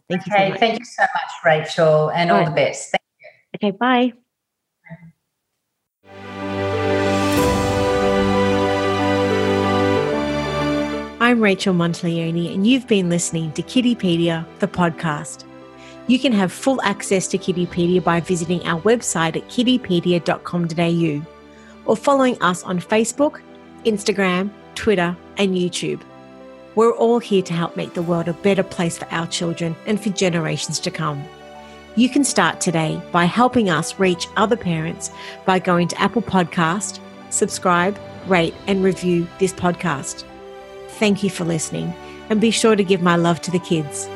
Thank 0.09 0.23
okay, 0.29 0.49
you. 0.49 0.55
So 0.55 0.61
thank 0.61 0.79
you 0.79 0.85
so 0.85 1.03
much, 1.03 1.33
Rachel, 1.45 2.11
and 2.11 2.31
all, 2.31 2.39
all 2.39 2.45
right. 2.45 2.49
the 2.49 2.55
best. 2.55 2.91
Thank 2.91 3.03
you. 3.21 3.69
Okay, 3.69 3.77
bye. 3.77 4.13
I'm 11.33 11.41
Rachel 11.41 11.73
Montaglioni, 11.73 12.53
and 12.53 12.67
you've 12.67 12.87
been 12.87 13.09
listening 13.09 13.53
to 13.53 13.63
Kiddipedia, 13.63 14.45
the 14.59 14.69
podcast. 14.69 15.45
You 16.07 16.19
can 16.19 16.31
have 16.31 16.53
full 16.53 16.79
access 16.83 17.27
to 17.29 17.39
Kiddipedia 17.39 18.05
by 18.05 18.21
visiting 18.21 18.63
our 18.67 18.79
website 18.83 19.37
at 19.37 19.49
kiddipedia.com.au 19.49 21.27
or 21.87 21.97
following 21.97 22.43
us 22.43 22.63
on 22.65 22.79
Facebook, 22.81 23.41
Instagram, 23.87 24.51
Twitter, 24.75 25.17
and 25.39 25.55
YouTube. 25.55 26.03
We're 26.75 26.93
all 26.93 27.19
here 27.19 27.41
to 27.45 27.55
help 27.55 27.79
make 27.79 27.95
the 27.95 28.03
world 28.03 28.29
a 28.29 28.35
better 28.35 28.63
place 28.63 28.99
for 28.99 29.11
our 29.11 29.27
children 29.27 29.75
and 29.87 29.99
for 29.99 30.11
generations 30.11 30.79
to 30.81 30.91
come. 30.91 31.25
You 31.97 32.11
can 32.11 32.25
start 32.25 32.61
today 32.61 33.01
by 33.11 33.25
helping 33.25 33.71
us 33.71 33.99
reach 33.99 34.29
other 34.37 34.59
parents 34.59 35.11
by 35.47 35.61
going 35.61 35.89
to 35.89 35.99
Apple 35.99 36.21
Podcast, 36.21 37.01
subscribe, 37.31 37.99
rate, 38.27 38.53
and 38.67 38.85
review 38.85 39.27
this 39.39 39.55
podcast. 39.55 40.25
Thank 41.03 41.25
you 41.25 41.31
for 41.31 41.43
listening, 41.43 41.93
and 42.31 42.41
be 42.41 42.53
sure 42.53 42.77
to 42.77 42.85
give 42.85 43.03
my 43.03 43.17
love 43.17 43.41
to 43.41 43.51
the 43.51 43.59
kids. 43.59 44.09